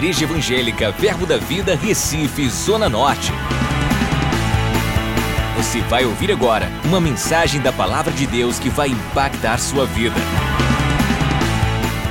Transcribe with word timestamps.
Igreja 0.00 0.24
Evangélica 0.24 0.90
Verbo 0.92 1.26
da 1.26 1.36
Vida, 1.36 1.76
Recife, 1.76 2.48
Zona 2.48 2.88
Norte. 2.88 3.30
Você 5.58 5.82
vai 5.82 6.06
ouvir 6.06 6.32
agora 6.32 6.70
uma 6.86 6.98
mensagem 6.98 7.60
da 7.60 7.70
Palavra 7.70 8.10
de 8.10 8.26
Deus 8.26 8.58
que 8.58 8.70
vai 8.70 8.88
impactar 8.88 9.58
sua 9.58 9.84
vida. 9.84 10.16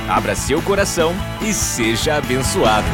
Abra 0.08 0.36
seu 0.36 0.62
coração 0.62 1.12
e 1.42 1.52
seja 1.52 2.14
abençoado. 2.14 2.86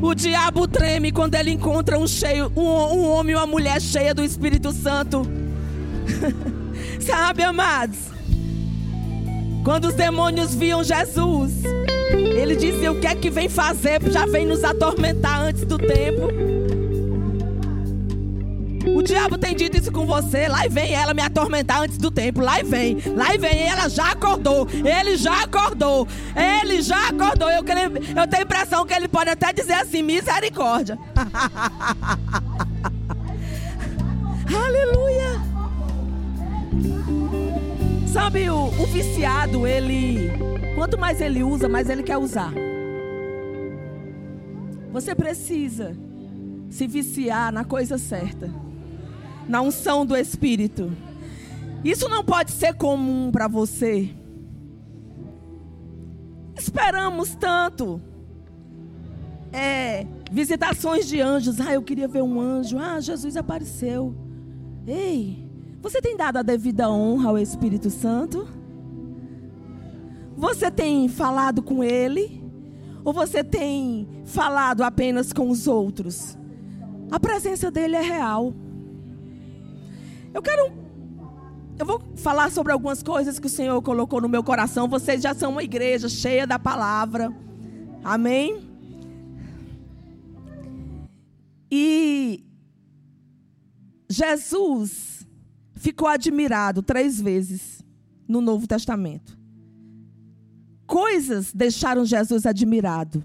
O 0.00 0.14
diabo 0.14 0.68
treme 0.68 1.10
quando 1.10 1.34
ele 1.34 1.50
encontra 1.50 1.98
um, 1.98 2.06
cheio, 2.06 2.52
um, 2.54 2.62
um 2.62 3.10
homem 3.10 3.32
e 3.32 3.36
uma 3.36 3.48
mulher 3.48 3.82
cheia 3.82 4.14
do 4.14 4.22
Espírito 4.22 4.70
Santo. 4.70 5.26
Sabe, 7.04 7.42
amados? 7.42 8.12
Quando 9.64 9.86
os 9.86 9.94
demônios 9.94 10.54
viam 10.54 10.82
Jesus, 10.82 11.52
ele 12.12 12.56
dizia: 12.56 12.90
O 12.90 13.00
que 13.00 13.06
é 13.06 13.14
que 13.14 13.30
vem 13.30 13.48
fazer? 13.48 14.02
Já 14.10 14.26
vem 14.26 14.44
nos 14.44 14.64
atormentar 14.64 15.40
antes 15.40 15.64
do 15.64 15.78
tempo. 15.78 16.28
O 18.94 19.02
diabo 19.02 19.38
tem 19.38 19.54
dito 19.54 19.78
isso 19.78 19.92
com 19.92 20.04
você. 20.04 20.48
Lá 20.48 20.66
vem 20.68 20.92
ela 20.92 21.14
me 21.14 21.22
atormentar 21.22 21.82
antes 21.82 21.96
do 21.96 22.10
tempo. 22.10 22.40
Lá 22.40 22.56
vem. 22.64 22.96
Lá 23.14 23.28
vem. 23.38 23.62
Ela 23.62 23.88
já 23.88 24.10
acordou. 24.10 24.68
Ele 24.72 25.16
já 25.16 25.42
acordou. 25.44 26.08
Ele 26.34 26.82
já 26.82 27.08
acordou. 27.08 27.48
Eu, 27.48 27.58
eu 27.58 27.64
tenho 27.64 28.42
a 28.42 28.42
impressão 28.42 28.84
que 28.84 28.92
ele 28.92 29.06
pode 29.08 29.30
até 29.30 29.52
dizer 29.52 29.74
assim: 29.74 30.02
misericórdia. 30.02 30.98
Aleluia. 34.54 35.40
Sabe, 38.12 38.50
o, 38.50 38.66
o 38.66 38.86
viciado, 38.88 39.66
ele. 39.66 40.30
Quanto 40.74 40.98
mais 40.98 41.18
ele 41.18 41.42
usa, 41.42 41.66
mais 41.66 41.88
ele 41.88 42.02
quer 42.02 42.18
usar. 42.18 42.52
Você 44.92 45.14
precisa 45.14 45.96
se 46.68 46.86
viciar 46.86 47.50
na 47.50 47.64
coisa 47.64 47.96
certa, 47.96 48.52
na 49.48 49.62
unção 49.62 50.04
do 50.04 50.14
Espírito. 50.14 50.92
Isso 51.82 52.06
não 52.06 52.22
pode 52.22 52.50
ser 52.50 52.74
comum 52.74 53.30
para 53.32 53.48
você. 53.48 54.10
Esperamos 56.54 57.34
tanto. 57.34 57.98
É, 59.50 60.06
visitações 60.30 61.08
de 61.08 61.18
anjos. 61.18 61.58
Ah, 61.62 61.72
eu 61.72 61.82
queria 61.82 62.08
ver 62.08 62.22
um 62.22 62.38
anjo. 62.38 62.78
Ah, 62.78 63.00
Jesus 63.00 63.38
apareceu. 63.38 64.14
Ei, 64.86 65.50
você 65.82 66.00
tem 66.00 66.16
dado 66.16 66.36
a 66.36 66.42
devida 66.42 66.88
honra 66.88 67.30
ao 67.30 67.38
Espírito 67.38 67.90
Santo? 67.90 68.46
Você 70.36 70.70
tem 70.70 71.08
falado 71.08 71.60
com 71.60 71.82
ele? 71.82 72.40
Ou 73.04 73.12
você 73.12 73.42
tem 73.42 74.08
falado 74.24 74.82
apenas 74.82 75.32
com 75.32 75.50
os 75.50 75.66
outros? 75.66 76.38
A 77.10 77.18
presença 77.18 77.68
dele 77.68 77.96
é 77.96 78.00
real. 78.00 78.54
Eu 80.32 80.40
quero. 80.40 80.72
Eu 81.76 81.84
vou 81.84 82.00
falar 82.14 82.52
sobre 82.52 82.72
algumas 82.72 83.02
coisas 83.02 83.40
que 83.40 83.48
o 83.48 83.50
Senhor 83.50 83.82
colocou 83.82 84.20
no 84.20 84.28
meu 84.28 84.44
coração. 84.44 84.86
Vocês 84.86 85.20
já 85.20 85.34
são 85.34 85.50
uma 85.50 85.64
igreja 85.64 86.08
cheia 86.08 86.46
da 86.46 86.60
palavra. 86.60 87.34
Amém? 88.04 88.70
E 91.68 92.44
Jesus 94.08 95.11
ficou 95.82 96.06
admirado 96.06 96.80
três 96.80 97.20
vezes 97.20 97.84
no 98.28 98.40
Novo 98.40 98.68
Testamento. 98.68 99.36
Coisas 100.86 101.52
deixaram 101.52 102.04
Jesus 102.04 102.46
admirado. 102.46 103.24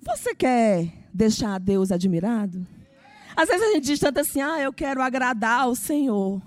Você 0.00 0.32
quer 0.32 1.08
deixar 1.12 1.58
Deus 1.58 1.90
admirado? 1.90 2.64
Às 3.36 3.48
vezes 3.48 3.66
a 3.66 3.72
gente 3.72 3.84
diz 3.84 3.98
tanto 3.98 4.20
assim, 4.20 4.40
ah, 4.40 4.60
eu 4.60 4.72
quero 4.72 5.02
agradar 5.02 5.62
ao 5.62 5.74
Senhor. 5.74 6.40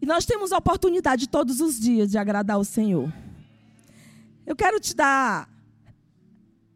E 0.00 0.04
nós 0.04 0.26
temos 0.26 0.52
a 0.52 0.58
oportunidade 0.58 1.26
todos 1.26 1.60
os 1.60 1.80
dias 1.80 2.10
de 2.10 2.18
agradar 2.18 2.56
ao 2.56 2.64
Senhor. 2.64 3.10
Eu 4.44 4.54
quero 4.54 4.78
te 4.78 4.94
dar 4.94 5.48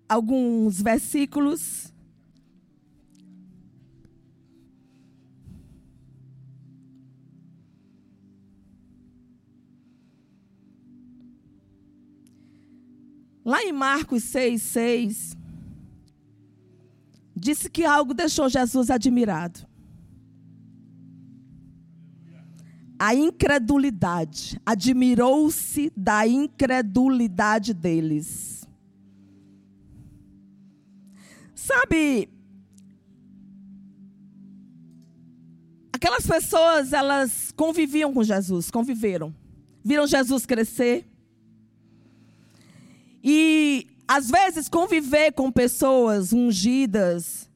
alguns 0.09 0.81
versículos 0.81 1.93
Lá 13.47 13.63
em 13.63 13.73
Marcos 13.73 14.25
6, 14.25 14.61
6, 14.61 15.37
disse 17.33 17.71
que 17.71 17.85
algo 17.85 18.13
deixou 18.13 18.49
Jesus 18.49 18.91
admirado. 18.91 19.65
A 22.99 23.15
incredulidade. 23.15 24.61
Admirou-se 24.67 25.93
da 25.97 26.27
incredulidade 26.27 27.73
deles. 27.73 28.67
Sabe, 31.55 32.29
aquelas 35.93 36.27
pessoas, 36.27 36.93
elas 36.93 37.53
conviviam 37.53 38.13
com 38.13 38.25
Jesus, 38.25 38.73
conviveram. 38.73 39.33
Viram 39.85 40.05
Jesus 40.05 40.45
crescer 40.45 41.07
e 43.29 43.89
às 44.07 44.31
vezes 44.31 44.69
conviver 44.69 45.33
com 45.33 45.51
pessoas 45.51 46.33
ungidas 46.33 47.51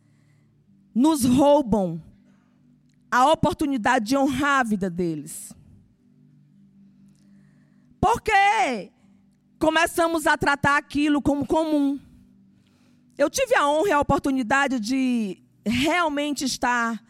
nos 0.93 1.25
roubam 1.25 2.03
a 3.09 3.31
oportunidade 3.31 4.07
de 4.07 4.17
honrar 4.17 4.59
a 4.59 4.65
vida 4.65 4.91
deles. 4.91 5.55
Porque 8.01 8.91
começamos 9.61 10.27
a 10.27 10.37
tratar 10.37 10.77
aquilo 10.77 11.23
como 11.23 11.47
comum. 11.47 12.01
Eu 13.17 13.31
tive 13.31 13.55
a 13.55 13.69
honra 13.69 13.89
e 13.91 13.93
a 13.93 14.01
oportunidade 14.01 14.81
de 14.81 15.41
realmente 15.65 16.45
estar 16.45 17.01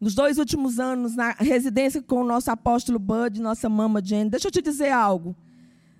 nos 0.00 0.14
dois 0.14 0.38
últimos 0.38 0.78
anos 0.78 1.16
na 1.16 1.32
residência 1.32 2.00
com 2.00 2.20
o 2.20 2.24
nosso 2.24 2.48
apóstolo 2.48 3.00
Bud, 3.00 3.40
nossa 3.40 3.68
mama 3.68 4.00
Jane. 4.00 4.30
Deixa 4.30 4.46
eu 4.46 4.52
te 4.52 4.62
dizer 4.62 4.92
algo 4.92 5.34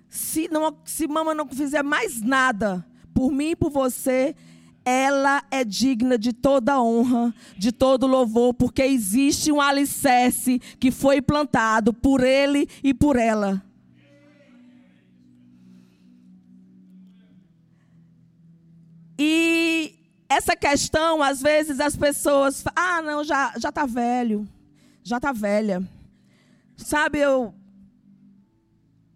se, 0.09 0.47
não, 0.49 0.75
se 0.83 1.07
mama 1.07 1.35
não 1.35 1.47
fizer 1.47 1.83
mais 1.83 2.21
nada 2.21 2.85
por 3.13 3.31
mim 3.31 3.51
e 3.51 3.55
por 3.55 3.69
você, 3.69 4.35
ela 4.83 5.43
é 5.51 5.63
digna 5.63 6.17
de 6.17 6.33
toda 6.33 6.81
honra, 6.81 7.33
de 7.57 7.71
todo 7.71 8.07
louvor, 8.07 8.53
porque 8.53 8.81
existe 8.81 9.51
um 9.51 9.61
alicerce 9.61 10.59
que 10.79 10.89
foi 10.89 11.21
plantado 11.21 11.93
por 11.93 12.23
ele 12.23 12.67
e 12.83 12.93
por 12.93 13.15
ela. 13.15 13.61
E 19.21 19.93
essa 20.29 20.55
questão, 20.55 21.21
às 21.21 21.41
vezes 21.41 21.79
as 21.79 21.95
pessoas, 21.95 22.63
ah, 22.75 23.01
não, 23.01 23.23
já 23.23 23.53
já 23.57 23.71
tá 23.71 23.85
velho, 23.85 24.47
já 25.03 25.19
tá 25.19 25.33
velha. 25.33 25.83
Sabe, 26.77 27.19
eu 27.19 27.53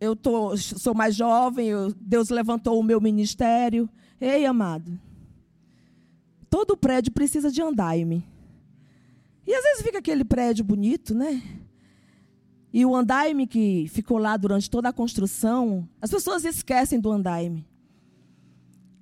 eu 0.03 0.17
tô, 0.17 0.55
sou 0.57 0.93
mais 0.93 1.15
jovem, 1.15 1.69
eu, 1.69 1.93
Deus 1.93 2.29
levantou 2.29 2.77
o 2.77 2.83
meu 2.83 2.99
ministério. 2.99 3.89
Ei, 4.19 4.45
amado, 4.45 4.99
todo 6.49 6.75
prédio 6.75 7.13
precisa 7.13 7.49
de 7.49 7.61
andaime. 7.61 8.27
E 9.47 9.53
às 9.53 9.63
vezes 9.63 9.81
fica 9.81 9.99
aquele 9.99 10.25
prédio 10.25 10.65
bonito, 10.65 11.15
né? 11.15 11.41
E 12.73 12.85
o 12.85 12.93
andaime 12.93 13.47
que 13.47 13.87
ficou 13.89 14.17
lá 14.17 14.35
durante 14.35 14.69
toda 14.69 14.89
a 14.89 14.93
construção, 14.93 15.87
as 16.01 16.11
pessoas 16.11 16.43
esquecem 16.43 16.99
do 16.99 17.11
andaime. 17.11 17.65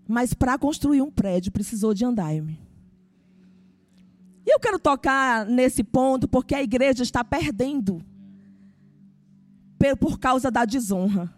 Mas 0.08 0.36
para 0.36 0.58
construir 0.58 1.02
um 1.02 1.10
prédio 1.10 1.52
precisou 1.52 1.94
de 1.94 2.06
andaime. 2.06 2.60
E 4.46 4.54
eu 4.54 4.60
quero 4.60 4.78
tocar 4.78 5.46
nesse 5.46 5.84
ponto 5.84 6.28
porque 6.28 6.54
a 6.54 6.62
igreja 6.62 7.02
está 7.02 7.24
perdendo 7.24 8.04
por 9.98 10.20
causa 10.20 10.52
da 10.52 10.66
desonra. 10.66 11.34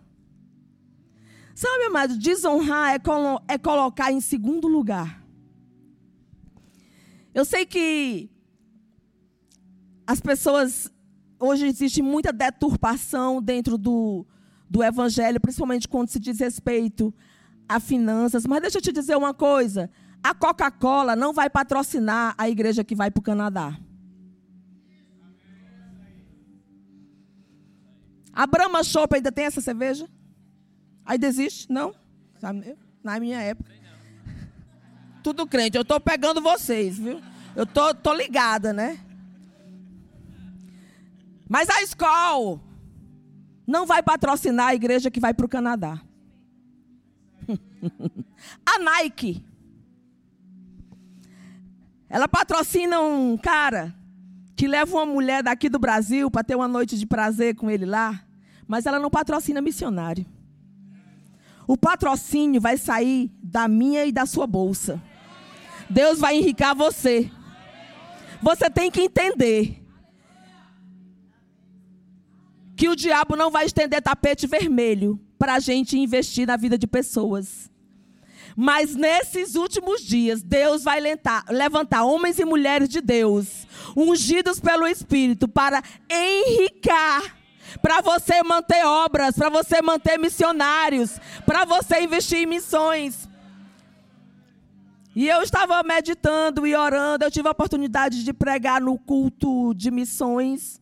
Sabe, 1.56 1.84
amado, 1.84 2.18
desonrar 2.18 2.94
é, 2.94 3.00
colo 3.00 3.42
é 3.48 3.57
colocar 3.57 4.12
em 4.12 4.19
segundo 4.19 4.68
lugar. 4.68 5.24
Eu 7.34 7.45
sei 7.45 7.66
que 7.66 8.30
as 10.06 10.19
pessoas. 10.19 10.92
Hoje 11.40 11.68
existe 11.68 12.01
muita 12.01 12.31
deturpação 12.31 13.42
dentro 13.42 13.78
do, 13.78 14.25
do 14.69 14.81
evangelho, 14.81 15.42
principalmente 15.42 15.88
quando 15.88 16.10
se 16.10 16.19
diz 16.19 16.39
respeito 16.39 17.13
a 17.68 17.80
finanças. 17.80 18.46
Mas 18.46 18.62
deixa 18.62 18.78
eu 18.78 18.81
te 18.81 18.92
dizer 18.92 19.18
uma 19.18 19.34
coisa: 19.34 19.89
a 20.24 20.34
Coca-Cola 20.34 21.16
não 21.16 21.34
vai 21.34 21.50
patrocinar 21.50 22.34
a 22.38 22.50
igreja 22.50 22.84
que 22.84 22.96
vai 22.96 23.12
para 23.12 23.19
o 23.19 23.24
Canadá. 23.24 23.78
A 28.34 28.48
Brahma 28.48 28.84
Chopp 28.84 29.16
ainda 29.16 29.32
tem 29.32 29.46
essa 29.46 29.62
cerveja? 29.62 30.10
Ainda 31.06 31.28
existe? 31.28 31.72
Não? 31.72 31.94
Na 33.04 33.20
minha 33.20 33.40
época. 33.40 33.72
Tudo 35.22 35.48
crente. 35.48 35.78
Eu 35.78 35.84
estou 35.84 36.00
pegando 36.00 36.42
vocês, 36.42 36.98
viu? 36.98 37.22
Eu 37.56 37.66
tô, 37.66 37.94
tô 37.94 38.14
ligada, 38.14 38.74
né? 38.74 39.00
Mas 41.48 41.70
a 41.70 41.82
escola 41.84 42.60
não 43.68 43.86
vai 43.86 44.02
patrocinar 44.02 44.70
a 44.70 44.76
igreja 44.76 45.12
que 45.12 45.20
vai 45.20 45.34
para 45.34 45.46
o 45.46 45.50
Canadá. 45.50 46.02
a 48.66 48.80
Nike. 48.80 49.46
Ela 52.10 52.28
patrocina 52.28 53.00
um 53.02 53.38
cara 53.38 53.96
que 54.56 54.68
leva 54.68 54.96
uma 54.96 55.06
mulher 55.06 55.44
daqui 55.44 55.70
do 55.70 55.80
Brasil 55.80 56.30
para 56.30 56.44
ter 56.44 56.56
uma 56.56 56.68
noite 56.68 56.98
de 56.98 57.06
prazer 57.06 57.56
com 57.56 57.70
ele 57.70 57.86
lá, 57.86 58.24
mas 58.68 58.86
ela 58.86 59.00
não 59.00 59.10
patrocina 59.10 59.62
missionário. 59.62 60.26
O 61.68 61.78
patrocínio 61.78 62.62
vai 62.62 62.78
sair 62.78 63.32
da 63.42 63.68
minha 63.68 64.06
e 64.06 64.12
da 64.12 64.26
sua 64.26 64.46
bolsa. 64.46 65.02
Deus 65.90 66.20
vai 66.20 66.38
enricar 66.38 66.76
você. 66.76 67.32
Você 68.42 68.70
tem 68.70 68.92
que 68.92 69.02
entender 69.02 69.82
que 72.76 72.90
o 72.90 72.96
diabo 72.96 73.36
não 73.36 73.50
vai 73.50 73.66
estender 73.66 74.02
tapete 74.02 74.46
vermelho 74.46 75.20
para 75.38 75.56
a 75.56 75.60
gente 75.60 75.98
investir 75.98 76.46
na 76.46 76.58
vida 76.58 76.78
de 76.78 76.86
pessoas. 76.86 77.72
Mas 78.56 78.96
nesses 78.96 79.56
últimos 79.56 80.02
dias, 80.02 80.42
Deus 80.42 80.84
vai 80.84 81.00
levantar, 81.00 81.46
levantar 81.50 82.04
homens 82.04 82.38
e 82.40 82.46
mulheres 82.46 82.88
de 82.88 83.02
Deus, 83.02 83.68
ungidos 83.96 84.60
pelo 84.60 84.86
Espírito, 84.88 85.48
para 85.48 85.82
enricar, 86.10 87.36
para 87.82 88.02
você 88.02 88.44
manter 88.44 88.86
obras, 88.86 89.36
para 89.36 89.50
você 89.50 89.82
manter 89.82 90.20
missionários, 90.20 91.20
para 91.46 91.66
você 91.66 92.02
investir 92.02 92.40
em 92.40 92.46
missões. 92.46 93.28
E 95.16 95.28
eu 95.28 95.42
estava 95.42 95.82
meditando 95.84 96.66
e 96.66 96.76
orando, 96.76 97.24
eu 97.24 97.32
tive 97.32 97.48
a 97.48 97.52
oportunidade 97.52 98.24
de 98.24 98.34
pregar 98.34 98.82
no 98.82 98.98
culto 98.98 99.74
de 99.76 99.92
missões, 99.92 100.82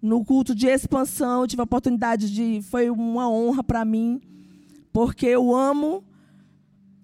no 0.00 0.24
culto 0.24 0.54
de 0.54 0.68
expansão, 0.68 1.42
eu 1.42 1.46
tive 1.48 1.60
a 1.60 1.64
oportunidade 1.64 2.32
de, 2.32 2.62
foi 2.62 2.88
uma 2.88 3.28
honra 3.28 3.64
para 3.64 3.84
mim, 3.84 4.20
porque 4.92 5.26
eu 5.26 5.54
amo 5.54 6.04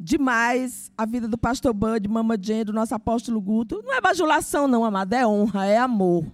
demais 0.04 0.92
a 0.98 1.06
vida 1.06 1.26
do 1.26 1.38
pastor 1.38 1.72
Bud, 1.72 2.06
Mama 2.06 2.36
Jane, 2.40 2.64
do 2.64 2.74
nosso 2.74 2.94
apóstolo 2.94 3.40
Guto. 3.40 3.82
Não 3.82 3.94
é 3.94 4.00
bajulação, 4.02 4.68
não, 4.68 4.84
amada, 4.84 5.16
é 5.16 5.26
honra, 5.26 5.64
é 5.64 5.78
amor. 5.78 6.26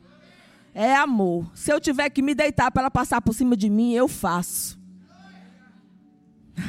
É 0.74 0.94
amor. 0.96 1.48
Se 1.54 1.72
eu 1.72 1.80
tiver 1.80 2.10
que 2.10 2.20
me 2.20 2.34
deitar 2.34 2.72
para 2.72 2.82
ela 2.82 2.90
passar 2.90 3.22
por 3.22 3.32
cima 3.32 3.56
de 3.56 3.70
mim, 3.70 3.92
eu 3.92 4.08
faço. 4.08 4.76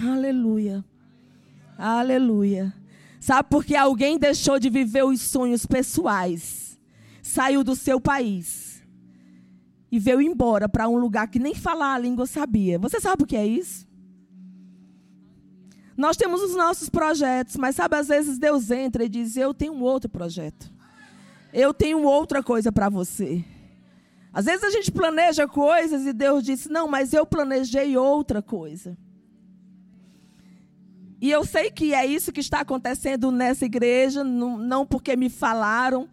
Aleluia. 0.08 0.86
Aleluia. 1.76 2.72
Sabe 3.20 3.50
por 3.50 3.66
que 3.66 3.76
alguém 3.76 4.20
deixou 4.20 4.60
de 4.60 4.70
viver 4.70 5.04
os 5.04 5.22
sonhos 5.22 5.66
pessoais, 5.66 6.80
saiu 7.22 7.64
do 7.64 7.76
seu 7.76 8.00
país 8.00 8.84
e 9.92 10.00
veio 10.00 10.22
embora 10.22 10.70
para 10.70 10.88
um 10.88 10.98
lugar 10.98 11.28
que 11.28 11.40
nem 11.40 11.54
falar 11.56 11.96
a 11.96 12.00
língua 12.00 12.28
sabia. 12.28 12.78
Você 12.80 13.00
sabe 13.00 13.24
o 13.24 13.28
que 13.28 13.36
é 13.36 13.46
isso? 13.46 13.91
Nós 15.98 16.18
temos 16.18 16.42
os 16.42 16.56
nossos 16.56 16.90
projetos, 16.90 17.56
mas 17.58 17.76
sabe, 17.76 17.96
às 17.96 18.08
vezes 18.08 18.38
Deus 18.38 18.72
entra 18.72 19.04
e 19.04 19.10
diz: 19.10 19.36
Eu 19.36 19.54
tenho 19.54 19.80
outro 19.80 20.10
projeto. 20.10 20.72
Eu 21.54 21.74
tenho 21.74 22.04
outra 22.04 22.42
coisa 22.42 22.72
para 22.72 22.90
você. 22.90 23.44
Às 24.34 24.46
vezes 24.46 24.64
a 24.64 24.70
gente 24.70 24.92
planeja 24.92 25.48
coisas 25.48 26.06
e 26.06 26.14
Deus 26.14 26.44
diz: 26.44 26.68
Não, 26.68 26.88
mas 26.88 27.14
eu 27.14 27.26
planejei 27.26 27.98
outra 27.98 28.42
coisa. 28.42 28.98
E 31.22 31.30
eu 31.30 31.46
sei 31.46 31.70
que 31.70 31.94
é 31.94 32.04
isso 32.04 32.32
que 32.32 32.40
está 32.40 32.62
acontecendo 32.62 33.32
nessa 33.32 33.66
igreja, 33.66 34.24
não, 34.24 34.58
não 34.58 34.88
porque 34.88 35.16
me 35.16 35.30
falaram, 35.30 36.10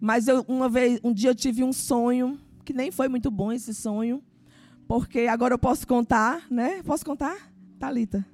mas 0.00 0.28
eu, 0.28 0.44
uma 0.46 0.68
vez, 0.68 1.00
um 1.02 1.12
dia 1.12 1.30
eu 1.30 1.34
tive 1.34 1.64
um 1.64 1.72
sonho, 1.72 2.38
que 2.64 2.72
nem 2.72 2.92
foi 2.92 3.08
muito 3.08 3.28
bom 3.28 3.50
esse 3.50 3.74
sonho, 3.74 4.22
porque 4.86 5.20
agora 5.22 5.54
eu 5.54 5.58
posso 5.58 5.84
contar, 5.84 6.46
né? 6.48 6.80
Posso 6.84 7.04
contar? 7.04 7.36
Talita. 7.76 8.24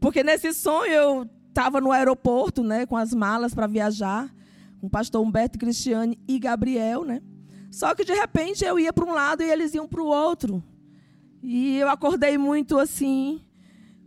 Porque 0.00 0.22
nesse 0.22 0.52
sonho 0.52 0.92
eu 0.92 1.30
estava 1.48 1.80
no 1.80 1.90
aeroporto, 1.90 2.62
né, 2.62 2.86
com 2.86 2.96
as 2.96 3.12
malas 3.12 3.54
para 3.54 3.66
viajar, 3.66 4.32
com 4.80 4.86
o 4.86 4.90
pastor 4.90 5.20
Humberto 5.22 5.58
Cristiane 5.58 6.18
e 6.28 6.38
Gabriel, 6.38 7.04
né? 7.04 7.20
Só 7.70 7.94
que 7.94 8.04
de 8.04 8.12
repente 8.12 8.64
eu 8.64 8.78
ia 8.78 8.92
para 8.92 9.04
um 9.04 9.12
lado 9.12 9.42
e 9.42 9.50
eles 9.50 9.74
iam 9.74 9.86
para 9.86 10.00
o 10.00 10.06
outro. 10.06 10.62
E 11.42 11.76
eu 11.76 11.88
acordei 11.88 12.38
muito 12.38 12.78
assim, 12.78 13.40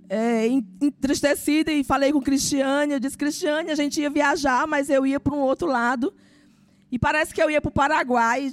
é, 0.10 0.48
entristecida 0.48 1.72
e 1.72 1.84
falei 1.84 2.12
com 2.12 2.22
Cristiane. 2.22 2.94
Eu 2.94 3.00
disse: 3.00 3.18
Cristiane, 3.18 3.72
a 3.72 3.76
gente 3.76 4.02
ia 4.02 4.10
viajar, 4.10 4.68
mas 4.68 4.90
eu 4.90 5.06
ia 5.06 5.20
para 5.20 5.34
um 5.34 5.40
outro 5.40 5.68
lado. 5.68 6.14
E 6.92 7.00
parece 7.00 7.34
que 7.34 7.42
eu 7.42 7.50
ia 7.50 7.62
para 7.62 7.70
o 7.70 7.74
Paraguai. 7.74 8.52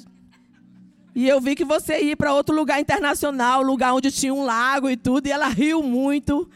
E 1.15 1.29
eu 1.29 1.41
vi 1.41 1.57
que 1.57 1.65
você 1.65 2.01
ia 2.01 2.17
para 2.17 2.33
outro 2.33 2.55
lugar 2.55 2.81
internacional, 2.81 3.63
lugar 3.63 3.93
onde 3.93 4.13
tinha 4.13 4.33
um 4.33 4.45
lago 4.45 4.89
e 4.89 4.97
tudo. 4.97 5.27
E 5.27 5.33
ela 5.33 5.49
riu 5.49 5.83
muito. 5.83 6.49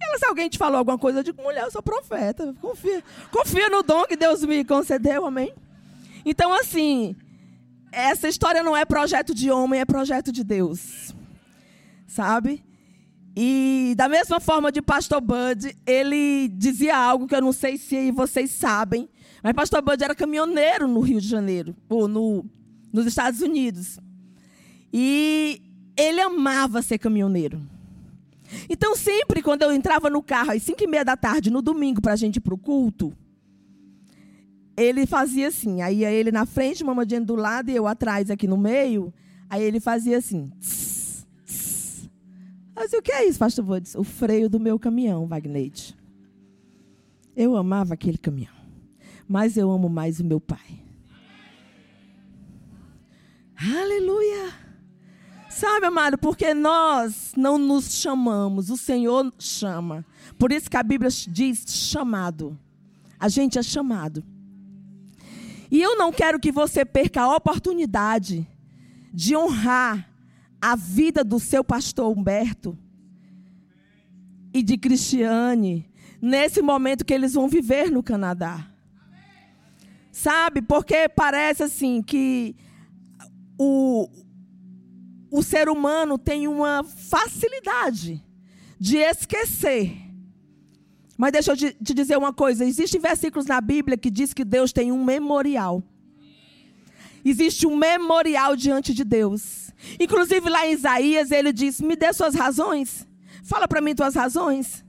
Ela, 0.00 0.18
se 0.18 0.26
alguém 0.26 0.48
te 0.48 0.58
falou 0.58 0.78
alguma 0.78 0.98
coisa, 0.98 1.18
eu 1.20 1.22
digo, 1.22 1.42
mulher, 1.42 1.64
eu 1.64 1.70
sou 1.70 1.82
profeta. 1.82 2.54
Confia, 2.60 3.02
confia 3.30 3.68
no 3.68 3.82
dom 3.82 4.04
que 4.04 4.16
Deus 4.16 4.44
me 4.44 4.64
concedeu, 4.64 5.26
amém? 5.26 5.52
Então, 6.24 6.52
assim, 6.52 7.16
essa 7.90 8.28
história 8.28 8.62
não 8.62 8.76
é 8.76 8.84
projeto 8.84 9.34
de 9.34 9.50
homem, 9.50 9.80
é 9.80 9.84
projeto 9.84 10.30
de 10.30 10.44
Deus. 10.44 11.14
Sabe? 12.06 12.64
E 13.36 13.94
da 13.96 14.08
mesma 14.08 14.40
forma 14.40 14.72
de 14.72 14.82
Pastor 14.82 15.20
Bud, 15.20 15.76
ele 15.86 16.48
dizia 16.48 16.96
algo 16.96 17.26
que 17.26 17.34
eu 17.34 17.40
não 17.40 17.52
sei 17.52 17.78
se 17.78 18.10
vocês 18.10 18.50
sabem, 18.50 19.08
mas 19.42 19.52
Pastor 19.52 19.80
Bud 19.80 20.02
era 20.02 20.14
caminhoneiro 20.14 20.88
no 20.88 21.00
Rio 21.00 21.20
de 21.20 21.28
Janeiro, 21.28 21.76
ou 21.88 22.08
no, 22.08 22.44
nos 22.92 23.06
Estados 23.06 23.40
Unidos. 23.40 23.98
E 24.92 25.62
ele 25.96 26.20
amava 26.20 26.82
ser 26.82 26.98
caminhoneiro. 26.98 27.60
Então, 28.68 28.94
sempre 28.94 29.42
quando 29.42 29.62
eu 29.62 29.72
entrava 29.72 30.10
no 30.10 30.22
carro 30.22 30.50
às 30.50 30.62
5 30.62 30.82
e 30.82 30.86
meia 30.86 31.04
da 31.04 31.16
tarde, 31.16 31.50
no 31.50 31.62
domingo, 31.62 32.02
para 32.02 32.12
a 32.12 32.16
gente 32.16 32.36
ir 32.36 32.40
para 32.40 32.54
o 32.54 32.58
culto, 32.58 33.12
ele 34.76 35.06
fazia 35.06 35.48
assim. 35.48 35.82
Aí 35.82 36.04
ele 36.04 36.30
na 36.30 36.46
frente, 36.46 36.84
mamadinha 36.84 37.20
do 37.20 37.34
lado 37.34 37.70
e 37.70 37.76
eu 37.76 37.86
atrás 37.86 38.30
aqui 38.30 38.46
no 38.46 38.56
meio. 38.56 39.12
Aí 39.48 39.62
ele 39.62 39.80
fazia 39.80 40.18
assim. 40.18 40.52
Tss, 40.60 41.26
tss. 41.44 42.10
Mas 42.76 42.92
o 42.92 43.02
que 43.02 43.10
é 43.10 43.26
isso, 43.26 43.38
pastor 43.38 43.64
Vodes? 43.64 43.94
O 43.94 44.04
freio 44.04 44.48
do 44.48 44.60
meu 44.60 44.78
caminhão, 44.78 45.26
Wagneide. 45.26 45.96
Eu 47.34 47.56
amava 47.56 47.94
aquele 47.94 48.18
caminhão. 48.18 48.54
Mas 49.26 49.56
eu 49.56 49.70
amo 49.70 49.88
mais 49.88 50.20
o 50.20 50.24
meu 50.24 50.40
pai. 50.40 50.84
Aleluia! 53.56 54.67
Sabe, 55.58 55.86
amado, 55.86 56.16
porque 56.16 56.54
nós 56.54 57.32
não 57.36 57.58
nos 57.58 57.96
chamamos, 57.96 58.70
o 58.70 58.76
Senhor 58.76 59.34
chama. 59.40 60.06
Por 60.38 60.52
isso 60.52 60.70
que 60.70 60.76
a 60.76 60.82
Bíblia 60.84 61.10
diz 61.26 61.64
chamado. 61.66 62.56
A 63.18 63.28
gente 63.28 63.58
é 63.58 63.62
chamado. 63.64 64.22
E 65.68 65.82
eu 65.82 65.96
não 65.96 66.12
quero 66.12 66.38
que 66.38 66.52
você 66.52 66.84
perca 66.84 67.22
a 67.22 67.34
oportunidade 67.34 68.46
de 69.12 69.34
honrar 69.34 70.08
a 70.62 70.76
vida 70.76 71.24
do 71.24 71.40
seu 71.40 71.64
pastor 71.64 72.16
Humberto 72.16 72.78
e 74.54 74.62
de 74.62 74.78
Cristiane 74.78 75.90
nesse 76.22 76.62
momento 76.62 77.04
que 77.04 77.12
eles 77.12 77.34
vão 77.34 77.48
viver 77.48 77.90
no 77.90 78.00
Canadá. 78.00 78.64
Sabe? 80.12 80.62
Porque 80.62 81.08
parece 81.08 81.64
assim 81.64 82.00
que 82.00 82.54
o, 83.58 84.08
o 85.30 85.42
ser 85.42 85.68
humano 85.68 86.18
tem 86.18 86.48
uma 86.48 86.82
facilidade 86.84 88.24
de 88.78 88.96
esquecer. 88.98 89.96
Mas 91.16 91.32
deixa 91.32 91.52
eu 91.52 91.56
te 91.56 91.94
dizer 91.94 92.16
uma 92.16 92.32
coisa: 92.32 92.64
existem 92.64 93.00
versículos 93.00 93.46
na 93.46 93.60
Bíblia 93.60 93.98
que 93.98 94.10
diz 94.10 94.32
que 94.32 94.44
Deus 94.44 94.72
tem 94.72 94.92
um 94.92 95.04
memorial. 95.04 95.82
Existe 97.24 97.66
um 97.66 97.76
memorial 97.76 98.54
diante 98.54 98.94
de 98.94 99.04
Deus. 99.04 99.72
Inclusive 99.98 100.48
lá 100.48 100.66
em 100.66 100.72
Isaías 100.72 101.30
ele 101.30 101.52
diz: 101.52 101.80
Me 101.80 101.96
dê 101.96 102.12
suas 102.12 102.34
razões. 102.34 103.06
Fala 103.42 103.66
para 103.66 103.80
mim 103.80 103.94
tuas 103.94 104.14
razões. 104.14 104.84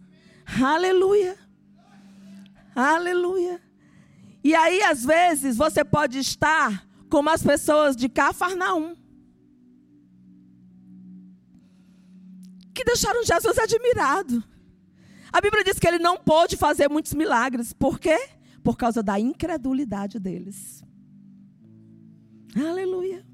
Aleluia. 0.62 1.38
Aleluia. 2.76 3.62
E 4.44 4.56
aí, 4.56 4.82
às 4.84 5.04
vezes, 5.04 5.58
você 5.58 5.84
pode 5.84 6.18
estar 6.20 6.88
como 7.10 7.30
as 7.30 7.44
pessoas 7.44 7.96
de 7.96 8.08
Cafarnaum. 8.08 8.96
Que 12.80 12.86
deixaram 12.86 13.26
Jesus 13.26 13.58
admirado. 13.58 14.42
A 15.34 15.42
Bíblia 15.42 15.66
diz 15.66 15.78
que 15.78 15.86
ele 15.86 16.00
não 16.00 16.16
pôde 16.18 16.56
fazer 16.56 16.88
muitos 16.88 17.14
milagres. 17.14 17.74
Por 17.74 18.00
quê? 18.00 18.18
Por 18.64 18.78
causa 18.78 19.04
da 19.04 19.20
incredulidade 19.20 20.18
deles. 20.18 20.82
Aleluia. 22.56 23.26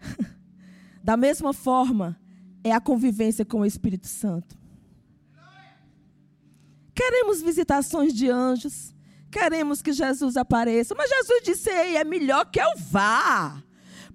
Da 1.02 1.16
mesma 1.16 1.52
forma, 1.52 2.16
é 2.62 2.70
a 2.70 2.80
convivência 2.80 3.44
com 3.44 3.62
o 3.62 3.66
Espírito 3.66 4.06
Santo. 4.06 4.56
Queremos 6.94 7.42
visitações 7.42 8.14
de 8.14 8.30
anjos, 8.30 8.94
queremos 9.28 9.82
que 9.82 9.92
Jesus 9.92 10.36
apareça, 10.36 10.94
mas 10.94 11.10
Jesus 11.10 11.42
disse: 11.42 11.68
Ei, 11.70 11.96
é 11.96 12.04
melhor 12.04 12.48
que 12.48 12.60
eu 12.60 12.76
vá. 12.78 13.60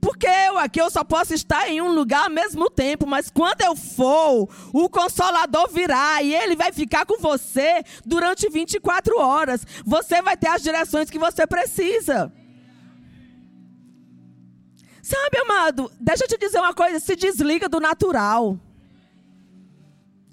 Porque 0.02 0.28
eu 0.28 0.58
aqui 0.58 0.82
eu 0.82 0.90
só 0.90 1.04
posso 1.04 1.34
estar 1.34 1.70
em 1.70 1.82
um 1.82 1.92
lugar 1.94 2.26
ao 2.26 2.30
mesmo 2.30 2.70
tempo, 2.70 3.08
mas 3.08 3.30
quando 3.30 3.62
eu 3.62 3.76
for, 3.76 4.50
o 4.74 4.90
consolador 4.90 5.70
virá 5.72 6.22
e 6.22 6.34
ele 6.34 6.56
vai 6.56 6.72
ficar 6.72 7.06
com 7.06 7.18
você 7.20 7.84
durante 8.06 8.50
24 8.50 9.20
horas. 9.20 9.66
Você 9.86 10.22
vai 10.22 10.38
ter 10.38 10.50
as 10.50 10.62
direções 10.62 11.10
que 11.10 11.20
você 11.20 11.46
precisa. 11.48 12.32
Sabe, 15.02 15.38
amado, 15.40 15.90
deixa 16.00 16.26
eu 16.26 16.28
te 16.28 16.38
dizer 16.38 16.60
uma 16.60 16.74
coisa: 16.74 17.00
se 17.00 17.16
desliga 17.16 17.70
do 17.70 17.80
natural. 17.80 18.60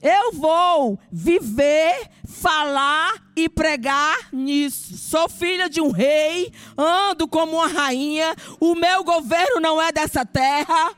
Eu 0.04 0.32
vou 0.32 0.99
viver, 1.11 2.11
falar 2.26 3.26
e 3.34 3.49
pregar 3.49 4.28
nisso. 4.30 4.99
Sou 4.99 5.30
filha 5.30 5.66
de 5.66 5.80
um 5.80 5.90
rei, 5.90 6.52
ando 6.76 7.26
como 7.26 7.56
uma 7.56 7.68
rainha, 7.68 8.37
o 8.61 8.75
meu 8.75 9.02
governo 9.02 9.61
não 9.61 9.80
é 9.80 9.90
dessa 9.90 10.26
terra. 10.26 10.94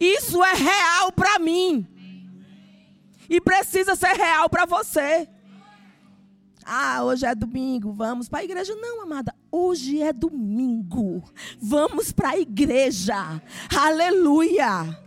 Isso 0.00 0.42
é 0.42 0.54
real 0.54 1.12
para 1.12 1.38
mim. 1.38 1.86
E 3.28 3.42
precisa 3.42 3.94
ser 3.94 4.14
real 4.14 4.48
para 4.48 4.64
você. 4.64 5.28
Ah, 6.64 7.04
hoje 7.04 7.26
é 7.26 7.34
domingo, 7.34 7.92
vamos 7.92 8.26
para 8.26 8.38
a 8.38 8.44
igreja. 8.44 8.74
Não, 8.74 9.02
amada, 9.02 9.34
hoje 9.52 10.00
é 10.00 10.14
domingo. 10.14 11.22
Vamos 11.60 12.10
para 12.10 12.30
a 12.30 12.38
igreja. 12.38 13.42
Aleluia. 13.76 14.98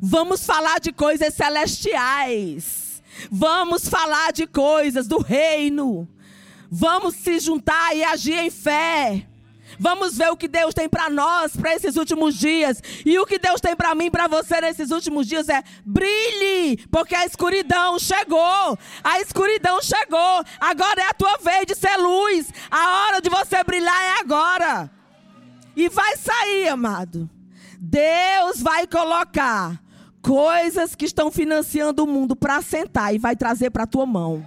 Vamos 0.00 0.44
falar 0.44 0.80
de 0.80 0.92
coisas 0.92 1.34
celestiais. 1.34 3.02
Vamos 3.30 3.88
falar 3.88 4.32
de 4.32 4.46
coisas 4.46 5.06
do 5.06 5.18
reino. 5.18 6.08
Vamos 6.70 7.14
se 7.14 7.38
juntar 7.38 7.96
e 7.96 8.04
agir 8.04 8.38
em 8.38 8.50
fé. 8.50 9.26
Vamos 9.78 10.16
ver 10.16 10.30
o 10.30 10.36
que 10.36 10.48
Deus 10.48 10.72
tem 10.72 10.88
para 10.88 11.10
nós 11.10 11.56
para 11.56 11.74
esses 11.74 11.96
últimos 11.96 12.34
dias. 12.36 12.82
E 13.04 13.18
o 13.18 13.26
que 13.26 13.38
Deus 13.38 13.60
tem 13.60 13.76
para 13.76 13.94
mim, 13.94 14.10
para 14.10 14.26
você 14.26 14.60
nesses 14.60 14.90
últimos 14.90 15.26
dias 15.26 15.48
é 15.48 15.62
brilhe, 15.84 16.78
porque 16.90 17.14
a 17.14 17.26
escuridão 17.26 17.98
chegou. 17.98 18.78
A 19.02 19.20
escuridão 19.20 19.82
chegou. 19.82 20.44
Agora 20.60 21.02
é 21.02 21.08
a 21.08 21.14
tua 21.14 21.36
vez 21.38 21.66
de 21.66 21.74
ser 21.74 21.96
luz. 21.96 22.50
A 22.70 23.06
hora 23.06 23.20
de 23.20 23.28
você 23.28 23.62
brilhar 23.64 24.02
é 24.02 24.20
agora. 24.20 24.90
E 25.74 25.88
vai 25.88 26.16
sair, 26.16 26.68
amado. 26.68 27.28
Deus 27.78 28.60
vai 28.60 28.86
colocar 28.86 29.78
coisas 30.26 30.96
que 30.96 31.04
estão 31.04 31.30
financiando 31.30 32.02
o 32.02 32.06
mundo 32.06 32.34
para 32.34 32.60
sentar 32.60 33.14
e 33.14 33.18
vai 33.18 33.36
trazer 33.36 33.70
para 33.70 33.84
a 33.84 33.86
tua 33.86 34.04
mão. 34.04 34.44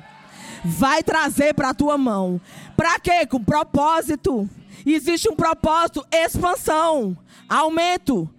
Vai 0.65 1.01
trazer 1.01 1.53
para 1.53 1.69
a 1.69 1.73
tua 1.73 1.97
mão. 1.97 2.41
Para 2.75 2.99
quê? 2.99 3.25
Com 3.25 3.41
propósito. 3.41 4.47
Existe 4.85 5.29
um 5.29 5.35
propósito: 5.37 6.05
expansão, 6.11 7.17
aumento, 7.47 8.29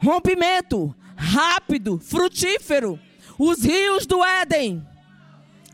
rompimento, 0.00 0.94
rápido, 1.16 1.98
frutífero. 1.98 2.98
Os 3.36 3.64
rios 3.64 4.06
do 4.06 4.24
Éden. 4.24 4.86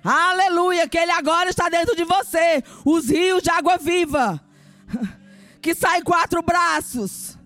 Aleluia, 0.02 0.88
que 0.88 0.98
ele 0.98 1.12
agora 1.12 1.50
está 1.50 1.68
dentro 1.68 1.94
de 1.94 2.04
você. 2.04 2.62
Os 2.84 3.08
rios 3.10 3.42
de 3.42 3.50
água 3.50 3.76
viva. 3.76 4.40
Que 5.60 5.74
sai 5.74 6.02
quatro 6.02 6.42
braços. 6.42 7.38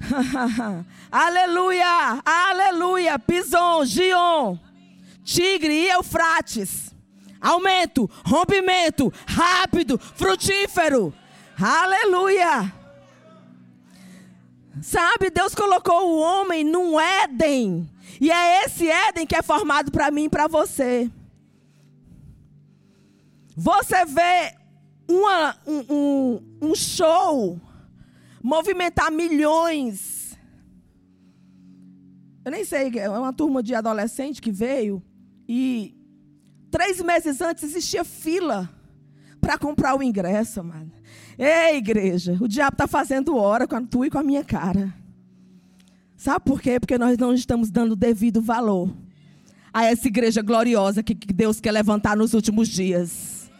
aleluia, 1.10 2.20
aleluia. 2.24 3.18
Pison, 3.18 3.84
Gion, 3.84 4.58
Tigre 5.24 5.72
e 5.72 5.88
Eufrates. 5.90 6.94
Aumento, 7.40 8.10
rompimento, 8.24 9.12
rápido, 9.26 9.98
frutífero. 9.98 11.14
Aleluia. 11.60 12.72
Sabe, 14.82 15.30
Deus 15.30 15.54
colocou 15.54 16.10
o 16.10 16.20
homem 16.20 16.64
num 16.64 16.98
Éden. 17.00 17.88
E 18.20 18.30
é 18.30 18.64
esse 18.64 18.88
Éden 18.90 19.26
que 19.26 19.36
é 19.36 19.42
formado 19.42 19.90
para 19.90 20.10
mim 20.10 20.24
e 20.24 20.28
para 20.28 20.46
você. 20.46 21.10
Você 23.56 24.04
vê 24.04 24.54
uma, 25.08 25.56
um, 25.66 25.84
um, 25.88 26.58
um 26.68 26.74
show 26.74 27.58
movimentar 28.42 29.10
milhões. 29.10 30.25
Eu 32.46 32.52
nem 32.52 32.64
sei, 32.64 32.92
é 32.96 33.10
uma 33.10 33.32
turma 33.32 33.60
de 33.60 33.74
adolescente 33.74 34.40
que 34.40 34.52
veio 34.52 35.02
e 35.48 35.96
três 36.70 37.02
meses 37.02 37.40
antes 37.40 37.64
existia 37.64 38.04
fila 38.04 38.70
para 39.40 39.58
comprar 39.58 39.98
o 39.98 40.02
ingresso, 40.02 40.62
mano. 40.62 40.92
Ei, 41.36 41.78
igreja, 41.78 42.38
o 42.40 42.46
diabo 42.46 42.74
está 42.74 42.86
fazendo 42.86 43.36
hora 43.36 43.66
com 43.66 43.74
a 43.74 43.82
tua 43.82 44.06
e 44.06 44.10
com 44.10 44.18
a 44.18 44.22
minha 44.22 44.44
cara. 44.44 44.94
Sabe 46.16 46.44
por 46.44 46.60
quê? 46.60 46.78
Porque 46.78 46.96
nós 46.96 47.18
não 47.18 47.34
estamos 47.34 47.68
dando 47.68 47.96
devido 47.96 48.40
valor 48.40 48.96
a 49.74 49.84
essa 49.84 50.06
igreja 50.06 50.40
gloriosa 50.40 51.02
que 51.02 51.14
Deus 51.14 51.58
quer 51.58 51.72
levantar 51.72 52.16
nos 52.16 52.32
últimos 52.32 52.68
dias. 52.68 53.50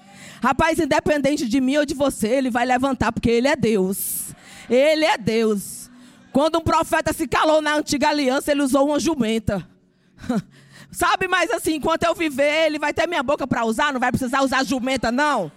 Rapaz, 0.41 0.79
independente 0.79 1.49
de 1.49 1.61
mim 1.61 1.77
ou 1.77 1.85
de 1.85 1.93
você, 1.93 2.29
ele 2.29 2.51
vai 2.51 2.65
levantar 2.65 3.11
porque 3.11 3.31
ele 3.31 3.49
é 3.49 3.57
Deus. 3.57 4.33
Ele 4.71 5.05
é 5.05 5.19
Deus. 5.19 5.76
Quando 6.37 6.59
um 6.59 6.61
profeta 6.61 7.15
se 7.15 7.27
calou 7.27 7.63
na 7.63 7.77
antiga 7.77 8.11
aliança, 8.11 8.53
ele 8.53 8.61
usou 8.61 8.89
uma 8.89 9.01
jumenta. 9.01 9.67
Sabe, 10.93 11.27
mas 11.27 11.51
assim, 11.51 11.77
enquanto 11.77 12.03
eu 12.03 12.15
viver, 12.15 12.67
ele 12.67 12.79
vai 12.79 12.93
ter 12.93 13.07
minha 13.07 13.23
boca 13.23 13.47
para 13.47 13.65
usar, 13.65 13.91
não 13.91 13.99
vai 13.99 14.13
precisar 14.13 14.43
usar 14.43 14.63
jumenta, 14.63 15.11
não. 15.11 15.51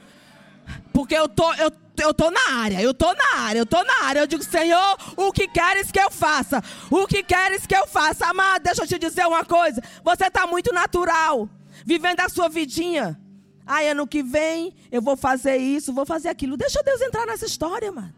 Porque 0.93 1.13
eu 1.13 1.27
tô, 1.27 1.53
eu, 1.55 1.69
eu 1.98 2.13
tô 2.13 2.31
na 2.31 2.62
área, 2.62 2.81
eu 2.81 2.93
tô 2.93 3.13
na 3.13 3.41
área, 3.41 3.59
eu 3.59 3.65
tô 3.65 3.83
na 3.83 4.05
área. 4.05 4.21
Eu 4.21 4.27
digo, 4.27 4.41
Senhor, 4.41 4.98
o 5.17 5.33
que 5.33 5.50
queres 5.50 5.91
que 5.91 6.00
eu 6.00 6.09
faça? 6.09 6.63
O 6.89 7.05
que 7.05 7.24
queres 7.24 7.67
que 7.67 7.75
eu 7.75 7.86
faça? 7.86 8.27
Amado, 8.27 8.63
deixa 8.63 8.83
eu 8.83 8.88
te 8.88 8.98
dizer 8.98 9.27
uma 9.27 9.43
coisa. 9.43 9.83
Você 10.01 10.27
está 10.27 10.48
muito 10.48 10.74
natural, 10.74 11.50
vivendo 11.86 12.21
a 12.21 12.29
sua 12.29 12.48
vidinha. 12.48 13.19
Ai, 13.67 13.89
ano 13.89 14.07
que 14.07 14.24
vem 14.24 14.74
eu 14.89 15.01
vou 15.01 15.17
fazer 15.17 15.57
isso, 15.57 15.91
vou 15.91 16.05
fazer 16.05 16.29
aquilo. 16.29 16.55
Deixa 16.55 16.81
Deus 16.83 17.01
entrar 17.01 17.25
nessa 17.25 17.45
história, 17.45 17.91
mano. 17.91 18.15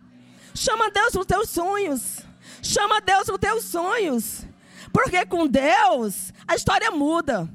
Chama 0.53 0.91
Deus 0.91 1.11
para 1.13 1.21
os 1.21 1.25
teus 1.25 1.49
sonhos. 1.49 2.30
Chama 2.61 3.01
Deus 3.01 3.25
para 3.25 3.33
os 3.33 3.39
teus 3.39 3.63
sonhos. 3.65 4.45
Porque 4.93 5.25
com 5.25 5.47
Deus 5.47 6.33
a 6.47 6.55
história 6.55 6.91
muda. 6.91 7.49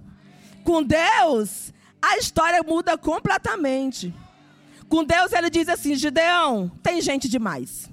Com 0.64 0.82
Deus 0.82 1.72
a 2.00 2.18
história 2.18 2.62
muda 2.62 2.96
completamente. 2.96 4.14
Com 4.88 5.04
Deus 5.04 5.32
ele 5.32 5.50
diz 5.50 5.68
assim: 5.68 5.94
Gideão, 5.94 6.70
tem 6.82 7.00
gente 7.00 7.28
demais. 7.28 7.90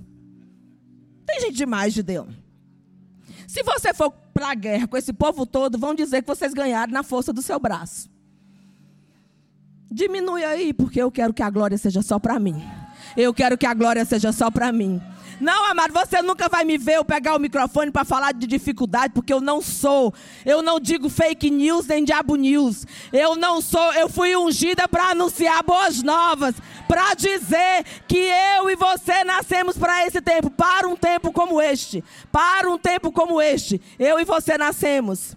Tem 1.25 1.39
gente 1.41 1.55
demais, 1.55 1.93
Gideão. 1.93 2.27
Se 3.48 3.63
você 3.63 3.93
for 3.93 4.12
para 4.34 4.51
a 4.51 4.55
guerra 4.55 4.88
com 4.88 4.98
esse 4.98 5.13
povo 5.13 5.46
todo, 5.46 5.77
vão 5.77 5.93
dizer 5.93 6.22
que 6.22 6.27
vocês 6.27 6.53
ganharam 6.53 6.91
na 6.91 7.03
força 7.03 7.32
do 7.32 7.41
seu 7.41 7.60
braço. 7.60 8.10
Diminui 9.91 10.43
aí, 10.43 10.74
porque 10.74 11.01
eu 11.01 11.12
quero 11.12 11.34
que 11.34 11.43
a 11.43 11.50
glória 11.50 11.77
seja 11.77 12.01
só 12.01 12.17
para 12.17 12.39
mim. 12.39 12.63
Eu 13.15 13.34
quero 13.34 13.58
que 13.58 13.65
a 13.65 13.74
glória 13.74 14.03
seja 14.05 14.32
só 14.32 14.50
para 14.50 14.72
mim. 14.72 15.00
Não, 15.40 15.66
amado, 15.66 15.94
você 15.94 16.22
nunca 16.22 16.48
vai 16.48 16.63
me 16.63 16.78
ver 16.78 16.96
eu 16.96 17.06
pegar 17.06 17.36
o 17.36 17.40
microfone 17.40 17.92
para 17.92 18.06
falar 18.06 18.34
de 18.34 18.46
dificuldade, 18.48 19.13
porque 19.13 19.34
eu 19.34 19.42
não 19.42 19.62
sou. 19.62 20.13
Eu 20.46 20.62
não 20.62 20.80
digo 20.80 21.10
fake 21.10 21.50
news 21.50 21.88
nem 21.88 22.04
diabo 22.04 22.36
news. 22.36 22.86
Eu 23.12 23.36
não 23.36 23.62
sou. 23.62 23.94
Eu 23.94 24.10
fui 24.10 24.36
ungida 24.36 24.88
para 24.88 25.10
anunciar 25.10 25.63
boas 25.63 26.02
novas, 26.04 26.56
para 26.88 27.13
dizer 27.13 27.84
que 28.08 28.18
eu 28.58 28.70
e 28.70 28.75
você 28.75 29.24
nascemos 29.24 29.78
para 29.78 30.06
esse 30.06 30.22
tempo, 30.22 30.50
para 30.50 30.88
um 30.88 30.96
tempo 30.96 31.32
como 31.32 31.62
este. 31.62 32.04
Para 32.32 32.70
um 32.70 32.78
tempo 32.78 33.12
como 33.12 33.42
este. 33.42 33.82
Eu 33.98 34.20
e 34.20 34.25
você 34.25 34.58
nascemos. 34.58 35.36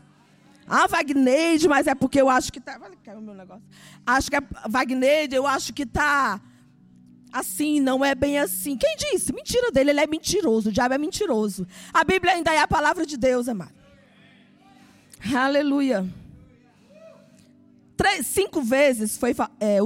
Ah, 0.69 0.87
Wagner, 0.89 1.59
mas 1.69 1.87
é 1.87 1.95
porque 1.95 2.21
eu 2.21 2.29
acho 2.29 2.53
que 2.53 2.61
tá. 2.61 2.79
Caiu 3.05 3.21
meu 3.21 3.35
negócio. 3.35 3.63
Acho 4.05 4.31
que 4.31 4.37
é 4.37 4.41
Wagner, 4.69 5.29
eu 5.33 5.47
acho 5.47 5.73
que 5.73 5.87
tá 5.87 6.41
assim, 7.39 7.81
não 7.81 8.05
é 8.05 8.15
bem 8.15 8.39
assim. 8.39 8.77
Quem 8.77 8.97
disse? 8.97 9.33
Mentira 9.33 9.71
dele, 9.71 9.91
ele 9.91 10.01
é 10.01 10.07
mentiroso, 10.07 10.71
o 10.71 10.73
diabo 10.73 10.95
é 10.95 10.99
mentiroso. 10.99 11.67
A 11.93 12.03
Bíblia 12.05 12.35
ainda 12.35 12.53
é 12.53 12.59
a 12.59 12.69
palavra 12.69 13.05
de 13.05 13.17
Deus, 13.17 13.49
amado. 13.49 13.75
Aleluia. 15.35 16.07
Três, 17.97 18.27
cinco 18.27 18.63
vezes 18.63 19.17
foi 19.17 19.35
é, 19.59 19.79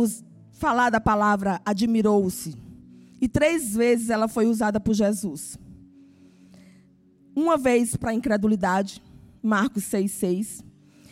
falada 0.52 0.98
a 0.98 1.00
palavra 1.00 1.60
admirou-se. 1.64 2.56
E 3.20 3.28
três 3.28 3.74
vezes 3.74 4.10
ela 4.10 4.28
foi 4.28 4.46
usada 4.46 4.80
por 4.80 4.94
Jesus. 4.94 5.58
Uma 7.34 7.56
vez 7.56 7.96
para 7.96 8.14
incredulidade, 8.14 9.02
Marcos 9.42 9.84
6,6. 9.84 10.64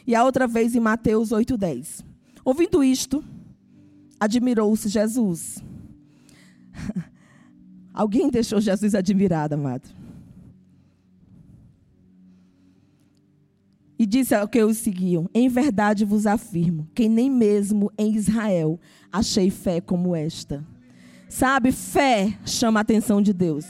E 0.06 0.14
a 0.14 0.24
outra 0.24 0.46
vez 0.46 0.74
em 0.74 0.80
Mateus 0.80 1.30
8,10. 1.30 2.04
Ouvindo 2.44 2.82
isto, 2.82 3.22
admirou-se 4.18 4.88
Jesus. 4.88 5.62
Alguém 7.92 8.30
deixou 8.30 8.60
Jesus 8.60 8.94
admirado, 8.94 9.54
amado? 9.54 9.88
E 13.98 14.06
disse 14.06 14.34
ao 14.34 14.46
que 14.46 14.62
os 14.62 14.76
seguiam: 14.76 15.28
Em 15.34 15.48
verdade 15.48 16.04
vos 16.04 16.26
afirmo 16.26 16.88
que 16.94 17.08
nem 17.08 17.28
mesmo 17.28 17.90
em 17.98 18.14
Israel 18.14 18.78
achei 19.10 19.50
fé 19.50 19.80
como 19.80 20.14
esta. 20.14 20.64
Sabe, 21.28 21.72
fé 21.72 22.38
chama 22.44 22.80
a 22.80 22.82
atenção 22.82 23.20
de 23.20 23.32
Deus. 23.32 23.66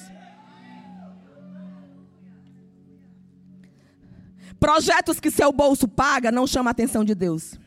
Projetos 4.60 5.18
que 5.20 5.30
seu 5.30 5.52
bolso 5.52 5.88
paga 5.88 6.30
não 6.30 6.46
chama 6.46 6.70
a 6.70 6.72
atenção 6.72 7.04
de 7.04 7.14
Deus. 7.14 7.58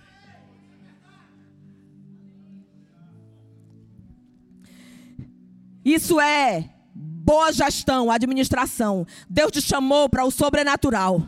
Isso 5.84 6.20
é 6.20 6.70
boa 6.94 7.52
gestão, 7.52 8.12
administração. 8.12 9.06
Deus 9.30 9.52
te 9.52 9.62
chamou 9.62 10.10
para 10.10 10.26
o 10.26 10.32
sobrenatural. 10.32 11.24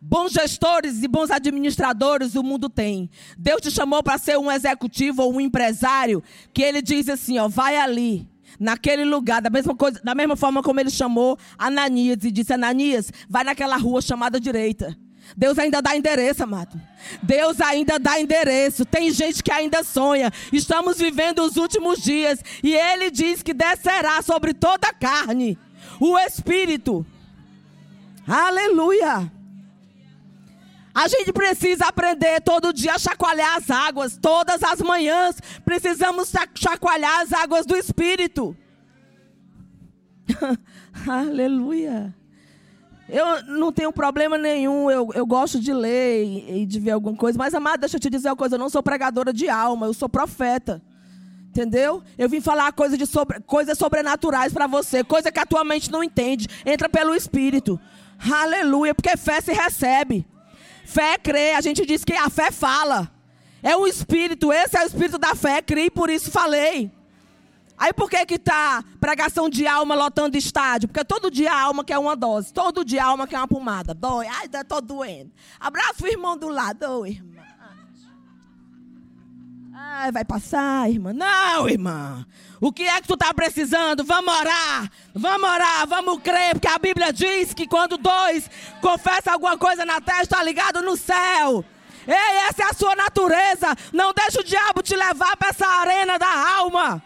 Bons 0.00 0.32
gestores 0.32 1.02
e 1.02 1.08
bons 1.08 1.30
administradores 1.30 2.36
o 2.36 2.42
mundo 2.42 2.68
tem. 2.68 3.10
Deus 3.36 3.60
te 3.60 3.70
chamou 3.70 4.02
para 4.02 4.16
ser 4.16 4.38
um 4.38 4.50
executivo 4.50 5.22
ou 5.22 5.34
um 5.34 5.40
empresário 5.40 6.22
que 6.52 6.62
ele 6.62 6.80
diz 6.80 7.08
assim, 7.08 7.38
ó, 7.38 7.48
vai 7.48 7.76
ali, 7.76 8.28
naquele 8.60 9.04
lugar, 9.04 9.42
da 9.42 9.50
mesma 9.50 9.74
coisa, 9.74 10.00
da 10.02 10.14
mesma 10.14 10.36
forma 10.36 10.62
como 10.62 10.78
ele 10.78 10.90
chamou 10.90 11.36
Ananias 11.58 12.24
e 12.24 12.30
disse 12.30 12.52
Ananias, 12.52 13.12
vai 13.28 13.42
naquela 13.42 13.76
rua 13.76 14.00
chamada 14.00 14.38
direita. 14.40 14.96
Deus 15.36 15.58
ainda 15.58 15.80
dá 15.80 15.96
endereço, 15.96 16.42
amado. 16.42 16.80
Deus 17.22 17.60
ainda 17.60 17.98
dá 17.98 18.20
endereço. 18.20 18.84
Tem 18.84 19.10
gente 19.10 19.42
que 19.42 19.52
ainda 19.52 19.84
sonha. 19.84 20.32
Estamos 20.52 20.98
vivendo 20.98 21.40
os 21.40 21.56
últimos 21.56 22.00
dias 22.02 22.40
e 22.62 22.74
ele 22.74 23.10
diz 23.10 23.42
que 23.42 23.54
descerá 23.54 24.20
sobre 24.22 24.52
toda 24.52 24.88
a 24.88 24.92
carne 24.92 25.58
o 26.00 26.18
espírito. 26.18 27.04
Aleluia. 28.26 29.32
A 30.94 31.06
gente 31.06 31.32
precisa 31.32 31.86
aprender 31.86 32.40
todo 32.40 32.72
dia 32.72 32.94
a 32.94 32.98
chacoalhar 32.98 33.56
as 33.56 33.70
águas. 33.70 34.18
Todas 34.20 34.62
as 34.62 34.80
manhãs 34.80 35.36
precisamos 35.64 36.32
chacoalhar 36.54 37.20
as 37.20 37.32
águas 37.32 37.64
do 37.64 37.76
Espírito. 37.76 38.56
Aleluia. 41.06 42.14
Eu 43.08 43.42
não 43.44 43.72
tenho 43.72 43.90
problema 43.90 44.36
nenhum, 44.36 44.90
eu, 44.90 45.10
eu 45.14 45.24
gosto 45.24 45.58
de 45.58 45.72
ler 45.72 46.24
e, 46.24 46.62
e, 46.62 46.66
de 46.66 46.78
ver 46.78 46.90
alguma 46.90 47.16
coisa, 47.16 47.38
mas, 47.38 47.54
amado, 47.54 47.80
deixa 47.80 47.96
eu 47.96 48.00
te 48.00 48.10
dizer 48.10 48.28
uma 48.28 48.36
coisa: 48.36 48.56
eu 48.56 48.58
não 48.58 48.68
sou 48.68 48.82
pregadora 48.82 49.32
de 49.32 49.48
alma, 49.48 49.86
eu 49.86 49.94
sou 49.94 50.08
profeta. 50.08 50.82
Entendeu? 51.48 52.02
Eu 52.18 52.28
vim 52.28 52.40
falar 52.40 52.70
coisa 52.72 52.96
de 52.96 53.06
sobre, 53.06 53.40
coisas 53.40 53.78
sobrenaturais 53.78 54.52
para 54.52 54.66
você, 54.66 55.02
coisa 55.02 55.32
que 55.32 55.40
a 55.40 55.46
tua 55.46 55.64
mente 55.64 55.90
não 55.90 56.04
entende. 56.04 56.46
Entra 56.64 56.88
pelo 56.88 57.14
Espírito. 57.14 57.80
Aleluia, 58.30 58.94
porque 58.94 59.16
fé 59.16 59.40
se 59.40 59.52
recebe. 59.52 60.26
Fé 60.84 61.16
crê, 61.18 61.52
a 61.52 61.60
gente 61.60 61.86
diz 61.86 62.04
que 62.04 62.12
a 62.12 62.28
fé 62.28 62.50
fala. 62.50 63.10
É 63.62 63.76
um 63.76 63.86
espírito, 63.86 64.52
esse 64.52 64.76
é 64.76 64.82
o 64.82 64.86
espírito 64.86 65.18
da 65.18 65.34
fé, 65.34 65.60
criei, 65.60 65.90
por 65.90 66.10
isso 66.10 66.30
falei. 66.30 66.90
Aí 67.78 67.92
por 67.92 68.10
que 68.10 68.26
que 68.26 68.38
tá 68.38 68.82
pregação 69.00 69.48
de 69.48 69.66
alma 69.66 69.94
lotando 69.94 70.36
estádio? 70.36 70.88
Porque 70.88 71.04
todo 71.04 71.30
dia 71.30 71.52
a 71.52 71.60
alma 71.60 71.84
quer 71.84 71.98
uma 71.98 72.16
dose, 72.16 72.52
todo 72.52 72.84
dia 72.84 73.04
a 73.04 73.06
alma 73.06 73.26
quer 73.26 73.38
uma 73.38 73.46
pomada. 73.46 73.94
Dói, 73.94 74.26
ai, 74.26 74.48
tô 74.64 74.80
doendo. 74.80 75.30
Abraço 75.60 76.04
o 76.04 76.08
irmão 76.08 76.36
do 76.36 76.48
lado, 76.48 76.82
ô 76.84 77.06
irmã. 77.06 77.38
Ai, 79.80 80.10
vai 80.10 80.24
passar, 80.24 80.90
irmã. 80.90 81.12
Não, 81.12 81.68
irmã. 81.68 82.26
O 82.60 82.72
que 82.72 82.82
é 82.82 83.00
que 83.00 83.06
tu 83.06 83.14
está 83.14 83.32
precisando? 83.32 84.04
Vamos 84.04 84.34
orar. 84.34 84.90
Vamos 85.14 85.48
orar, 85.48 85.86
vamos 85.86 86.20
crer, 86.20 86.54
porque 86.54 86.66
a 86.66 86.78
Bíblia 86.78 87.12
diz 87.12 87.54
que 87.54 87.66
quando 87.66 87.96
dois 87.96 88.50
confessam 88.80 89.34
alguma 89.34 89.56
coisa 89.56 89.84
na 89.84 90.00
terra, 90.00 90.22
está 90.22 90.42
ligado 90.42 90.82
no 90.82 90.96
céu. 90.96 91.64
Ei, 92.08 92.38
essa 92.48 92.64
é 92.64 92.66
a 92.66 92.74
sua 92.74 92.96
natureza. 92.96 93.76
Não 93.92 94.12
deixa 94.12 94.40
o 94.40 94.44
diabo 94.44 94.82
te 94.82 94.96
levar 94.96 95.36
para 95.36 95.50
essa 95.50 95.66
arena 95.66 96.18
da 96.18 96.56
alma. 96.56 97.02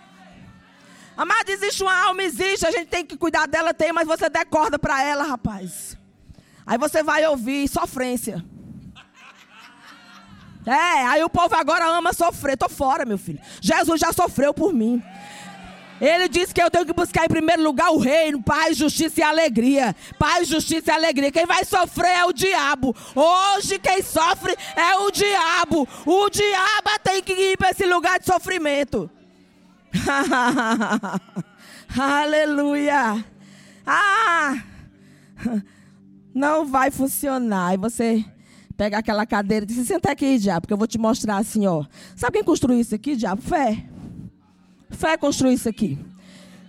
Amado, 1.17 1.49
existe 1.51 1.83
uma 1.83 2.07
alma, 2.07 2.23
existe. 2.23 2.67
A 2.67 2.71
gente 2.71 2.87
tem 2.87 3.05
que 3.05 3.17
cuidar 3.17 3.47
dela, 3.47 3.75
tem, 3.75 3.93
mas 3.93 4.07
você 4.07 4.29
decorda 4.29 4.79
para 4.79 5.03
ela, 5.03 5.25
rapaz. 5.25 5.97
Aí 6.67 6.79
você 6.79 7.03
vai 7.03 7.27
ouvir 7.27 7.69
sofrência. 7.69 8.45
É, 10.65 11.05
aí 11.09 11.25
o 11.25 11.29
povo 11.29 11.57
agora 11.57 11.85
ama 11.89 12.13
sofrer. 12.13 12.57
Tô 12.57 12.69
fora, 12.69 13.05
meu 13.05 13.19
filho. 13.19 13.41
Jesus 13.61 14.01
já 14.01 14.13
sofreu 14.13 14.55
por 14.55 14.73
mim. 14.73 15.03
Ele 16.01 16.29
disse 16.29 16.55
que 16.55 16.63
eu 16.63 16.71
tenho 16.71 16.87
que 16.87 16.93
buscar 16.93 17.25
em 17.25 17.29
primeiro 17.29 17.63
lugar 17.63 17.91
o 17.91 17.99
reino, 17.99 18.43
paz, 18.43 18.77
justiça 18.77 19.21
e 19.21 19.23
alegria. 19.25 19.95
Paz, 20.19 20.47
justiça 20.47 20.93
e 20.93 20.95
alegria. 20.95 21.33
Quem 21.33 21.47
vai 21.47 21.65
sofrer 21.65 22.19
é 22.19 22.25
o 22.25 22.33
diabo. 22.33 22.95
Hoje 23.15 23.77
quem 23.79 24.03
sofre 24.03 24.57
é 24.77 24.97
o 24.99 25.11
diabo. 25.11 25.89
O 26.07 26.31
diabo 26.31 26.91
tem 27.03 27.23
que 27.23 27.33
ir 27.33 27.57
para 27.57 27.71
esse 27.71 27.85
lugar 27.85 28.21
de 28.21 28.27
sofrimento. 28.27 29.11
Aleluia. 31.99 33.25
Ah! 33.87 34.63
Não 36.35 36.67
vai 36.67 36.91
funcionar. 36.91 37.75
E 37.75 37.77
você 37.77 38.25
pega 38.77 38.99
aquela 38.99 39.27
cadeira 39.27 39.65
e 39.65 39.69
diz: 39.69 39.87
Senta 39.87 40.11
aqui, 40.11 40.39
diabo, 40.39 40.67
que 40.67 40.73
eu 40.73 40.79
vou 40.79 40.87
te 40.87 40.99
mostrar 40.99 41.37
assim, 41.37 41.67
ó. 41.67 41.85
Sabe 42.17 42.39
quem 42.39 42.45
construiu 42.45 42.81
isso 42.81 42.95
aqui, 42.95 43.17
diabo? 43.17 43.43
Fé. 43.43 43.85
Fé 44.91 45.17
construiu 45.17 45.53
isso 45.53 45.69
aqui. 45.69 45.99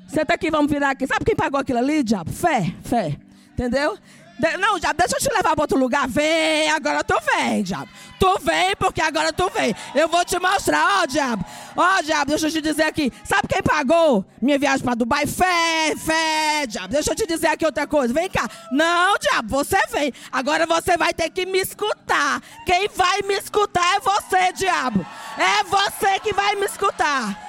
Senta 0.08 0.34
aqui, 0.34 0.52
vamos 0.52 0.72
virar 0.72 0.92
aqui. 0.92 1.08
Sabe 1.08 1.26
quem 1.26 1.36
pagou 1.36 1.60
aquilo 1.60 1.80
ali, 1.80 2.04
diabo? 2.04 2.32
Fé, 2.32 2.74
fé. 2.84 3.18
Entendeu? 3.54 3.98
De, 4.44 4.58
não, 4.58 4.78
diabo, 4.78 4.98
deixa 4.98 5.16
eu 5.16 5.22
te 5.22 5.34
levar 5.34 5.56
para 5.56 5.64
outro 5.64 5.80
lugar. 5.80 6.06
Vem, 6.06 6.70
agora 6.70 7.02
tu 7.02 7.16
vem, 7.22 7.64
diabo. 7.64 7.88
Tu 8.20 8.40
vem, 8.40 8.76
porque 8.76 9.02
agora 9.02 9.32
tu 9.32 9.50
vem. 9.50 9.74
Eu 9.96 10.10
vou 10.10 10.26
te 10.26 10.38
mostrar, 10.38 11.02
ó, 11.02 11.06
diabo. 11.06 11.46
Ó, 11.78 12.02
diabo, 12.02 12.32
deixa 12.32 12.48
eu 12.48 12.52
te 12.52 12.60
dizer 12.60 12.84
aqui. 12.84 13.10
Sabe 13.24 13.48
quem 13.48 13.64
pagou 13.64 14.26
minha 14.42 14.60
viagem 14.60 14.84
para 14.84 14.96
Dubai? 14.96 15.26
Fé, 15.26 15.96
fé, 15.96 16.68
diabo. 16.68 16.90
Deixa 16.90 17.12
eu 17.12 17.16
te 17.16 17.26
dizer 17.26 17.48
aqui 17.48 17.66
outra 17.66 17.88
coisa. 17.88 18.14
Vem 18.14 18.30
cá. 18.30 18.50
Não, 18.70 19.18
diabo, 19.18 19.48
você 19.48 19.80
vem. 19.90 20.12
Agora 20.30 20.66
você 20.66 20.98
vai 20.98 21.14
ter 21.14 21.30
que 21.30 21.46
me 21.46 21.60
escutar. 21.60 22.42
Quem 22.66 22.90
vai 22.90 23.22
me 23.22 23.36
escutar 23.36 23.96
é 23.96 24.00
você, 24.02 24.52
diabo. 24.52 25.06
É 25.38 25.64
você 25.64 26.20
que 26.20 26.34
vai 26.34 26.54
me 26.56 26.66
escutar. 26.66 27.40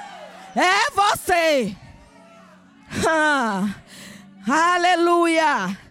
É 0.54 0.90
você. 0.92 1.76
Ah, 4.46 4.76
aleluia. 4.76 5.83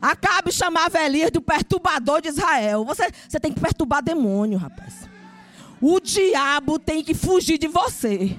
Acabe 0.00 0.50
chamar 0.50 0.90
Elias 0.94 1.30
do 1.30 1.42
perturbador 1.42 2.22
de 2.22 2.28
Israel. 2.28 2.84
Você, 2.84 3.10
você 3.28 3.38
tem 3.38 3.52
que 3.52 3.60
perturbar 3.60 4.02
demônio, 4.02 4.58
rapaz. 4.58 5.08
O 5.80 6.00
diabo 6.00 6.78
tem 6.78 7.02
que 7.02 7.14
fugir 7.14 7.58
de 7.58 7.68
você. 7.68 8.36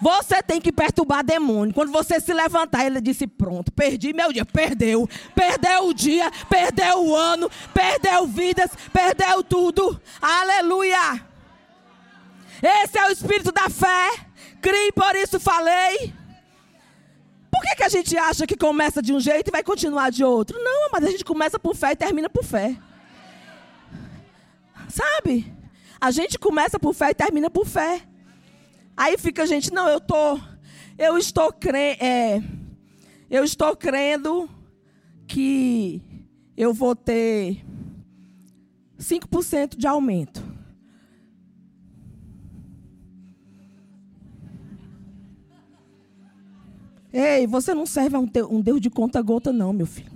Você 0.00 0.42
tem 0.42 0.60
que 0.60 0.70
perturbar 0.70 1.24
demônio. 1.24 1.74
Quando 1.74 1.90
você 1.90 2.20
se 2.20 2.32
levantar, 2.32 2.86
ele 2.86 3.00
disse: 3.00 3.26
Pronto, 3.26 3.72
perdi 3.72 4.12
meu 4.12 4.32
dia. 4.32 4.44
Perdeu. 4.44 5.08
Perdeu 5.34 5.88
o 5.88 5.94
dia, 5.94 6.30
perdeu 6.48 7.04
o 7.04 7.16
ano, 7.16 7.50
perdeu 7.74 8.26
vidas, 8.26 8.70
perdeu 8.92 9.42
tudo. 9.42 10.00
Aleluia. 10.20 11.26
Esse 12.62 12.98
é 12.98 13.06
o 13.08 13.12
espírito 13.12 13.52
da 13.52 13.68
fé. 13.68 14.10
Crie, 14.60 14.92
por 14.92 15.14
isso 15.16 15.38
falei. 15.38 16.12
Por 17.58 17.62
que, 17.62 17.74
que 17.74 17.82
a 17.82 17.88
gente 17.88 18.16
acha 18.16 18.46
que 18.46 18.56
começa 18.56 19.02
de 19.02 19.12
um 19.12 19.18
jeito 19.18 19.48
e 19.48 19.50
vai 19.50 19.64
continuar 19.64 20.10
de 20.10 20.22
outro? 20.22 20.56
Não, 20.62 20.90
mas 20.92 21.04
a 21.04 21.10
gente 21.10 21.24
começa 21.24 21.58
por 21.58 21.74
fé 21.74 21.90
e 21.90 21.96
termina 21.96 22.30
por 22.30 22.44
fé. 22.44 22.78
Sabe? 24.88 25.52
A 26.00 26.12
gente 26.12 26.38
começa 26.38 26.78
por 26.78 26.94
fé 26.94 27.10
e 27.10 27.14
termina 27.14 27.50
por 27.50 27.66
fé. 27.66 28.02
Aí 28.96 29.18
fica 29.18 29.42
a 29.42 29.46
gente, 29.46 29.72
não, 29.72 29.88
eu 29.88 30.00
tô, 30.00 30.38
eu 30.96 31.18
estou 31.18 31.52
crendo, 31.52 32.00
é, 32.00 32.40
eu 33.28 33.42
estou 33.42 33.76
crendo 33.76 34.48
que 35.26 36.00
eu 36.56 36.72
vou 36.72 36.94
ter 36.94 37.64
5% 39.00 39.76
de 39.76 39.86
aumento. 39.88 40.47
Ei, 47.20 47.48
você 47.48 47.74
não 47.74 47.84
serve 47.84 48.14
a 48.14 48.20
um 48.20 48.60
Deus 48.60 48.80
de 48.80 48.88
conta-gota, 48.88 49.52
não, 49.52 49.72
meu 49.72 49.86
filho. 49.86 50.12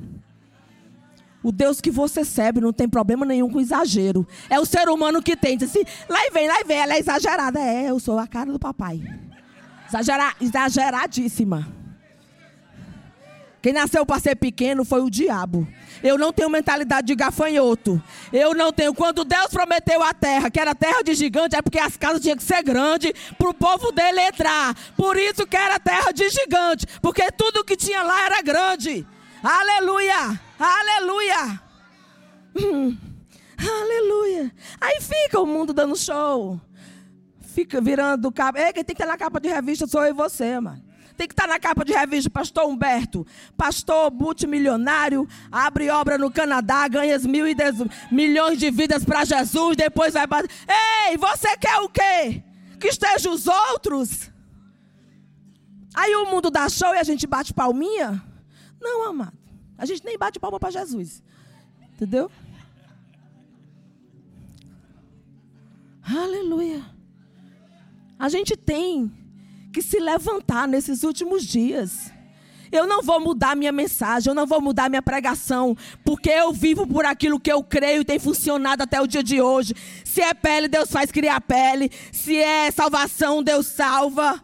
O 1.42 1.50
Deus 1.50 1.80
que 1.80 1.90
você 1.90 2.24
serve 2.24 2.60
não 2.60 2.72
tem 2.72 2.88
problema 2.88 3.26
nenhum 3.26 3.50
com 3.50 3.60
exagero. 3.60 4.24
É 4.48 4.60
o 4.60 4.64
ser 4.64 4.88
humano 4.88 5.20
que 5.20 5.34
tem. 5.34 5.56
Diz 5.56 5.70
assim, 5.70 5.82
lá 6.08 6.20
vem, 6.32 6.46
lá 6.46 6.62
vem, 6.64 6.78
ela 6.78 6.94
é 6.94 7.00
exagerada. 7.00 7.58
É, 7.58 7.90
eu 7.90 7.98
sou 7.98 8.20
a 8.20 8.28
cara 8.28 8.52
do 8.52 8.58
papai. 8.60 9.02
Exagera, 9.88 10.32
exageradíssima. 10.40 11.66
Quem 13.62 13.72
nasceu 13.72 14.05
para 14.05 14.18
ser 14.18 14.35
pequeno 14.35 14.85
foi 14.85 15.01
o 15.01 15.09
diabo. 15.09 15.68
Eu 16.03 16.18
não 16.18 16.33
tenho 16.33 16.51
mentalidade 16.51 17.07
de 17.07 17.14
gafanhoto. 17.14 18.03
Eu 18.33 18.55
não 18.55 18.72
tenho. 18.72 18.92
Quando 18.92 19.25
Deus 19.25 19.46
prometeu 19.46 20.03
a 20.03 20.12
terra, 20.12 20.51
que 20.51 20.59
era 20.59 20.75
terra 20.75 21.01
de 21.03 21.14
gigante, 21.14 21.55
é 21.55 21.62
porque 21.62 21.79
as 21.79 21.96
casas 21.96 22.20
tinham 22.20 22.37
que 22.37 22.42
ser 22.42 22.61
grandes 22.64 23.12
para 23.38 23.48
o 23.48 23.55
povo 23.55 23.92
dele 23.92 24.20
entrar. 24.20 24.75
Por 24.96 25.16
isso 25.16 25.46
que 25.46 25.57
era 25.57 25.79
terra 25.79 26.11
de 26.11 26.29
gigante. 26.29 26.87
Porque 27.01 27.31
tudo 27.31 27.64
que 27.64 27.77
tinha 27.77 28.03
lá 28.03 28.27
era 28.27 28.42
grande. 28.42 29.07
Aleluia! 29.40 30.40
Aleluia! 30.59 31.61
Hum, 32.57 32.96
aleluia! 33.59 34.53
Aí 34.81 35.01
fica 35.01 35.40
o 35.40 35.46
mundo 35.46 35.72
dando 35.72 35.96
show. 35.96 36.61
Fica 37.40 37.81
virando 37.81 38.33
capa. 38.33 38.59
É, 38.59 38.72
quem 38.72 38.83
tem 38.83 38.96
que 38.96 39.03
estar 39.03 39.12
na 39.12 39.18
capa 39.18 39.38
de 39.38 39.48
revista 39.48 39.87
sou 39.87 40.03
eu 40.03 40.11
e 40.11 40.12
você, 40.12 40.59
mano. 40.59 40.83
Tem 41.16 41.29
que 41.29 41.33
estar 41.33 41.46
na 41.46 41.59
capa 41.59 41.85
de 41.85 41.92
revista, 41.92 42.31
pastor 42.31 42.66
Humberto. 42.66 43.27
Pastor 43.57 44.12
multimilionário, 44.12 45.29
abre 45.51 45.90
obra 45.90 46.18
no 46.18 46.31
Canadá, 46.31 46.88
ganha 46.88 47.18
mil 47.20 47.46
e 47.46 47.55
dez, 47.55 47.77
milhões 48.11 48.59
de 48.59 48.70
vidas 48.70 49.05
para 49.05 49.25
Jesus, 49.25 49.77
depois 49.77 50.14
vai. 50.14 50.27
Ei, 51.09 51.16
você 51.16 51.57
quer 51.57 51.79
o 51.79 51.88
quê? 51.88 52.42
Que 52.81 52.88
esteja 52.88 53.31
os 53.31 53.46
outros? 53.46 54.31
Aí 55.94 56.14
o 56.16 56.27
mundo 56.27 56.51
dá 56.51 56.68
show 56.68 56.94
e 56.94 56.98
a 56.98 57.05
gente 57.05 57.27
bate 57.27 57.53
palminha? 57.53 58.22
Não, 58.81 59.05
amado. 59.09 59.38
A 59.77 59.85
gente 59.85 60.05
nem 60.05 60.16
bate 60.16 60.40
palma 60.40 60.59
para 60.59 60.70
Jesus. 60.70 61.22
Entendeu? 61.94 62.31
Aleluia. 66.03 66.85
A 68.18 68.29
gente 68.29 68.57
tem 68.57 69.12
que 69.72 69.82
se 69.82 69.98
levantar 69.98 70.68
nesses 70.68 71.02
últimos 71.02 71.44
dias. 71.44 72.12
Eu 72.70 72.87
não 72.87 73.02
vou 73.02 73.20
mudar 73.20 73.54
minha 73.54 73.72
mensagem, 73.72 74.30
eu 74.30 74.35
não 74.35 74.46
vou 74.46 74.61
mudar 74.61 74.88
minha 74.88 75.02
pregação, 75.02 75.76
porque 76.04 76.30
eu 76.30 76.52
vivo 76.52 76.87
por 76.87 77.04
aquilo 77.04 77.38
que 77.38 77.52
eu 77.52 77.62
creio 77.62 78.00
e 78.00 78.04
tem 78.04 78.18
funcionado 78.18 78.82
até 78.82 79.00
o 79.00 79.06
dia 79.06 79.22
de 79.22 79.42
hoje. 79.42 79.74
Se 80.04 80.22
é 80.22 80.32
pele, 80.32 80.68
Deus 80.68 80.90
faz 80.90 81.11
criar 81.11 81.40
pele. 81.40 81.90
Se 82.11 82.37
é 82.37 82.70
salvação, 82.70 83.42
Deus 83.42 83.66
salva. 83.66 84.42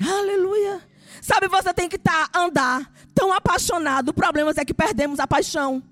Aleluia. 0.00 0.80
Sabe, 1.20 1.46
você 1.48 1.72
tem 1.72 1.88
que 1.88 1.96
estar, 1.96 2.28
tá, 2.28 2.40
andar 2.40 2.92
tão 3.14 3.32
apaixonado. 3.32 4.08
O 4.08 4.14
problema 4.14 4.52
é 4.56 4.64
que 4.64 4.74
perdemos 4.74 5.20
a 5.20 5.26
paixão. 5.26 5.82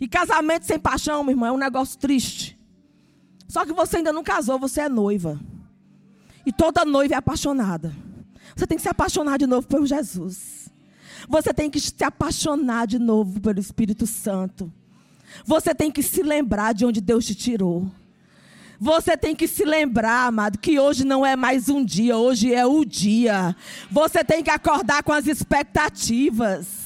E 0.00 0.08
casamento 0.08 0.64
sem 0.64 0.78
paixão, 0.78 1.22
meu 1.24 1.32
irmão, 1.32 1.48
é 1.48 1.52
um 1.52 1.58
negócio 1.58 1.98
triste. 1.98 2.57
Só 3.48 3.64
que 3.64 3.72
você 3.72 3.96
ainda 3.96 4.12
não 4.12 4.22
casou, 4.22 4.58
você 4.58 4.82
é 4.82 4.88
noiva. 4.88 5.40
E 6.44 6.52
toda 6.52 6.84
noiva 6.84 7.14
é 7.14 7.16
apaixonada. 7.16 7.92
Você 8.54 8.66
tem 8.66 8.76
que 8.76 8.82
se 8.82 8.88
apaixonar 8.88 9.38
de 9.38 9.46
novo 9.46 9.66
por 9.66 9.84
Jesus. 9.86 10.70
Você 11.28 11.52
tem 11.52 11.70
que 11.70 11.80
se 11.80 12.04
apaixonar 12.04 12.86
de 12.86 12.98
novo 12.98 13.40
pelo 13.40 13.58
Espírito 13.58 14.06
Santo. 14.06 14.72
Você 15.44 15.74
tem 15.74 15.90
que 15.90 16.02
se 16.02 16.22
lembrar 16.22 16.72
de 16.74 16.84
onde 16.84 17.00
Deus 17.00 17.24
te 17.24 17.34
tirou. 17.34 17.90
Você 18.80 19.16
tem 19.16 19.34
que 19.34 19.48
se 19.48 19.64
lembrar, 19.64 20.26
amado, 20.26 20.58
que 20.58 20.78
hoje 20.78 21.04
não 21.04 21.26
é 21.26 21.34
mais 21.34 21.68
um 21.68 21.84
dia, 21.84 22.16
hoje 22.16 22.54
é 22.54 22.64
o 22.64 22.84
dia. 22.84 23.56
Você 23.90 24.22
tem 24.22 24.42
que 24.42 24.50
acordar 24.50 25.02
com 25.02 25.12
as 25.12 25.26
expectativas. 25.26 26.77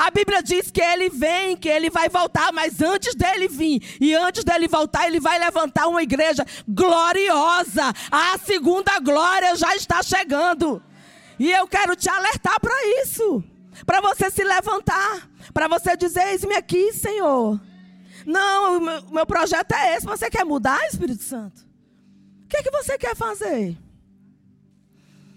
A 0.00 0.10
Bíblia 0.10 0.42
diz 0.42 0.70
que 0.70 0.80
ele 0.80 1.10
vem, 1.10 1.54
que 1.54 1.68
ele 1.68 1.90
vai 1.90 2.08
voltar, 2.08 2.50
mas 2.54 2.80
antes 2.80 3.14
dele 3.14 3.48
vir 3.48 3.98
e 4.00 4.14
antes 4.14 4.42
dele 4.42 4.66
voltar, 4.66 5.06
ele 5.06 5.20
vai 5.20 5.38
levantar 5.38 5.88
uma 5.88 6.02
igreja 6.02 6.42
gloriosa. 6.66 7.92
A 8.10 8.38
segunda 8.38 8.98
glória 9.00 9.54
já 9.56 9.76
está 9.76 10.02
chegando. 10.02 10.82
E 11.38 11.52
eu 11.52 11.68
quero 11.68 11.94
te 11.94 12.08
alertar 12.08 12.58
para 12.60 12.72
isso. 13.02 13.44
Para 13.84 14.00
você 14.00 14.30
se 14.30 14.42
levantar. 14.42 15.28
Para 15.52 15.68
você 15.68 15.94
dizer: 15.98 16.28
Eis-me 16.28 16.54
aqui, 16.54 16.94
Senhor. 16.94 17.60
Não, 18.24 18.78
o 18.78 19.12
meu, 19.12 19.26
projeto 19.26 19.72
é 19.72 19.96
esse. 19.96 20.06
Você 20.06 20.30
quer 20.30 20.46
mudar, 20.46 20.82
Espírito 20.86 21.22
Santo? 21.22 21.60
O 22.44 22.48
que 22.48 22.56
é 22.56 22.62
que 22.62 22.70
você 22.70 22.96
quer 22.96 23.14
fazer? 23.14 23.76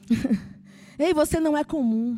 Ei, 0.97 1.13
você 1.13 1.37
não 1.37 1.57
é 1.57 1.65
comum. 1.65 2.17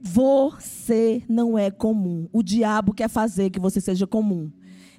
Você 0.00 1.22
não 1.28 1.58
é 1.58 1.70
comum. 1.70 2.28
O 2.32 2.42
diabo 2.42 2.94
quer 2.94 3.08
fazer 3.08 3.50
que 3.50 3.58
você 3.58 3.80
seja 3.80 4.06
comum. 4.06 4.50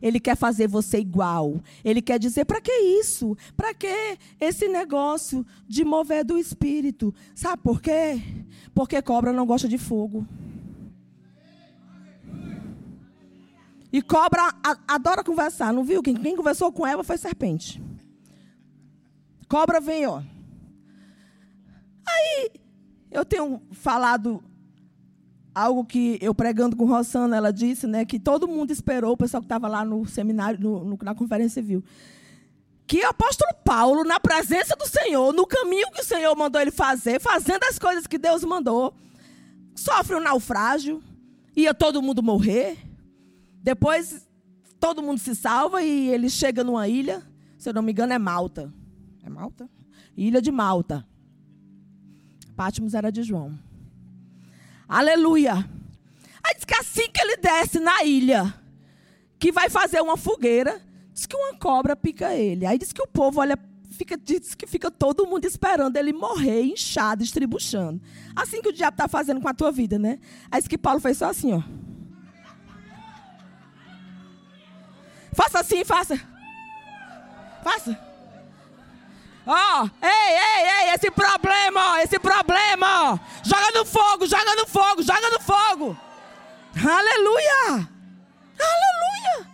Ele 0.02 0.20
quer 0.20 0.36
fazer 0.36 0.68
você 0.68 1.00
igual. 1.00 1.62
Ele 1.84 2.02
quer 2.02 2.20
dizer: 2.20 2.46
para 2.46 2.62
que 2.62 2.72
isso? 2.72 3.36
Para 3.56 3.74
que 3.74 4.18
esse 4.40 4.68
negócio 4.68 5.46
de 5.68 5.84
mover 5.84 6.24
do 6.24 6.38
espírito? 6.38 7.14
Sabe 7.34 7.62
por 7.62 7.82
quê? 7.82 8.22
Porque 8.74 9.02
cobra 9.02 9.34
não 9.34 9.46
gosta 9.46 9.68
de 9.68 9.78
fogo. 9.78 10.26
E 13.92 14.02
cobra 14.02 14.54
adora 14.88 15.24
conversar, 15.24 15.74
não 15.74 15.84
viu? 15.84 16.04
Quem, 16.04 16.36
conversou 16.36 16.72
com 16.72 16.86
ela 16.86 17.04
foi 17.04 17.18
serpente. 17.18 17.82
Cobra 19.48 19.80
vem, 19.80 20.06
ó. 20.06 20.22
Aí, 22.06 22.52
eu 23.10 23.24
tenho 23.24 23.62
falado 23.72 24.44
algo 25.58 25.84
que 25.84 26.20
eu 26.22 26.36
pregando 26.36 26.76
com 26.76 26.86
Rosana, 26.86 27.36
ela 27.36 27.52
disse, 27.52 27.88
né, 27.88 28.06
que 28.06 28.20
todo 28.20 28.48
mundo 28.48 28.70
esperou, 28.70 29.14
o 29.14 29.18
pessoal 29.18 29.42
que 29.42 29.46
estava 29.46 29.68
lá 29.68 29.84
no 29.84 30.06
seminário, 30.06 30.60
no, 30.60 30.84
no, 30.84 30.98
na 31.02 31.16
conferência 31.16 31.64
viu, 31.64 31.84
que 32.86 33.04
o 33.04 33.10
apóstolo 33.10 33.52
Paulo, 33.66 34.04
na 34.04 34.20
presença 34.20 34.76
do 34.76 34.88
Senhor, 34.88 35.34
no 35.34 35.48
caminho 35.48 35.92
que 35.92 36.02
o 36.02 36.06
Senhor 36.06 36.36
mandou 36.36 36.62
ele 36.62 36.70
fazer, 36.70 37.20
fazendo 37.20 37.64
as 37.64 37.80
coisas 37.80 38.06
que 38.06 38.20
Deus 38.20 38.44
mandou, 38.44 38.94
sofre 39.76 40.16
um 40.16 40.22
naufrágio, 40.22 41.02
ia 41.56 41.74
todo 41.74 42.04
mundo 42.04 42.22
morrer, 42.22 42.78
depois 43.64 44.28
todo 44.80 45.02
mundo 45.02 45.18
se 45.18 45.34
salva 45.34 45.82
e 45.82 46.10
ele 46.10 46.30
chega 46.30 46.64
numa 46.64 46.88
ilha, 46.88 47.24
se 47.58 47.68
eu 47.68 47.74
não 47.74 47.82
me 47.82 47.92
engano 47.92 48.14
é 48.14 48.20
Malta, 48.20 48.72
é 49.24 49.30
Malta? 49.30 49.68
Ilha 50.16 50.40
de 50.40 50.52
Malta. 50.52 51.04
Pátimos 52.56 52.94
era 52.94 53.12
de 53.12 53.24
João. 53.24 53.67
Aleluia. 54.88 55.54
Aí 56.44 56.56
diz 56.56 56.64
que 56.64 56.76
assim 56.76 57.10
que 57.12 57.22
ele 57.22 57.38
desce 57.38 57.80
na 57.80 58.04
ilha, 58.04 58.54
que 59.38 59.52
vai 59.52 59.70
fazer 59.70 60.02
uma 60.02 60.16
fogueira, 60.16 60.82
diz 61.14 61.26
que 61.26 61.36
uma 61.36 61.58
cobra 61.58 61.96
pica 61.96 62.34
ele. 62.34 62.66
Aí 62.66 62.78
diz 62.78 62.94
que 62.94 63.02
o 63.02 63.08
povo 63.08 63.42
olha, 63.42 63.60
fica, 63.92 64.18
diz 64.18 64.56
que 64.56 64.66
fica 64.66 64.90
todo 64.90 65.28
mundo 65.28 65.44
esperando 65.46 65.98
ele 65.98 66.14
morrer, 66.14 66.62
inchado, 66.64 67.24
estribuchando. 67.24 68.02
Assim 68.36 68.62
que 68.62 68.70
o 68.70 68.74
diabo 68.74 68.96
está 68.96 69.08
fazendo 69.08 69.42
com 69.42 69.50
a 69.50 69.54
tua 69.54 69.72
vida, 69.72 70.00
né? 70.00 70.20
Aí 70.50 70.62
diz 70.62 70.68
que 70.68 70.78
Paulo 70.78 71.02
fez 71.02 71.18
só 71.18 71.30
assim, 71.30 71.54
ó. 71.54 71.62
Faça 75.34 75.60
assim, 75.60 75.84
faça. 75.84 76.18
Faça. 77.62 78.07
Ó, 79.48 79.90
ei, 80.02 80.10
ei, 80.10 80.70
ei, 80.70 80.94
esse 80.94 81.10
problema, 81.10 81.94
ó, 81.94 81.98
esse 82.00 82.20
problema, 82.20 83.14
ó. 83.14 83.20
Joga 83.44 83.72
no 83.74 83.86
fogo, 83.86 84.28
joga 84.28 84.56
no 84.56 84.68
fogo, 84.68 85.02
joga 85.02 85.30
no 85.30 85.40
fogo. 85.40 85.98
Aleluia! 86.76 87.90
Aleluia! 88.60 89.48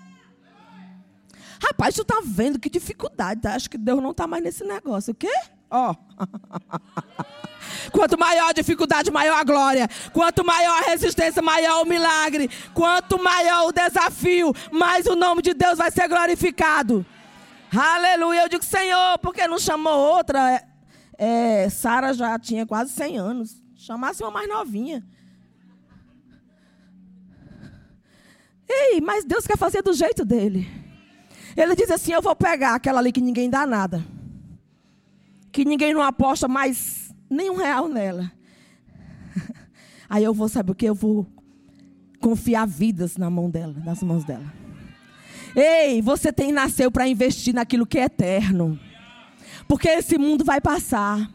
Rapaz, 1.62 1.94
tu 1.94 2.04
tá 2.04 2.22
vendo 2.26 2.60
que 2.60 2.72
dificuldade, 2.72 3.42
tá? 3.42 3.54
Acho 3.54 3.70
que 3.70 3.78
Deus 3.78 4.02
não 4.02 4.16
tá 4.16 4.26
mais 4.26 4.44
nesse 4.44 4.64
negócio, 4.64 5.12
o 5.12 5.16
quê? 5.16 5.32
Ó. 5.70 5.94
Quanto 7.92 8.18
maior 8.18 8.50
a 8.50 8.54
dificuldade, 8.54 9.12
maior 9.12 9.40
a 9.40 9.44
glória. 9.44 9.88
Quanto 10.12 10.44
maior 10.44 10.82
a 10.82 10.90
resistência, 10.90 11.42
maior 11.42 11.84
o 11.84 11.86
milagre. 11.86 12.50
Quanto 12.74 13.22
maior 13.22 13.68
o 13.68 13.72
desafio, 13.72 14.54
mais 14.72 15.06
o 15.06 15.16
nome 15.16 15.44
de 15.44 15.54
Deus 15.54 15.78
vai 15.78 15.92
ser 15.92 16.08
glorificado. 16.08 17.06
Aleluia. 17.76 18.44
Eu 18.44 18.50
digo, 18.50 18.64
Senhor, 18.64 19.18
por 19.20 19.34
que 19.34 19.48
não 19.48 19.58
chamou 19.58 20.16
outra? 20.16 20.64
É, 21.18 21.64
é 21.64 21.70
Sara 21.70 22.14
já 22.14 22.38
tinha 22.38 22.66
quase 22.66 22.92
100 22.92 23.18
anos. 23.18 23.64
Chamasse 23.76 24.22
uma 24.22 24.32
mais 24.32 24.48
novinha. 24.48 25.04
Ei, 28.70 29.02
mas 29.02 29.26
Deus 29.26 29.46
quer 29.46 29.58
fazer 29.58 29.82
do 29.82 29.94
jeito 29.94 30.24
dele. 30.24 30.68
Ele 31.56 31.76
diz 31.76 31.90
assim: 31.92 32.14
Eu 32.14 32.22
vou 32.22 32.36
pegar 32.36 32.76
aquela 32.76 33.00
ali 33.00 33.12
que 33.12 33.22
ninguém 33.22 33.50
dá 33.50 33.66
nada. 33.66 34.04
Que 35.52 35.66
ninguém 35.66 35.94
não 35.94 36.02
aposta 36.02 36.48
mais 36.48 37.14
nenhum 37.30 37.56
real 37.56 37.88
nela. 37.88 38.32
Aí 40.10 40.24
eu 40.24 40.34
vou, 40.34 40.48
sabe 40.48 40.72
o 40.72 40.76
que? 40.76 40.86
Eu 40.86 40.96
vou 40.96 41.28
confiar 42.20 42.66
vidas 42.66 43.18
na 43.18 43.30
mão 43.30 43.50
dela, 43.50 43.76
nas 43.84 44.02
mãos 44.02 44.24
dela. 44.24 44.62
Ei, 45.56 46.02
você 46.02 46.34
tem 46.34 46.52
nasceu 46.52 46.92
para 46.92 47.08
investir 47.08 47.54
naquilo 47.54 47.86
que 47.86 48.00
é 48.00 48.06
eterno. 48.06 48.80
Porque 49.68 49.88
esse 49.88 50.18
mundo 50.18 50.44
vai 50.44 50.60
passar. 50.60 51.30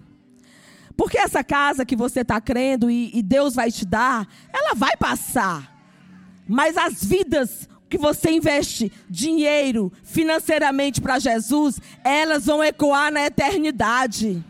Porque 0.96 1.16
essa 1.16 1.44
casa 1.44 1.86
que 1.86 1.94
você 1.94 2.20
está 2.20 2.40
crendo 2.40 2.90
e, 2.90 3.16
e 3.16 3.22
Deus 3.22 3.54
vai 3.54 3.70
te 3.70 3.86
dar, 3.86 4.26
ela 4.52 4.74
vai 4.74 4.96
passar. 4.96 5.72
Mas 6.46 6.76
as 6.76 7.04
vidas 7.04 7.68
que 7.88 7.96
você 7.96 8.30
investe 8.30 8.92
dinheiro 9.08 9.92
financeiramente 10.02 11.00
para 11.00 11.18
Jesus, 11.18 11.80
elas 12.04 12.46
vão 12.46 12.62
ecoar 12.62 13.12
na 13.12 13.24
eternidade. 13.24 14.44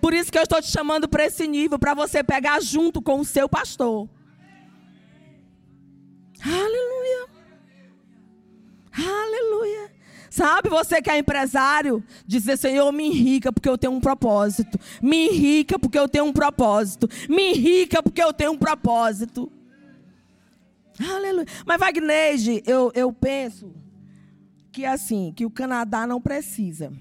Por 0.00 0.14
isso 0.14 0.30
que 0.30 0.38
eu 0.38 0.42
estou 0.42 0.62
te 0.62 0.70
chamando 0.70 1.08
para 1.08 1.26
esse 1.26 1.46
nível, 1.46 1.78
para 1.78 1.94
você 1.94 2.22
pegar 2.22 2.60
junto 2.60 3.02
com 3.02 3.20
o 3.20 3.24
seu 3.24 3.48
pastor. 3.48 4.08
Aleluia. 6.44 7.35
Aleluia. 8.96 9.90
Sabe, 10.30 10.68
você 10.68 11.00
que 11.00 11.10
é 11.10 11.18
empresário, 11.18 12.02
dizer, 12.26 12.58
Senhor, 12.58 12.90
me 12.92 13.06
enrica 13.06 13.52
porque 13.52 13.68
eu 13.68 13.78
tenho 13.78 13.92
um 13.92 14.00
propósito. 14.00 14.78
Me 15.02 15.28
enrica 15.28 15.78
porque 15.78 15.98
eu 15.98 16.08
tenho 16.08 16.24
um 16.24 16.32
propósito. 16.32 17.08
Me 17.28 17.52
enrica 17.52 18.02
porque 18.02 18.22
eu 18.22 18.32
tenho 18.32 18.52
um 18.52 18.58
propósito. 18.58 19.50
Aleluia. 20.98 21.46
Mas, 21.64 21.78
Wagner, 21.78 22.62
eu, 22.66 22.90
eu 22.94 23.12
penso 23.12 23.72
que 24.72 24.84
assim, 24.84 25.32
que 25.34 25.46
o 25.46 25.50
Canadá 25.50 26.06
não 26.06 26.20
precisa. 26.20 26.92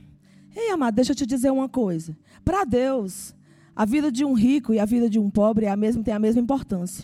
Ei, 0.55 0.69
amado, 0.69 0.95
deixa 0.95 1.12
eu 1.12 1.15
te 1.15 1.25
dizer 1.25 1.51
uma 1.51 1.67
coisa. 1.67 2.17
Para 2.43 2.63
Deus, 2.63 3.36
a 3.75 3.84
vida 3.84 4.10
de 4.10 4.23
um 4.23 4.34
rico 4.34 4.73
e 4.73 4.79
a 4.79 4.86
vida 4.86 5.10
de 5.10 5.19
um 5.19 5.29
pobre 5.29 5.65
é 5.65 5.69
a 5.69 5.75
mesma, 5.75 6.01
tem 6.01 6.13
a 6.13 6.19
mesma 6.19 6.41
importância. 6.41 7.03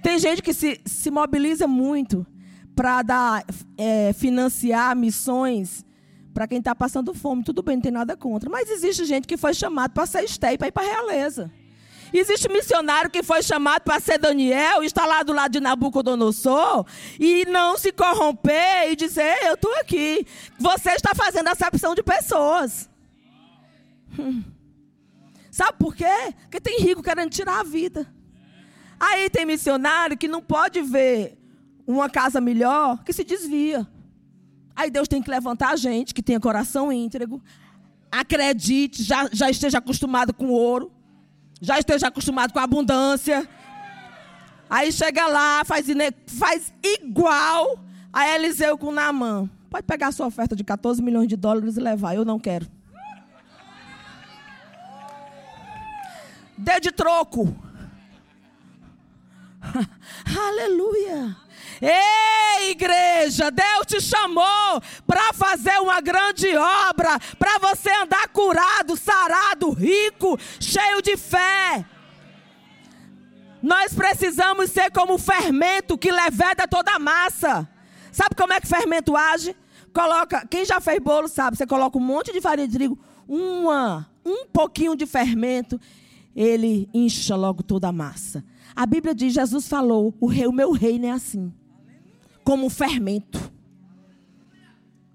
Tem 0.00 0.18
gente 0.18 0.42
que 0.42 0.54
se, 0.54 0.80
se 0.84 1.10
mobiliza 1.10 1.66
muito 1.66 2.24
para 2.74 3.02
dar 3.02 3.44
é, 3.76 4.12
financiar 4.12 4.96
missões 4.96 5.84
para 6.32 6.46
quem 6.46 6.58
está 6.58 6.74
passando 6.74 7.12
fome. 7.12 7.44
Tudo 7.44 7.62
bem, 7.62 7.76
não 7.76 7.82
tem 7.82 7.92
nada 7.92 8.16
contra. 8.16 8.48
Mas 8.48 8.70
existe 8.70 9.04
gente 9.04 9.26
que 9.26 9.36
foi 9.36 9.52
chamado 9.54 9.92
para 9.92 10.06
ser 10.06 10.26
stay, 10.28 10.56
para 10.56 10.68
ir 10.68 10.72
para 10.72 10.82
a 10.82 10.86
realeza. 10.86 11.50
Existe 12.12 12.48
missionário 12.48 13.10
que 13.10 13.22
foi 13.22 13.42
chamado 13.42 13.82
para 13.82 14.00
ser 14.00 14.18
Daniel, 14.18 14.82
está 14.82 15.06
lá 15.06 15.22
do 15.22 15.32
lado 15.32 15.52
de 15.52 15.60
Nabucodonosor, 15.60 16.84
e 17.20 17.44
não 17.46 17.78
se 17.78 17.92
corromper 17.92 18.90
e 18.90 18.96
dizer: 18.96 19.38
Eu 19.42 19.54
estou 19.54 19.72
aqui. 19.76 20.26
Você 20.58 20.90
está 20.90 21.14
fazendo 21.14 21.48
acepção 21.48 21.94
de 21.94 22.02
pessoas. 22.02 22.88
Hum. 24.18 24.42
Sabe 25.50 25.78
por 25.78 25.94
quê? 25.94 26.34
Porque 26.42 26.60
tem 26.60 26.80
rico 26.80 27.02
querendo 27.02 27.30
tirar 27.30 27.60
a 27.60 27.64
vida. 27.64 28.12
Aí 28.98 29.30
tem 29.30 29.46
missionário 29.46 30.16
que 30.16 30.28
não 30.28 30.42
pode 30.42 30.82
ver 30.82 31.39
uma 31.90 32.08
casa 32.08 32.40
melhor, 32.40 33.02
que 33.04 33.12
se 33.12 33.24
desvia. 33.24 33.86
Aí 34.74 34.90
Deus 34.90 35.08
tem 35.08 35.22
que 35.22 35.30
levantar 35.30 35.70
a 35.70 35.76
gente 35.76 36.14
que 36.14 36.22
tenha 36.22 36.40
coração 36.40 36.92
íntegro, 36.92 37.42
acredite, 38.10 39.02
já, 39.02 39.28
já 39.32 39.50
esteja 39.50 39.78
acostumado 39.78 40.32
com 40.32 40.48
ouro, 40.48 40.90
já 41.60 41.78
esteja 41.78 42.08
acostumado 42.08 42.52
com 42.52 42.58
abundância. 42.58 43.48
Aí 44.68 44.92
chega 44.92 45.26
lá, 45.26 45.64
faz, 45.64 45.86
faz 46.26 46.72
igual 46.82 47.78
a 48.12 48.28
Eliseu 48.34 48.78
com 48.78 48.92
Naamã. 48.92 49.48
Pode 49.68 49.84
pegar 49.84 50.08
a 50.08 50.12
sua 50.12 50.26
oferta 50.26 50.56
de 50.56 50.64
14 50.64 51.02
milhões 51.02 51.28
de 51.28 51.36
dólares 51.36 51.76
e 51.76 51.80
levar. 51.80 52.14
Eu 52.14 52.24
não 52.24 52.38
quero. 52.38 52.66
Dê 56.56 56.80
de 56.80 56.90
troco. 56.92 57.54
Aleluia. 60.48 61.36
Ei, 61.80 62.70
igreja, 62.70 63.50
Deus 63.50 63.86
te 63.86 64.00
chamou 64.00 64.82
para 65.06 65.32
fazer 65.32 65.78
uma 65.80 66.00
grande 66.00 66.46
obra, 66.56 67.18
para 67.38 67.58
você 67.58 67.90
andar 67.90 68.28
curado, 68.28 68.96
sarado, 68.96 69.70
rico, 69.70 70.38
cheio 70.58 71.00
de 71.00 71.16
fé. 71.16 71.84
Nós 73.62 73.92
precisamos 73.92 74.70
ser 74.70 74.90
como 74.90 75.14
o 75.14 75.18
fermento 75.18 75.98
que 75.98 76.10
leveda 76.10 76.66
toda 76.66 76.92
a 76.92 76.98
massa. 76.98 77.68
Sabe 78.10 78.34
como 78.34 78.52
é 78.52 78.60
que 78.60 78.66
fermento 78.66 79.16
age? 79.16 79.54
Coloca, 79.92 80.46
quem 80.46 80.64
já 80.64 80.80
fez 80.80 80.98
bolo 81.00 81.28
sabe, 81.28 81.56
você 81.56 81.66
coloca 81.66 81.98
um 81.98 82.00
monte 82.00 82.32
de 82.32 82.40
farinha 82.40 82.68
de 82.68 82.74
trigo, 82.74 82.98
uma, 83.28 84.08
um 84.24 84.46
pouquinho 84.46 84.96
de 84.96 85.04
fermento, 85.04 85.80
ele 86.34 86.88
incha 86.94 87.36
logo 87.36 87.62
toda 87.62 87.88
a 87.88 87.92
massa. 87.92 88.44
A 88.80 88.86
Bíblia 88.86 89.14
diz, 89.14 89.34
Jesus 89.34 89.68
falou, 89.68 90.14
o, 90.18 90.26
rei, 90.26 90.46
o 90.46 90.52
meu 90.52 90.72
reino 90.72 91.04
é 91.04 91.10
assim 91.10 91.52
como 92.42 92.64
um 92.64 92.70
fermento. 92.70 93.52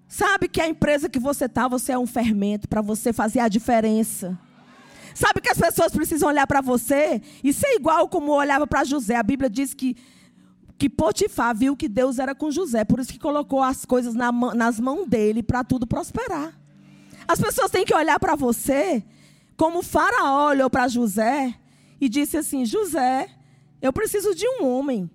Sabe 0.08 0.48
que 0.48 0.62
a 0.62 0.68
empresa 0.68 1.10
que 1.10 1.18
você 1.18 1.46
está, 1.46 1.68
você 1.68 1.94
é 1.94 1.98
um 1.98 2.06
fermento 2.06 2.70
para 2.70 2.80
você 2.80 3.12
fazer 3.12 3.40
a 3.40 3.48
diferença. 3.48 4.38
Sabe 5.16 5.42
que 5.42 5.50
as 5.50 5.58
pessoas 5.58 5.92
precisam 5.92 6.30
olhar 6.30 6.46
para 6.46 6.62
você 6.62 7.20
e 7.44 7.52
ser 7.52 7.74
igual 7.74 8.08
como 8.08 8.34
olhava 8.34 8.68
para 8.68 8.84
José. 8.84 9.16
A 9.16 9.24
Bíblia 9.24 9.50
diz 9.50 9.74
que, 9.74 9.98
que 10.78 10.88
Potifar 10.88 11.58
viu 11.58 11.76
que 11.76 11.90
Deus 11.90 12.20
era 12.20 12.36
com 12.36 12.52
José, 12.52 12.86
por 12.86 13.00
isso 13.00 13.12
que 13.12 13.18
colocou 13.18 13.64
as 13.64 13.84
coisas 13.84 14.14
na, 14.14 14.32
nas 14.32 14.80
mãos 14.80 15.08
dele 15.08 15.42
para 15.42 15.64
tudo 15.64 15.88
prosperar. 15.88 16.56
As 17.28 17.42
pessoas 17.42 17.72
têm 17.72 17.84
que 17.84 17.96
olhar 17.96 18.20
para 18.20 18.36
você 18.36 19.04
como 19.58 19.82
faraó 19.82 20.50
olhou 20.50 20.70
para 20.70 20.88
José 20.88 21.56
e 22.00 22.08
disse 22.08 22.38
assim: 22.38 22.64
José, 22.64 23.28
eu 23.82 23.94
preciso 23.94 24.34
de 24.34 24.48
um 24.48 24.66
homem 24.66 25.10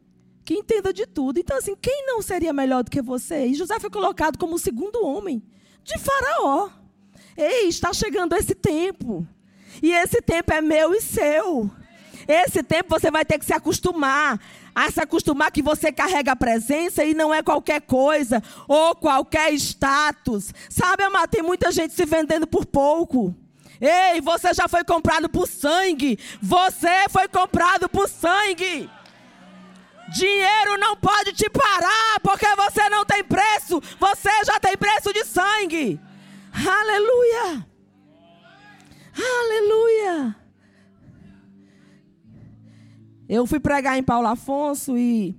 que 0.44 0.54
entenda 0.54 0.92
de 0.92 1.06
tudo. 1.06 1.38
Então, 1.38 1.56
assim, 1.56 1.76
quem 1.80 2.06
não 2.06 2.20
seria 2.20 2.52
melhor 2.52 2.82
do 2.82 2.90
que 2.90 3.00
você? 3.00 3.46
E 3.46 3.54
José 3.54 3.78
foi 3.78 3.90
colocado 3.90 4.38
como 4.38 4.56
o 4.56 4.58
segundo 4.58 5.04
homem 5.04 5.42
de 5.84 5.98
Faraó. 5.98 6.70
Ei, 7.36 7.68
está 7.68 7.92
chegando 7.92 8.34
esse 8.34 8.54
tempo. 8.54 9.26
E 9.82 9.92
esse 9.92 10.20
tempo 10.20 10.52
é 10.52 10.60
meu 10.60 10.94
e 10.94 11.00
seu. 11.00 11.70
Esse 12.26 12.62
tempo 12.62 12.90
você 12.90 13.10
vai 13.10 13.24
ter 13.24 13.38
que 13.38 13.44
se 13.44 13.52
acostumar. 13.52 14.40
A 14.74 14.90
se 14.90 15.00
acostumar 15.00 15.50
que 15.50 15.62
você 15.62 15.90
carrega 15.90 16.32
a 16.32 16.36
presença 16.36 17.04
e 17.04 17.12
não 17.12 17.34
é 17.34 17.42
qualquer 17.42 17.80
coisa 17.80 18.42
ou 18.68 18.94
qualquer 18.94 19.52
status. 19.54 20.52
Sabe, 20.68 21.02
amado, 21.02 21.30
tem 21.30 21.42
muita 21.42 21.72
gente 21.72 21.92
se 21.92 22.04
vendendo 22.04 22.46
por 22.46 22.64
pouco. 22.66 23.34
Ei, 23.80 24.20
você 24.20 24.52
já 24.52 24.68
foi 24.68 24.84
comprado 24.84 25.28
por 25.28 25.48
sangue. 25.48 26.18
Você 26.42 27.08
foi 27.08 27.26
comprado 27.28 27.88
por 27.88 28.08
sangue. 28.08 28.90
Dinheiro 30.12 30.76
não 30.78 30.96
pode 30.96 31.32
te 31.32 31.48
parar, 31.48 32.20
porque 32.22 32.46
você 32.56 32.88
não 32.88 33.04
tem 33.04 33.24
preço. 33.24 33.80
Você 33.98 34.30
já 34.44 34.60
tem 34.60 34.76
preço 34.76 35.12
de 35.12 35.24
sangue. 35.24 36.00
Aleluia. 36.52 37.66
Aleluia. 39.16 40.36
Eu 43.28 43.46
fui 43.46 43.60
pregar 43.60 43.96
em 43.96 44.02
Paulo 44.02 44.26
Afonso 44.26 44.98
e 44.98 45.38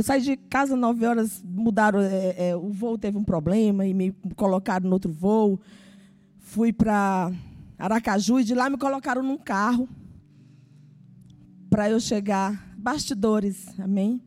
eu 0.00 0.04
saí 0.04 0.22
de 0.22 0.34
casa 0.34 0.74
nove 0.74 1.04
horas, 1.04 1.44
mudaram, 1.44 2.00
é, 2.00 2.48
é, 2.48 2.56
o 2.56 2.70
voo 2.70 2.96
teve 2.96 3.18
um 3.18 3.22
problema 3.22 3.84
e 3.84 3.92
me 3.92 4.12
colocaram 4.34 4.88
no 4.88 4.94
outro 4.94 5.12
voo. 5.12 5.60
Fui 6.38 6.72
para 6.72 7.30
Aracaju 7.78 8.40
e 8.40 8.44
de 8.44 8.54
lá 8.54 8.70
me 8.70 8.78
colocaram 8.78 9.22
num 9.22 9.36
carro 9.36 9.86
para 11.68 11.90
eu 11.90 12.00
chegar. 12.00 12.74
Bastidores, 12.78 13.78
amém? 13.78 14.22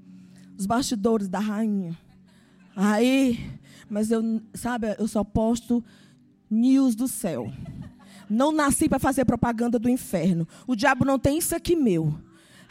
Os 0.55 0.67
bastidores 0.67 1.27
da 1.27 1.39
rainha. 1.39 1.97
Aí, 2.75 3.39
mas 3.89 4.11
eu, 4.11 4.21
sabe, 4.53 4.95
eu 4.99 5.07
só 5.07 5.23
posto 5.23 5.83
news 6.51 6.93
do 6.93 7.07
céu. 7.07 7.51
Não 8.29 8.51
nasci 8.51 8.87
para 8.87 8.99
fazer 8.99 9.25
propaganda 9.25 9.79
do 9.79 9.89
inferno. 9.89 10.47
O 10.67 10.75
diabo 10.75 11.03
não 11.03 11.17
tem 11.17 11.39
isso 11.39 11.55
aqui 11.55 11.75
meu. 11.75 12.13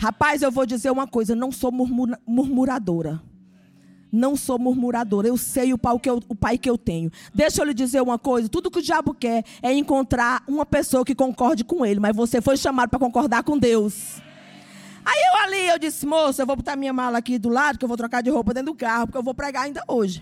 Rapaz, 0.03 0.43
eu 0.43 0.51
vou 0.51 0.67
dizer 0.67 0.91
uma 0.91 1.07
coisa: 1.07 1.33
não 1.33 1.53
sou 1.53 1.71
murmura, 1.71 2.19
murmuradora. 2.27 3.23
Não 4.11 4.35
sou 4.35 4.59
murmuradora. 4.59 5.29
Eu 5.29 5.37
sei 5.37 5.73
o 5.73 5.79
pai, 5.79 5.97
que 6.01 6.11
eu, 6.11 6.21
o 6.29 6.35
pai 6.35 6.59
que 6.59 6.69
eu 6.69 6.77
tenho. 6.77 7.09
Deixa 7.33 7.63
eu 7.63 7.67
lhe 7.67 7.73
dizer 7.73 8.03
uma 8.03 8.19
coisa: 8.19 8.49
tudo 8.49 8.69
que 8.69 8.81
o 8.81 8.83
diabo 8.83 9.15
quer 9.15 9.45
é 9.63 9.73
encontrar 9.73 10.43
uma 10.49 10.67
pessoa 10.67 11.05
que 11.05 11.15
concorde 11.15 11.63
com 11.63 11.87
ele. 11.87 12.01
Mas 12.01 12.17
você 12.17 12.41
foi 12.41 12.57
chamado 12.57 12.91
para 12.91 12.99
concordar 12.99 13.45
com 13.45 13.57
Deus. 13.57 14.21
Aí 15.05 15.23
eu 15.29 15.41
ali, 15.45 15.69
eu 15.69 15.79
disse, 15.79 16.05
moço, 16.05 16.43
eu 16.43 16.47
vou 16.47 16.57
botar 16.57 16.75
minha 16.75 16.93
mala 16.93 17.19
aqui 17.19 17.39
do 17.39 17.49
lado, 17.49 17.79
que 17.79 17.85
eu 17.85 17.89
vou 17.89 17.97
trocar 17.97 18.23
de 18.23 18.31
roupa 18.31 18.53
dentro 18.53 18.73
do 18.73 18.77
carro, 18.77 19.07
porque 19.07 19.19
eu 19.19 19.23
vou 19.23 19.35
pregar 19.35 19.65
ainda 19.65 19.83
hoje. 19.87 20.21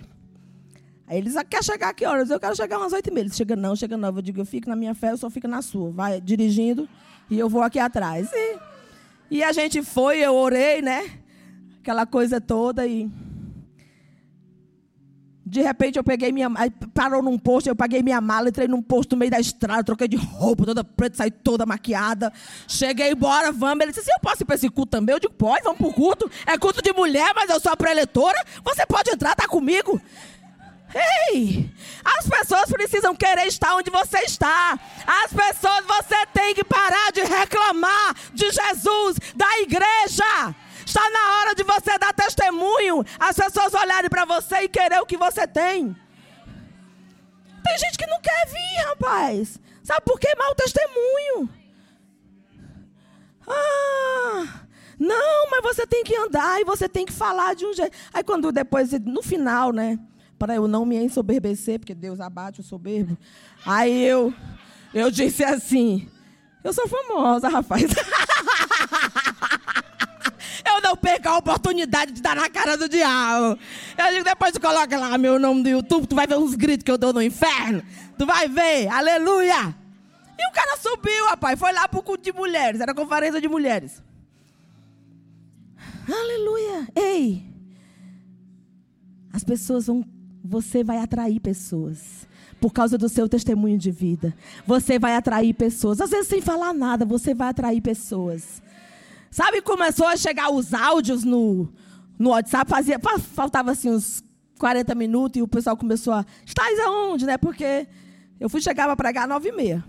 Aí 1.06 1.16
eles, 1.16 1.36
ah, 1.36 1.44
quer 1.44 1.64
chegar 1.64 1.92
que 1.94 2.04
horas? 2.04 2.28
Eu 2.28 2.38
quero 2.38 2.54
chegar 2.54 2.78
umas 2.78 2.92
oito 2.92 3.08
e 3.08 3.12
meia. 3.12 3.24
Eles, 3.24 3.36
chega 3.36 3.56
não, 3.56 3.74
chega 3.74 3.96
não. 3.96 4.14
Eu 4.14 4.20
digo, 4.20 4.40
eu 4.42 4.46
fico 4.46 4.68
na 4.68 4.76
minha 4.76 4.94
fé, 4.94 5.12
eu 5.12 5.16
só 5.16 5.30
fico 5.30 5.48
na 5.48 5.62
sua. 5.62 5.90
Vai 5.90 6.20
dirigindo 6.20 6.86
e 7.30 7.38
eu 7.38 7.48
vou 7.48 7.62
aqui 7.62 7.78
atrás. 7.78 8.30
E, 8.32 8.69
e 9.30 9.42
a 9.42 9.52
gente 9.52 9.82
foi, 9.82 10.18
eu 10.18 10.34
orei, 10.34 10.82
né? 10.82 11.08
Aquela 11.80 12.04
coisa 12.04 12.40
toda 12.40 12.86
e... 12.86 13.08
De 15.46 15.60
repente 15.60 15.96
eu 15.96 16.04
peguei 16.04 16.30
minha. 16.30 16.48
Parou 16.94 17.20
num 17.20 17.36
posto, 17.36 17.66
eu 17.66 17.74
paguei 17.74 18.04
minha 18.04 18.20
mala, 18.20 18.50
entrei 18.50 18.68
num 18.68 18.80
posto 18.80 19.12
no 19.12 19.18
meio 19.18 19.32
da 19.32 19.40
estrada, 19.40 19.82
troquei 19.82 20.06
de 20.06 20.16
roupa, 20.16 20.64
toda 20.64 20.84
preta, 20.84 21.16
saí 21.16 21.30
toda 21.32 21.66
maquiada. 21.66 22.32
Cheguei 22.68 23.10
embora, 23.10 23.50
vamos. 23.50 23.82
Ele 23.82 23.90
disse 23.90 24.02
assim: 24.02 24.12
eu 24.12 24.20
posso 24.20 24.44
ir 24.44 24.46
para 24.46 24.54
esse 24.54 24.68
culto 24.68 24.92
também? 24.92 25.12
Eu 25.12 25.18
digo, 25.18 25.34
pode, 25.34 25.64
vamos 25.64 25.78
pro 25.78 25.92
culto. 25.92 26.30
É 26.46 26.56
culto 26.56 26.80
de 26.80 26.92
mulher, 26.92 27.32
mas 27.34 27.50
eu 27.50 27.58
sou 27.58 27.72
a 27.72 27.76
preletora. 27.76 28.38
Você 28.62 28.86
pode 28.86 29.10
entrar, 29.10 29.34
tá 29.34 29.48
comigo. 29.48 30.00
Ei! 30.94 31.70
As 32.04 32.28
pessoas 32.28 32.70
precisam 32.70 33.14
querer 33.14 33.46
estar 33.46 33.74
onde 33.76 33.90
você 33.90 34.18
está. 34.20 34.78
As 35.06 35.32
pessoas, 35.32 35.84
você 35.86 36.26
tem 36.32 36.54
que 36.54 36.64
parar 36.64 37.12
de 37.12 37.22
reclamar 37.22 38.14
de 38.32 38.50
Jesus, 38.50 39.18
da 39.34 39.58
igreja. 39.60 40.54
Está 40.84 41.08
na 41.10 41.38
hora 41.38 41.54
de 41.54 41.62
você 41.62 41.96
dar 41.98 42.12
testemunho, 42.12 43.04
as 43.18 43.36
pessoas 43.36 43.72
olharem 43.74 44.10
para 44.10 44.24
você 44.24 44.62
e 44.62 44.68
querer 44.68 45.00
o 45.00 45.06
que 45.06 45.16
você 45.16 45.46
tem. 45.46 45.94
Tem 47.62 47.78
gente 47.78 47.96
que 47.96 48.06
não 48.06 48.20
quer 48.20 48.46
vir, 48.46 48.86
rapaz. 48.86 49.60
Sabe 49.84 50.00
por 50.04 50.18
que 50.18 50.34
mau 50.34 50.54
testemunho? 50.54 51.48
Ah, 53.46 54.64
Não, 54.98 55.50
mas 55.50 55.62
você 55.62 55.86
tem 55.86 56.04
que 56.04 56.14
andar 56.16 56.60
e 56.60 56.64
você 56.64 56.88
tem 56.88 57.06
que 57.06 57.12
falar 57.12 57.54
de 57.54 57.64
um 57.64 57.72
jeito. 57.72 57.96
Aí 58.12 58.22
quando 58.22 58.52
depois, 58.52 58.92
no 58.92 59.22
final, 59.22 59.72
né? 59.72 59.98
Para 60.40 60.54
eu 60.54 60.66
não 60.66 60.86
me 60.86 60.96
ensoberbecer, 60.96 61.78
porque 61.78 61.94
Deus 61.94 62.18
abate 62.18 62.60
o 62.60 62.64
soberbo. 62.64 63.18
Aí 63.66 64.06
eu, 64.06 64.32
eu 64.94 65.10
disse 65.10 65.44
assim: 65.44 66.08
Eu 66.64 66.72
sou 66.72 66.88
famosa, 66.88 67.50
rapaz. 67.50 67.84
eu 70.64 70.80
não 70.82 70.96
perco 70.96 71.28
a 71.28 71.36
oportunidade 71.36 72.12
de 72.12 72.22
dar 72.22 72.34
na 72.34 72.48
cara 72.48 72.78
do 72.78 72.88
diabo. 72.88 73.58
Eu 73.98 74.12
digo, 74.12 74.24
depois 74.24 74.52
tu 74.52 74.60
coloca 74.62 74.98
lá 74.98 75.18
meu 75.18 75.38
nome 75.38 75.62
no 75.62 75.68
YouTube, 75.68 76.06
tu 76.06 76.16
vai 76.16 76.26
ver 76.26 76.38
uns 76.38 76.54
gritos 76.54 76.84
que 76.84 76.90
eu 76.90 76.96
dou 76.96 77.12
no 77.12 77.20
inferno. 77.20 77.82
Tu 78.16 78.24
vai 78.24 78.48
ver, 78.48 78.88
aleluia. 78.88 79.76
E 80.38 80.48
o 80.48 80.52
cara 80.52 80.78
subiu, 80.78 81.26
rapaz, 81.26 81.58
foi 81.58 81.70
lá 81.70 81.86
pro 81.86 82.02
culto 82.02 82.24
de 82.24 82.32
mulheres, 82.32 82.80
era 82.80 82.94
conferência 82.94 83.42
de 83.42 83.46
mulheres. 83.46 84.02
Aleluia. 86.10 86.88
Ei, 86.96 87.44
as 89.34 89.44
pessoas 89.44 89.86
vão, 89.86 90.02
você 90.42 90.82
vai 90.82 90.98
atrair 90.98 91.40
pessoas 91.40 92.28
por 92.60 92.72
causa 92.72 92.98
do 92.98 93.08
seu 93.08 93.28
testemunho 93.28 93.78
de 93.78 93.90
vida. 93.90 94.34
Você 94.66 94.98
vai 94.98 95.16
atrair 95.16 95.54
pessoas. 95.54 96.00
Às 96.00 96.10
vezes 96.10 96.28
sem 96.28 96.40
falar 96.40 96.74
nada, 96.74 97.04
você 97.04 97.34
vai 97.34 97.48
atrair 97.48 97.80
pessoas. 97.80 98.62
Sabe, 99.30 99.62
começou 99.62 100.06
a 100.06 100.16
chegar 100.16 100.50
os 100.50 100.74
áudios 100.74 101.24
no, 101.24 101.68
no 102.18 102.30
WhatsApp, 102.30 102.68
fazia, 102.70 102.98
faltava 103.34 103.70
assim 103.70 103.90
uns 103.90 104.22
40 104.58 104.94
minutos 104.94 105.38
e 105.38 105.42
o 105.42 105.48
pessoal 105.48 105.76
começou 105.76 106.12
a. 106.12 106.26
Estás 106.44 106.78
aonde, 106.80 107.24
né? 107.26 107.38
Porque 107.38 107.86
eu 108.38 108.48
fui 108.48 108.60
chegar 108.60 108.84
para 108.86 108.96
pregar 108.96 109.24
às 109.24 109.28
9 109.30 109.48
e 109.48 109.52
meia. 109.52 109.84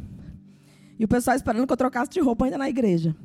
E 0.97 1.03
o 1.03 1.07
pessoal 1.07 1.35
esperando 1.35 1.65
que 1.65 1.73
eu 1.73 1.77
trocasse 1.77 2.11
de 2.11 2.19
roupa 2.19 2.45
ainda 2.45 2.57
na 2.57 2.69
igreja. 2.69 3.15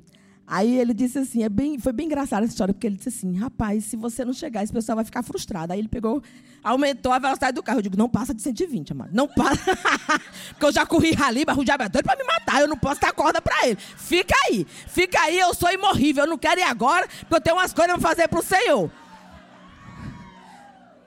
Aí 0.48 0.78
ele 0.78 0.94
disse 0.94 1.18
assim, 1.18 1.42
é 1.42 1.48
bem, 1.48 1.76
foi 1.76 1.92
bem 1.92 2.06
engraçada 2.06 2.44
essa 2.44 2.52
história, 2.52 2.72
porque 2.72 2.86
ele 2.86 2.96
disse 2.96 3.08
assim, 3.08 3.36
rapaz, 3.36 3.84
se 3.84 3.96
você 3.96 4.24
não 4.24 4.32
chegar, 4.32 4.62
esse 4.62 4.72
pessoal 4.72 4.94
vai 4.94 5.04
ficar 5.04 5.24
frustrado. 5.24 5.72
Aí 5.72 5.78
ele 5.80 5.88
pegou, 5.88 6.22
aumentou 6.62 7.10
a 7.12 7.18
velocidade 7.18 7.54
do 7.54 7.64
carro. 7.64 7.78
Eu 7.78 7.82
digo, 7.82 7.96
não 7.96 8.08
passa 8.08 8.32
de 8.32 8.40
120, 8.40 8.92
amado. 8.92 9.10
Não 9.12 9.26
passa. 9.26 9.76
porque 10.50 10.66
eu 10.66 10.72
já 10.72 10.86
corri 10.86 11.12
rali, 11.12 11.42
mas 11.44 11.58
o 11.58 11.64
diabo 11.64 11.90
para 11.90 12.16
me 12.16 12.24
matar. 12.24 12.60
Eu 12.60 12.68
não 12.68 12.78
posso 12.78 13.00
dar 13.00 13.12
corda 13.12 13.42
para 13.42 13.66
ele. 13.66 13.76
Fica 13.76 14.36
aí. 14.46 14.64
Fica 14.86 15.20
aí, 15.20 15.36
eu 15.36 15.52
sou 15.52 15.72
imorrível. 15.72 16.24
Eu 16.24 16.30
não 16.30 16.38
quero 16.38 16.60
ir 16.60 16.64
agora, 16.64 17.08
porque 17.20 17.34
eu 17.34 17.40
tenho 17.40 17.56
umas 17.56 17.72
coisas 17.72 17.94
para 17.94 18.08
fazer 18.08 18.28
para 18.28 18.38
o 18.38 18.42
Senhor. 18.42 18.88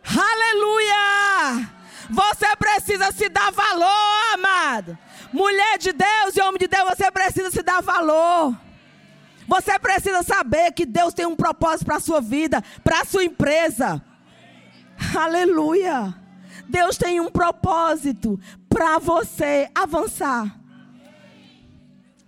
Aleluia! 0.03 1.69
Você 2.09 2.55
precisa 2.57 3.11
se 3.13 3.29
dar 3.29 3.51
valor, 3.51 4.33
amado. 4.33 4.97
Mulher 5.31 5.77
de 5.77 5.93
Deus 5.93 6.35
e 6.35 6.41
homem 6.41 6.57
de 6.59 6.67
Deus, 6.67 6.89
você 6.89 7.09
precisa 7.09 7.51
se 7.51 7.61
dar 7.61 7.81
valor. 7.81 8.68
Você 9.49 9.79
precisa 9.79 10.21
saber 10.21 10.71
que 10.73 10.85
Deus 10.85 11.11
tem 11.11 11.25
um 11.25 11.35
propósito 11.35 11.85
para 11.87 11.95
a 11.95 11.99
sua 11.99 12.21
vida, 12.21 12.63
para 12.83 13.01
a 13.01 13.05
sua 13.05 13.23
empresa. 13.23 13.99
Aleluia. 15.17 16.15
Deus 16.69 16.97
tem 16.97 17.19
um 17.19 17.31
propósito 17.31 18.39
para 18.69 18.99
você 18.99 19.67
avançar. 19.73 20.55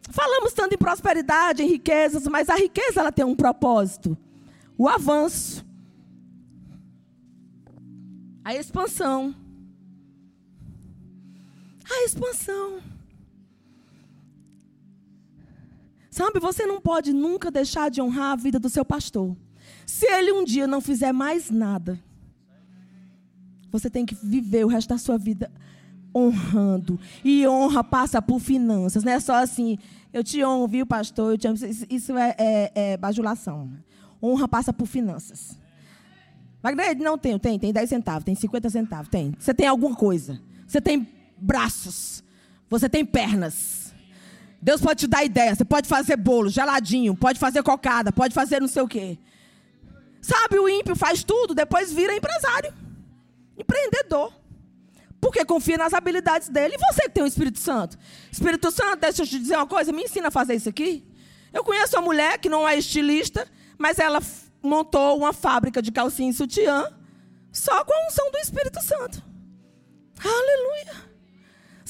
Falamos 0.09 0.51
tanto 0.53 0.73
em 0.73 0.79
prosperidade, 0.79 1.61
em 1.61 1.67
riquezas, 1.67 2.25
mas 2.27 2.49
a 2.49 2.55
riqueza 2.55 2.99
ela 2.99 3.11
tem 3.11 3.23
um 3.23 3.35
propósito: 3.35 4.17
o 4.75 4.89
avanço, 4.89 5.63
a 8.43 8.55
expansão. 8.55 9.35
A 11.87 12.05
expansão. 12.05 12.81
Sabe, 16.11 16.41
você 16.41 16.65
não 16.65 16.81
pode 16.81 17.13
nunca 17.13 17.49
deixar 17.49 17.89
de 17.89 18.01
honrar 18.01 18.33
a 18.33 18.35
vida 18.35 18.59
do 18.59 18.69
seu 18.69 18.83
pastor. 18.83 19.35
Se 19.85 20.05
ele 20.05 20.33
um 20.33 20.43
dia 20.43 20.67
não 20.67 20.81
fizer 20.81 21.13
mais 21.13 21.49
nada, 21.49 21.97
você 23.71 23.89
tem 23.89 24.05
que 24.05 24.13
viver 24.13 24.65
o 24.65 24.67
resto 24.67 24.89
da 24.89 24.97
sua 24.97 25.17
vida 25.17 25.49
honrando. 26.13 26.99
E 27.23 27.47
honra 27.47 27.81
passa 27.81 28.21
por 28.21 28.41
finanças. 28.41 29.05
Não 29.05 29.13
é 29.13 29.19
só 29.21 29.35
assim, 29.35 29.77
eu 30.11 30.21
te 30.21 30.43
honro, 30.43 30.67
viu, 30.67 30.85
pastor? 30.85 31.37
Te 31.37 31.47
Isso 31.89 32.17
é, 32.17 32.35
é, 32.37 32.71
é 32.75 32.97
bajulação. 32.97 33.71
Honra 34.21 34.49
passa 34.49 34.73
por 34.73 34.87
finanças. 34.87 35.57
Wagner, 36.61 36.95
não 36.97 37.17
tenho, 37.17 37.39
tem, 37.39 37.57
tem 37.57 37.73
10 37.73 37.89
centavos, 37.89 38.23
tem 38.23 38.35
50 38.35 38.69
centavos, 38.69 39.07
tem. 39.07 39.33
Você 39.39 39.53
tem 39.53 39.65
alguma 39.65 39.95
coisa. 39.95 40.39
Você 40.67 40.81
tem 40.81 41.07
braços. 41.37 42.21
Você 42.69 42.87
tem 42.87 43.05
pernas. 43.05 43.80
Deus 44.61 44.79
pode 44.79 45.01
te 45.01 45.07
dar 45.07 45.23
ideia. 45.23 45.55
Você 45.55 45.65
pode 45.65 45.87
fazer 45.87 46.15
bolo, 46.17 46.49
geladinho, 46.49 47.15
pode 47.15 47.39
fazer 47.39 47.63
cocada, 47.63 48.11
pode 48.11 48.33
fazer 48.33 48.61
não 48.61 48.67
sei 48.67 48.81
o 48.81 48.87
quê. 48.87 49.17
Sabe, 50.21 50.59
o 50.59 50.69
ímpio 50.69 50.95
faz 50.95 51.23
tudo, 51.23 51.55
depois 51.55 51.91
vira 51.91 52.15
empresário, 52.15 52.73
empreendedor. 53.57 54.31
Porque 55.19 55.43
confia 55.45 55.77
nas 55.77 55.93
habilidades 55.93 56.49
dele. 56.49 56.75
E 56.75 56.77
você 56.77 57.03
que 57.03 57.11
tem 57.11 57.23
o 57.23 57.27
Espírito 57.27 57.59
Santo? 57.59 57.97
Espírito 58.31 58.71
Santo, 58.71 58.99
deixa 58.99 59.23
eu 59.23 59.27
te 59.27 59.39
dizer 59.39 59.55
uma 59.55 59.67
coisa, 59.67 59.91
me 59.91 60.03
ensina 60.03 60.27
a 60.27 60.31
fazer 60.31 60.55
isso 60.55 60.69
aqui. 60.69 61.03
Eu 61.51 61.63
conheço 61.63 61.95
uma 61.95 62.03
mulher 62.03 62.37
que 62.37 62.49
não 62.49 62.67
é 62.67 62.77
estilista, 62.77 63.47
mas 63.77 63.99
ela 63.99 64.19
montou 64.63 65.17
uma 65.17 65.33
fábrica 65.33 65.81
de 65.81 65.91
calcinha 65.91 66.29
e 66.29 66.33
sutiã 66.33 66.91
só 67.51 67.83
com 67.83 67.93
a 67.93 68.07
unção 68.07 68.31
do 68.31 68.37
Espírito 68.37 68.81
Santo. 68.81 69.21
Aleluia. 70.23 71.10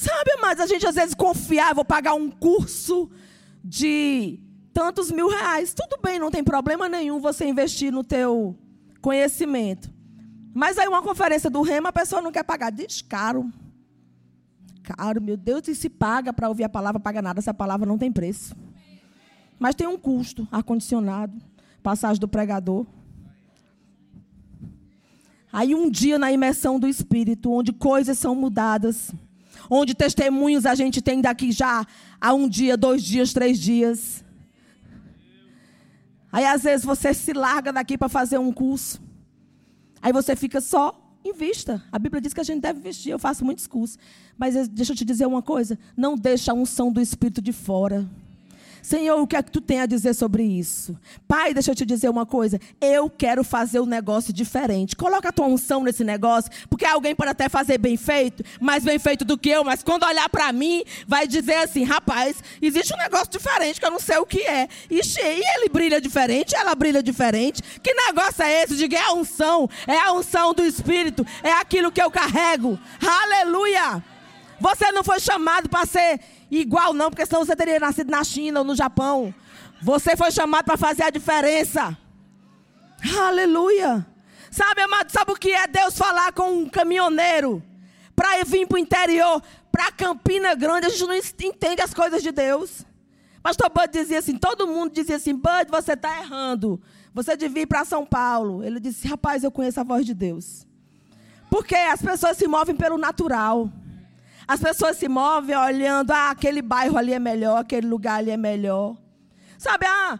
Sabe, 0.02 0.36
mas 0.40 0.58
a 0.58 0.66
gente 0.66 0.84
às 0.84 0.96
vezes 0.96 1.14
confiar, 1.14 1.72
vou 1.76 1.84
pagar 1.84 2.14
um 2.14 2.28
curso 2.28 3.08
de 3.62 4.40
tantos 4.74 5.12
mil 5.12 5.28
reais. 5.28 5.72
Tudo 5.72 5.96
bem, 6.02 6.18
não 6.18 6.28
tem 6.28 6.42
problema 6.42 6.88
nenhum 6.88 7.20
você 7.20 7.46
investir 7.46 7.92
no 7.92 8.02
teu 8.02 8.58
conhecimento. 9.00 9.88
Mas 10.52 10.76
aí 10.76 10.88
uma 10.88 11.02
conferência 11.02 11.48
do 11.48 11.62
Rema, 11.62 11.90
a 11.90 11.92
pessoa 11.92 12.20
não 12.20 12.32
quer 12.32 12.42
pagar. 12.42 12.70
Diz 12.70 13.00
caro. 13.00 13.48
Caro, 14.82 15.22
meu 15.22 15.36
Deus, 15.36 15.68
e 15.68 15.74
se 15.76 15.88
paga 15.88 16.32
para 16.32 16.48
ouvir 16.48 16.64
a 16.64 16.68
palavra, 16.68 16.98
paga 16.98 17.22
nada. 17.22 17.38
Essa 17.38 17.54
palavra 17.54 17.86
não 17.86 17.96
tem 17.96 18.10
preço. 18.10 18.56
Mas 19.56 19.76
tem 19.76 19.86
um 19.86 19.96
custo, 19.96 20.48
ar-condicionado, 20.50 21.40
passagem 21.80 22.18
do 22.18 22.26
pregador. 22.26 22.84
Aí 25.52 25.76
um 25.76 25.88
dia 25.88 26.18
na 26.18 26.32
imersão 26.32 26.80
do 26.80 26.88
Espírito, 26.88 27.52
onde 27.52 27.72
coisas 27.72 28.18
são 28.18 28.34
mudadas 28.34 29.12
onde 29.70 29.94
testemunhos 29.94 30.66
a 30.66 30.74
gente 30.74 31.00
tem 31.00 31.20
daqui 31.20 31.52
já 31.52 31.86
há 32.20 32.34
um 32.34 32.48
dia, 32.48 32.76
dois 32.76 33.02
dias, 33.02 33.32
três 33.32 33.58
dias. 33.58 34.24
Aí 36.30 36.46
às 36.46 36.62
vezes 36.62 36.84
você 36.84 37.12
se 37.12 37.32
larga 37.32 37.72
daqui 37.72 37.98
para 37.98 38.08
fazer 38.08 38.38
um 38.38 38.52
curso. 38.52 39.00
Aí 40.00 40.12
você 40.12 40.34
fica 40.34 40.60
só 40.60 40.98
em 41.24 41.32
vista. 41.32 41.82
A 41.92 41.98
Bíblia 41.98 42.20
diz 42.20 42.32
que 42.32 42.40
a 42.40 42.44
gente 42.44 42.62
deve 42.62 42.80
vestir. 42.80 43.10
Eu 43.10 43.18
faço 43.18 43.44
muitos 43.44 43.66
cursos. 43.66 43.98
Mas 44.36 44.66
deixa 44.68 44.92
eu 44.92 44.96
te 44.96 45.04
dizer 45.04 45.26
uma 45.26 45.42
coisa: 45.42 45.78
não 45.96 46.16
deixa 46.16 46.52
a 46.52 46.54
unção 46.54 46.90
do 46.90 47.00
Espírito 47.00 47.40
de 47.40 47.52
fora. 47.52 48.08
Senhor, 48.82 49.20
o 49.20 49.26
que 49.28 49.36
é 49.36 49.42
que 49.42 49.50
tu 49.50 49.60
tem 49.60 49.80
a 49.80 49.86
dizer 49.86 50.12
sobre 50.12 50.42
isso? 50.42 50.98
Pai, 51.28 51.54
deixa 51.54 51.70
eu 51.70 51.74
te 51.74 51.86
dizer 51.86 52.08
uma 52.08 52.26
coisa. 52.26 52.60
Eu 52.80 53.08
quero 53.08 53.44
fazer 53.44 53.78
um 53.78 53.86
negócio 53.86 54.32
diferente. 54.32 54.96
Coloca 54.96 55.28
a 55.28 55.32
tua 55.32 55.46
unção 55.46 55.84
nesse 55.84 56.02
negócio, 56.02 56.50
porque 56.68 56.84
alguém 56.84 57.14
pode 57.14 57.30
até 57.30 57.48
fazer 57.48 57.78
bem 57.78 57.96
feito, 57.96 58.42
mais 58.60 58.82
bem 58.82 58.98
feito 58.98 59.24
do 59.24 59.38
que 59.38 59.50
eu, 59.50 59.62
mas 59.62 59.84
quando 59.84 60.04
olhar 60.04 60.28
para 60.28 60.52
mim, 60.52 60.82
vai 61.06 61.28
dizer 61.28 61.54
assim: 61.54 61.84
rapaz, 61.84 62.42
existe 62.60 62.92
um 62.92 62.98
negócio 62.98 63.30
diferente 63.30 63.78
que 63.78 63.86
eu 63.86 63.90
não 63.90 64.00
sei 64.00 64.18
o 64.18 64.26
que 64.26 64.42
é. 64.42 64.68
E, 64.90 64.96
e 64.98 65.56
ele 65.56 65.68
brilha 65.68 66.00
diferente, 66.00 66.56
ela 66.56 66.74
brilha 66.74 67.02
diferente. 67.02 67.62
Que 67.80 67.94
negócio 67.94 68.42
é 68.42 68.64
esse? 68.64 68.76
Diga, 68.76 68.98
é 68.98 69.02
a 69.02 69.12
unção, 69.12 69.70
é 69.86 69.96
a 69.96 70.12
unção 70.12 70.52
do 70.52 70.64
Espírito, 70.64 71.24
é 71.44 71.52
aquilo 71.52 71.92
que 71.92 72.02
eu 72.02 72.10
carrego. 72.10 72.76
Aleluia! 73.00 74.02
Você 74.62 74.92
não 74.92 75.02
foi 75.02 75.18
chamado 75.18 75.68
para 75.68 75.84
ser 75.84 76.20
igual, 76.60 76.92
não, 76.92 77.10
porque 77.10 77.24
senão 77.24 77.44
você 77.44 77.56
teria 77.56 77.80
nascido 77.80 78.10
na 78.10 78.22
China 78.22 78.60
ou 78.60 78.64
no 78.64 78.74
Japão. 78.74 79.34
Você 79.80 80.16
foi 80.16 80.30
chamado 80.30 80.64
para 80.64 80.76
fazer 80.76 81.04
a 81.04 81.10
diferença. 81.10 81.96
Aleluia. 83.20 84.06
Sabe, 84.50 84.82
amado, 84.82 85.10
sabe 85.10 85.32
o 85.32 85.36
que 85.36 85.50
é 85.50 85.66
Deus 85.66 85.96
falar 85.96 86.32
com 86.32 86.58
um 86.58 86.68
caminhoneiro 86.68 87.62
para 88.14 88.44
vir 88.44 88.66
para 88.66 88.76
o 88.76 88.78
interior, 88.78 89.42
para 89.72 89.90
Campina 89.90 90.54
Grande? 90.54 90.86
A 90.86 90.90
gente 90.90 91.06
não 91.06 91.14
entende 91.14 91.80
as 91.82 91.94
coisas 91.94 92.22
de 92.22 92.30
Deus. 92.30 92.84
Pastor 93.42 93.70
Bud 93.70 93.88
dizia 93.90 94.18
assim: 94.18 94.36
todo 94.36 94.66
mundo 94.66 94.92
dizia 94.92 95.16
assim, 95.16 95.34
Bud, 95.34 95.70
você 95.70 95.94
está 95.94 96.18
errando. 96.20 96.80
Você 97.14 97.36
devia 97.36 97.62
ir 97.62 97.66
para 97.66 97.84
São 97.84 98.06
Paulo. 98.06 98.62
Ele 98.62 98.78
disse: 98.78 99.08
rapaz, 99.08 99.42
eu 99.42 99.50
conheço 99.50 99.80
a 99.80 99.84
voz 99.84 100.06
de 100.06 100.14
Deus. 100.14 100.66
Porque 101.50 101.74
as 101.74 102.00
pessoas 102.00 102.36
se 102.36 102.46
movem 102.46 102.76
pelo 102.76 102.96
natural. 102.96 103.70
As 104.46 104.60
pessoas 104.60 104.96
se 104.96 105.08
movem 105.08 105.56
olhando, 105.56 106.10
ah, 106.10 106.30
aquele 106.30 106.62
bairro 106.62 106.98
ali 106.98 107.12
é 107.12 107.18
melhor, 107.18 107.58
aquele 107.58 107.86
lugar 107.86 108.18
ali 108.18 108.30
é 108.30 108.36
melhor. 108.36 108.96
Sabe, 109.58 109.86
ah, 109.86 110.18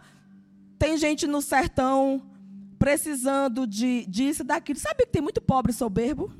tem 0.79 0.97
gente 0.97 1.27
no 1.27 1.41
sertão 1.41 2.21
precisando 2.79 3.65
de, 3.65 4.05
disso 4.07 4.41
e 4.41 4.45
daquilo. 4.45 4.79
Sabe 4.79 5.05
que 5.05 5.11
tem 5.11 5.21
muito 5.21 5.41
pobre 5.41 5.71
soberbo? 5.71 6.31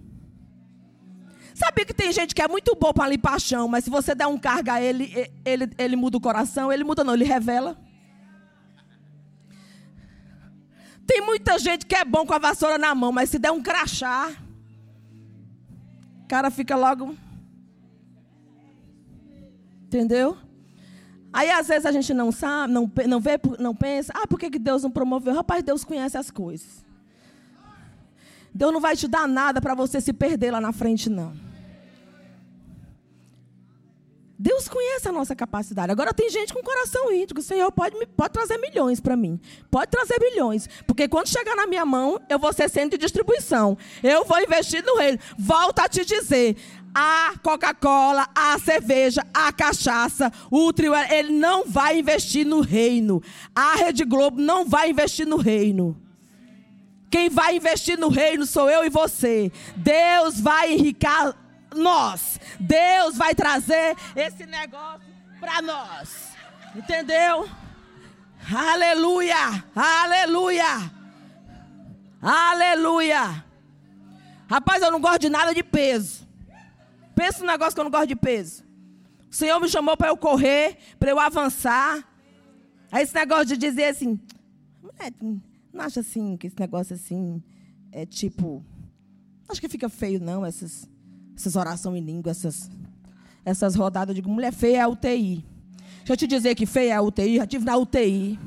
Sabe 1.54 1.86
que 1.86 1.94
tem 1.94 2.12
gente 2.12 2.34
que 2.34 2.42
é 2.42 2.48
muito 2.48 2.76
bom 2.76 2.92
para 2.92 3.10
limpar 3.10 3.40
chão, 3.40 3.68
mas 3.68 3.84
se 3.84 3.90
você 3.90 4.16
der 4.16 4.28
um 4.28 4.38
cargo 4.38 4.72
a 4.72 4.82
ele, 4.82 5.32
ele, 5.46 5.70
ele 5.78 5.96
muda 5.96 6.18
o 6.18 6.22
coração, 6.22 6.72
ele 6.72 6.84
muda 6.84 7.04
não, 7.04 7.14
ele 7.14 7.26
revela. 7.26 7.78
Tem 11.06 11.22
muita 11.22 11.60
gente 11.60 11.86
que 11.86 11.96
é 11.96 12.04
bom 12.04 12.26
com 12.26 12.34
a 12.34 12.40
vassoura 12.40 12.78
na 12.78 12.96
mão, 12.96 13.12
mas 13.12 13.30
se 13.30 13.38
der 13.38 13.52
um 13.52 13.62
crachá, 13.62 14.32
o 16.24 16.28
cara 16.28 16.50
fica 16.50 16.76
logo. 16.76 17.16
Entendeu? 19.94 20.36
Aí 21.32 21.52
às 21.52 21.68
vezes 21.68 21.86
a 21.86 21.91
gente 21.91 22.12
não 22.16 22.32
sabe, 22.32 22.74
não, 22.74 22.91
não 23.08 23.20
vê, 23.20 23.39
não 23.60 23.76
pensa, 23.76 24.12
ah, 24.16 24.26
por 24.26 24.39
que, 24.39 24.50
que 24.50 24.58
Deus 24.58 24.82
não 24.82 24.89
promoveu? 24.89 25.36
Rapaz, 25.36 25.62
Deus 25.62 25.84
conhece 25.84 26.18
as 26.18 26.32
coisas. 26.32 26.84
Deus 28.52 28.74
não 28.74 28.82
vai 28.82 28.96
te 28.96 29.08
dar 29.08 29.28
nada 29.28 29.62
para 29.62 29.76
você 29.76 30.02
se 30.02 30.12
perder 30.12 30.50
lá 30.50 30.60
na 30.60 30.74
frente, 30.74 31.12
não. 31.12 31.34
Deus 34.38 34.68
conhece 34.68 35.08
a 35.08 35.12
nossa 35.12 35.36
capacidade. 35.36 35.91
Agora 35.91 36.14
tem 36.14 36.30
gente 36.30 36.54
com 36.54 36.62
coração 36.62 37.12
íntegro. 37.14 37.39
O 37.39 37.46
Senhor 37.46 37.72
pode, 37.72 37.96
pode 38.08 38.34
trazer 38.34 38.58
milhões 38.58 39.00
para 39.00 39.16
mim. 39.16 39.39
Pode 39.72 39.89
trazer 39.89 40.20
milhões. 40.20 40.68
Porque 40.86 41.08
quando 41.08 41.30
chegar 41.30 41.56
na 41.56 41.66
minha 41.66 41.86
mão, 41.86 42.20
eu 42.28 42.38
vou 42.38 42.52
ser 42.52 42.70
centro 42.70 42.98
de 42.98 43.06
distribuição. 43.06 43.78
Eu 44.04 44.26
vou 44.26 44.38
investir 44.41 44.84
no 44.84 44.98
reino. 44.98 45.18
Volto 45.38 45.80
a 45.80 45.88
te 45.88 46.04
dizer. 46.04 46.58
A 46.94 47.34
Coca-Cola, 47.41 48.30
a 48.36 48.60
cerveja, 48.60 49.26
a 49.34 49.52
cachaça, 49.52 50.32
o 50.52 50.72
trio, 50.72 50.94
ele 50.96 51.32
não 51.32 51.66
vai 51.66 52.00
investir 52.00 52.46
no 52.46 52.62
reino. 52.62 53.22
A 53.56 53.76
Rede 53.76 54.06
Globo 54.06 54.39
não 54.39 54.66
vai 54.66 54.91
investir 54.91 55.26
no 55.26 55.38
reino. 55.38 56.00
Quem 57.10 57.30
vai 57.30 57.58
investir 57.58 57.98
no 57.98 58.10
reino 58.10 58.46
sou 58.46 58.70
eu 58.70 58.86
e 58.86 58.89
você. 58.89 59.52
Deus 59.76 60.39
vai 60.39 60.74
enricar 60.74 61.36
nós. 61.76 62.39
Deus 62.60 63.18
vai 63.18 63.36
trazer 63.36 63.96
esse 64.16 64.46
negócio 64.46 65.02
para 65.39 65.62
nós. 65.62 66.34
Entendeu? 66.76 67.48
Aleluia! 68.52 69.64
Aleluia! 69.76 70.91
Aleluia! 72.22 73.46
Rapaz, 74.50 74.82
eu 74.82 74.91
não 74.91 75.00
gosto 75.00 75.20
de 75.20 75.30
nada 75.30 75.54
de 75.54 75.64
peso. 75.64 76.28
Pensa 77.16 77.39
no 77.39 77.47
negócio 77.47 77.74
que 77.74 77.80
eu 77.80 77.84
não 77.84 77.91
gosto 77.91 78.07
de 78.07 78.16
peso. 78.16 78.64
O 79.30 79.36
Senhor 79.36 79.59
me 79.59 79.68
chamou 79.68 79.97
para 79.97 80.09
eu 80.09 80.18
correr, 80.18 80.78
para 80.99 81.11
eu 81.11 81.20
avançar. 81.20 82.07
Aí 82.91 83.03
esse 83.03 83.16
negócio 83.16 83.45
de 83.47 83.57
dizer 83.57 83.86
assim, 83.86 84.20
não 85.72 85.84
acha 85.84 86.01
assim 86.01 86.38
que 86.38 86.47
esse 86.47 86.59
negócio 86.59 86.95
assim 86.95 87.41
é 87.91 88.05
tipo, 88.05 88.64
acho 89.49 89.59
que 89.59 89.68
fica 89.68 89.89
feio 89.89 90.20
não 90.20 90.45
essas 90.45 90.88
essas 91.36 91.55
orações 91.55 92.01
em 92.01 92.05
língua, 92.05 92.32
essas, 92.32 92.70
essas 93.43 93.76
rodadas. 93.76 94.16
Digo, 94.16 94.30
mulher 94.30 94.53
feia 94.53 94.78
é 94.78 94.82
a 94.82 94.88
UTI. 94.88 95.45
Deixa 95.97 96.14
eu 96.14 96.18
te 96.18 96.28
dizer 96.28 96.55
que 96.55 96.66
feia 96.66 96.93
é 96.93 96.95
a 96.95 97.01
UTI, 97.01 97.38
já 97.38 97.47
tive 97.47 97.66
na 97.66 97.78
UTI. 97.78 98.39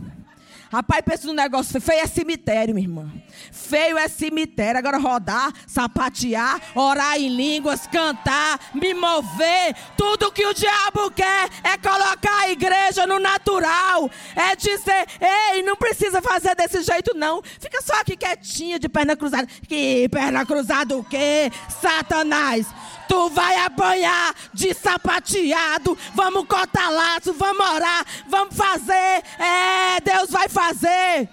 Rapaz, 0.77 1.01
pensa 1.03 1.27
no 1.27 1.33
negócio 1.33 1.81
feio 1.81 2.01
é 2.01 2.07
cemitério, 2.07 2.75
minha 2.75 2.87
irmã. 2.87 3.11
Feio 3.51 3.97
é 3.97 4.09
cemitério. 4.09 4.79
Agora 4.79 4.99
rodar, 4.99 5.51
sapatear, 5.67 6.61
orar 6.75 7.17
em 7.17 7.35
línguas, 7.35 7.87
cantar, 7.87 8.61
me 8.75 8.93
mover. 8.93 9.75
Tudo 9.97 10.31
que 10.31 10.45
o 10.45 10.53
diabo 10.53 11.11
quer 11.13 11.49
é 11.65 11.79
colocar 11.79 12.43
a 12.43 12.51
igreja 12.51 13.07
no 13.07 13.19
natural. 13.19 14.11
É 14.37 14.55
dizer, 14.55 15.07
ei, 15.19 15.63
não 15.63 15.77
precisa 15.77 16.21
fazer 16.21 16.55
desse 16.55 16.83
jeito, 16.83 17.17
não. 17.17 17.43
Fica 17.43 17.81
só 17.81 17.99
aqui 17.99 18.15
quietinha 18.15 18.79
de 18.79 18.87
perna 18.87 19.17
cruzada. 19.17 19.49
Que 19.67 20.07
perna 20.11 20.45
cruzada 20.45 20.95
o 20.95 21.03
quê? 21.03 21.51
Satanás. 21.81 22.67
Tu 23.09 23.29
vai 23.31 23.57
apanhar 23.65 24.35
de 24.53 24.75
sapateado. 24.75 25.97
Vamos 26.15 26.47
cortar 26.47 26.91
laço, 26.91 27.33
vamos 27.33 27.67
orar, 27.67 28.05
vamos 28.29 28.57
fazer. 28.57 29.23
É, 29.39 30.01
Deus 30.01 30.31
vai 30.31 30.49
fazer. 30.49 31.29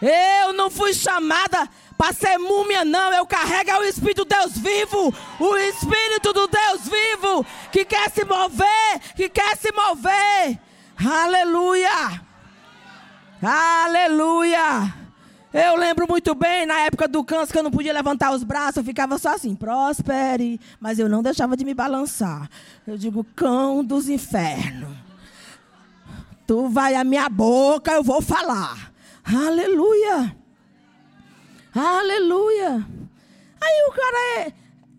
Eu 0.00 0.52
não 0.52 0.70
fui 0.70 0.92
chamada 0.92 1.68
para 1.96 2.12
ser 2.12 2.36
múmia, 2.38 2.84
não. 2.84 3.12
Eu 3.12 3.26
carrego 3.26 3.78
o 3.78 3.84
Espírito 3.84 4.24
de 4.24 4.36
Deus 4.36 4.58
vivo. 4.58 5.14
O 5.40 5.56
Espírito 5.56 6.32
do 6.32 6.46
Deus 6.46 6.82
vivo. 6.82 7.46
Que 7.72 7.84
quer 7.84 8.10
se 8.10 8.24
mover. 8.24 9.00
Que 9.16 9.28
quer 9.28 9.56
se 9.56 9.72
mover. 9.72 10.58
Aleluia. 10.98 12.20
Aleluia. 13.42 15.03
Eu 15.56 15.76
lembro 15.76 16.04
muito 16.08 16.34
bem, 16.34 16.66
na 16.66 16.80
época 16.80 17.06
do 17.06 17.22
câncer, 17.22 17.52
que 17.52 17.58
eu 17.60 17.62
não 17.62 17.70
podia 17.70 17.92
levantar 17.92 18.32
os 18.32 18.42
braços, 18.42 18.78
eu 18.78 18.82
ficava 18.82 19.16
só 19.18 19.36
assim, 19.36 19.54
prospere. 19.54 20.60
Mas 20.80 20.98
eu 20.98 21.08
não 21.08 21.22
deixava 21.22 21.56
de 21.56 21.64
me 21.64 21.72
balançar. 21.72 22.50
Eu 22.84 22.98
digo, 22.98 23.22
cão 23.36 23.84
dos 23.84 24.08
infernos. 24.08 24.96
Tu 26.44 26.68
vai 26.68 26.96
a 26.96 27.04
minha 27.04 27.28
boca, 27.28 27.92
eu 27.92 28.02
vou 28.02 28.20
falar. 28.20 28.92
Aleluia. 29.22 30.36
Aleluia. 31.72 32.84
Aí 33.62 33.88
o 33.88 33.92
cara 33.92 34.40
é, 34.40 34.52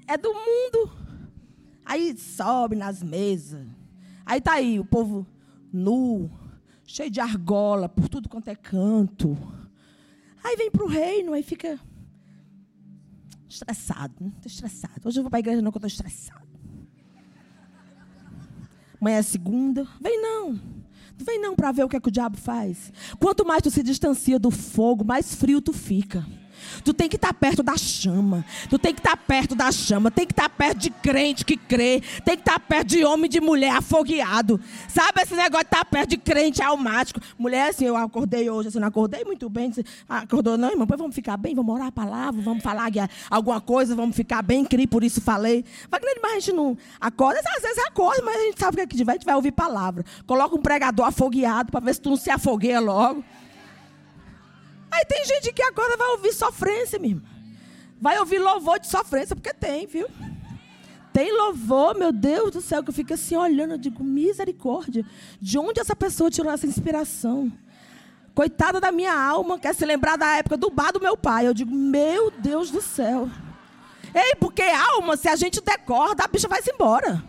é 0.08 0.18
do 0.18 0.34
mundo. 0.34 0.90
Aí 1.86 2.18
sobe 2.18 2.78
nas 2.78 3.04
mesas. 3.04 3.68
Aí 4.26 4.40
tá 4.40 4.54
aí 4.54 4.80
o 4.80 4.86
povo 4.86 5.28
nu, 5.72 6.32
cheio 6.86 7.12
de 7.12 7.20
argola 7.20 7.90
por 7.90 8.08
tudo 8.08 8.30
quanto 8.30 8.48
é 8.48 8.56
canto. 8.56 9.38
Aí 10.46 10.56
vem 10.56 10.70
para 10.70 10.84
o 10.84 10.88
reino, 10.88 11.34
aí 11.34 11.42
fica 11.42 11.80
estressado. 13.50 14.14
Estou 14.14 14.28
né? 14.28 14.34
estressado. 14.46 15.02
Hoje 15.04 15.18
eu 15.18 15.24
vou 15.24 15.30
para 15.32 15.40
a 15.40 15.42
igreja 15.42 15.60
não, 15.60 15.72
porque 15.72 15.86
eu 15.86 15.88
estou 15.88 16.06
estressado. 16.06 16.46
Amanhã 19.02 19.18
é 19.18 19.24
segunda. 19.24 19.88
Vem 20.00 20.22
não. 20.22 20.52
Não 20.54 21.26
vem 21.26 21.42
não 21.42 21.56
para 21.56 21.72
ver 21.72 21.84
o 21.84 21.90
que, 21.90 21.96
é 21.96 22.00
que 22.00 22.10
o 22.10 22.12
diabo 22.12 22.38
faz. 22.38 22.94
Quanto 23.20 23.44
mais 23.44 23.64
tu 23.64 23.72
se 23.72 23.82
distancia 23.82 24.38
do 24.38 24.52
fogo, 24.52 25.04
mais 25.04 25.34
frio 25.34 25.60
tu 25.60 25.74
fica. 25.74 26.24
Tu 26.84 26.94
tem 26.94 27.10
que 27.10 27.16
estar 27.16 27.30
tá 27.30 27.34
perto 27.34 27.64
da 27.64 27.78
chama. 27.78 28.46
Tu 28.70 28.80
tem 28.80 28.94
que 28.94 29.00
estar 29.00 29.18
tá 29.18 29.18
perto 29.18 29.56
da 29.56 29.72
chama. 29.72 30.12
Tem 30.12 30.26
que 30.26 30.34
estar 30.34 30.50
tá 30.50 30.56
perto 30.56 30.78
de 30.78 30.90
crente 30.90 31.46
que 31.46 31.58
crê. 31.58 32.02
Tem 32.24 32.36
que 32.36 32.42
estar 32.42 32.60
perto 32.60 32.88
de 32.88 33.04
homem 33.04 33.26
e 33.26 33.30
de 33.30 33.42
mulher 33.42 33.76
afogueado. 33.76 34.60
Sabe 34.88 35.22
esse 35.22 35.36
negócio 35.36 35.66
de 35.66 35.76
estar 35.76 35.86
perto 35.86 36.10
de 36.12 36.18
crente 36.18 36.62
almático? 36.62 37.20
Mulher, 37.38 37.70
assim, 37.70 37.86
eu 37.86 37.96
acordei 37.98 38.50
hoje, 38.50 38.70
assim, 38.70 38.80
não 38.80 38.88
acordei 38.88 39.24
muito 39.24 39.50
bem. 39.50 39.72
Acordou, 40.08 40.58
não, 40.58 40.70
irmão, 40.70 40.88
vamos 40.88 41.16
ficar 41.16 41.38
bem, 41.38 41.56
vamos 41.56 41.74
orar 41.74 41.88
a 41.88 41.92
palavra, 41.92 42.42
vamos 42.42 42.64
falar 42.64 42.86
alguma 43.30 43.60
coisa, 43.60 43.96
vamos 43.96 44.16
ficar 44.16 44.42
bem, 44.42 44.64
cri, 44.64 44.88
por 44.88 45.04
isso 45.04 45.22
falei. 45.22 45.66
Wagner, 45.90 46.20
mas 46.22 46.32
a 46.32 46.36
gente 46.36 46.54
não 46.54 46.78
acorda, 47.00 47.40
às 47.56 47.62
vezes 47.62 47.78
acorda, 47.86 48.22
mas 48.24 48.36
a 48.36 48.44
gente 48.44 48.60
sabe 48.60 48.74
o 48.74 48.78
que 48.78 48.82
é 48.82 48.88
que 48.88 48.96
a 48.96 49.16
gente 49.16 49.26
vai 49.26 49.36
ouvir 49.36 49.52
palavra. 49.52 50.06
Coloca 50.26 50.56
um 50.56 50.62
pregador 50.62 51.08
afogueado 51.08 51.72
para 51.72 51.80
ver 51.80 51.94
se 51.96 52.02
tu 52.02 52.10
não 52.10 52.18
se 52.18 52.30
afogueia 52.30 52.80
logo. 52.80 53.24
Aí 54.96 55.04
tem 55.04 55.26
gente 55.26 55.52
que 55.52 55.62
agora 55.62 55.98
vai 55.98 56.08
ouvir 56.12 56.32
sofrência, 56.32 56.98
minha 56.98 57.16
irmã. 57.16 57.28
Vai 58.00 58.18
ouvir 58.18 58.40
louvor 58.40 58.80
de 58.80 58.88
sofrência, 58.88 59.36
porque 59.36 59.54
tem, 59.54 59.86
viu? 59.86 60.08
Tem 61.12 61.36
louvor, 61.38 61.98
meu 61.98 62.14
Deus 62.14 62.52
do 62.52 62.62
céu, 62.62 62.82
que 62.82 62.92
eu 62.92 62.94
fico 62.94 63.14
assim 63.14 63.36
olhando, 63.36 63.72
eu 63.72 63.78
digo, 63.78 64.02
misericórdia. 64.02 65.06
De 65.42 65.60
onde 65.60 65.82
essa 65.82 65.96
pessoa 65.96 66.32
tirou 66.32 66.50
essa 66.50 66.66
inspiração? 66.66 67.52
Coitada 68.34 68.80
da 68.80 68.90
minha 68.90 69.14
alma, 69.14 69.60
quer 69.60 69.76
se 69.76 69.86
lembrar 69.86 70.18
da 70.18 70.38
época 70.38 70.56
do 70.56 70.70
bar 70.70 70.94
do 70.94 71.02
meu 71.02 71.18
pai. 71.18 71.46
Eu 71.46 71.54
digo, 71.54 71.76
meu 71.76 72.32
Deus 72.32 72.72
do 72.72 72.82
céu. 72.82 73.30
Ei, 74.14 74.36
porque 74.40 74.62
alma, 74.62 75.18
se 75.18 75.28
a 75.28 75.36
gente 75.36 75.60
decorda, 75.60 76.24
a 76.24 76.28
bicha 76.28 76.48
vai 76.48 76.62
se 76.62 76.72
embora. 76.72 77.22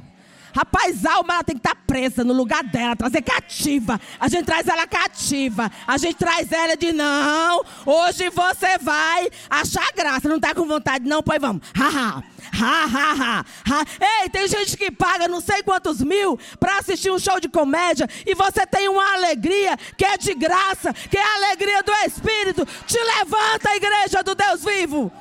Rapaz, 0.57 1.05
a 1.05 1.17
alma 1.17 1.35
ela 1.35 1.45
tem 1.45 1.55
que 1.55 1.61
estar 1.61 1.75
tá 1.75 1.83
presa 1.87 2.25
no 2.25 2.33
lugar 2.33 2.65
dela, 2.65 2.97
trazer 2.97 3.21
cativa. 3.21 4.01
A 4.19 4.27
gente 4.27 4.47
traz 4.47 4.67
ela 4.67 4.87
cativa. 4.87 5.71
A 5.87 5.99
gente 5.99 6.15
traz 6.15 6.51
ela 6.51 6.75
de 6.75 6.95
não. 6.95 7.63
Hoje 7.85 8.31
você 8.31 8.79
vai 8.79 9.29
achar 9.51 9.87
graça. 9.95 10.27
Não 10.27 10.37
está 10.37 10.55
com 10.55 10.67
vontade, 10.67 11.07
não? 11.07 11.23
Pois 11.23 11.39
vamos. 11.39 11.61
Ha, 11.79 11.89
ha. 11.89 12.23
Ha, 12.59 12.85
ha, 12.85 13.13
ha, 13.13 13.45
ha. 13.69 13.85
Ei, 14.23 14.31
tem 14.31 14.49
gente 14.49 14.79
que 14.79 14.91
paga 14.91 15.29
não 15.29 15.43
sei 15.43 15.63
quantos 15.63 16.01
mil 16.01 16.39
para 16.59 16.79
assistir 16.79 17.11
um 17.11 17.19
show 17.19 17.39
de 17.39 17.51
comédia 17.51 18.09
e 18.25 18.35
você 18.35 18.67
tem 18.67 18.89
uma 18.89 19.13
alegria 19.13 19.77
que 19.95 20.07
é 20.07 20.17
de 20.17 20.33
graça, 20.33 20.91
que 20.95 21.19
é 21.19 21.23
a 21.23 21.35
alegria 21.35 21.83
do 21.83 21.93
Espírito. 22.07 22.67
Te 22.87 22.99
levanta, 22.99 23.77
igreja 23.77 24.23
do 24.23 24.35
Deus 24.35 24.65
vivo. 24.65 25.13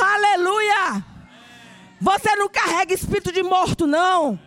Aleluia. 0.00 1.04
Você 2.00 2.36
não 2.36 2.48
carrega 2.48 2.94
espírito 2.94 3.32
de 3.32 3.42
morto, 3.42 3.88
não. 3.88 4.38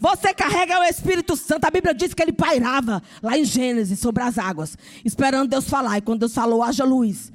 Você 0.00 0.32
carrega 0.32 0.80
o 0.80 0.84
Espírito 0.84 1.36
Santo. 1.36 1.66
A 1.66 1.70
Bíblia 1.70 1.92
diz 1.92 2.14
que 2.14 2.22
ele 2.22 2.32
pairava 2.32 3.02
lá 3.22 3.36
em 3.36 3.44
Gênesis 3.44 3.98
sobre 3.98 4.22
as 4.22 4.38
águas, 4.38 4.76
esperando 5.04 5.50
Deus 5.50 5.68
falar. 5.68 5.98
E 5.98 6.00
quando 6.00 6.20
Deus 6.20 6.32
falou, 6.32 6.62
haja 6.62 6.84
luz. 6.84 7.30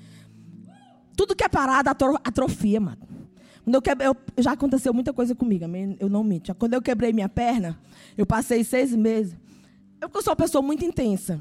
Tudo 1.16 1.36
que 1.36 1.44
é 1.44 1.48
parado 1.48 1.92
atrofia, 2.24 2.82
mano. 2.82 2.98
Quando 3.64 3.76
eu 3.76 3.82
quebrei, 3.84 4.08
eu, 4.08 4.18
já 4.40 4.54
aconteceu 4.54 4.92
muita 4.96 5.14
coisa 5.14 5.36
comigo, 5.36 5.64
eu 6.00 6.10
não 6.10 6.24
minto. 6.24 6.56
Quando 6.56 6.74
eu 6.74 6.82
quebrei 6.82 7.14
minha 7.14 7.30
perna, 7.30 7.80
eu 8.18 8.26
passei 8.26 8.64
seis 8.64 8.92
meses. 8.96 9.36
Eu, 10.02 10.10
eu 10.12 10.22
sou 10.24 10.32
uma 10.32 10.36
pessoa 10.36 10.64
muito 10.64 10.84
intensa. 10.84 11.40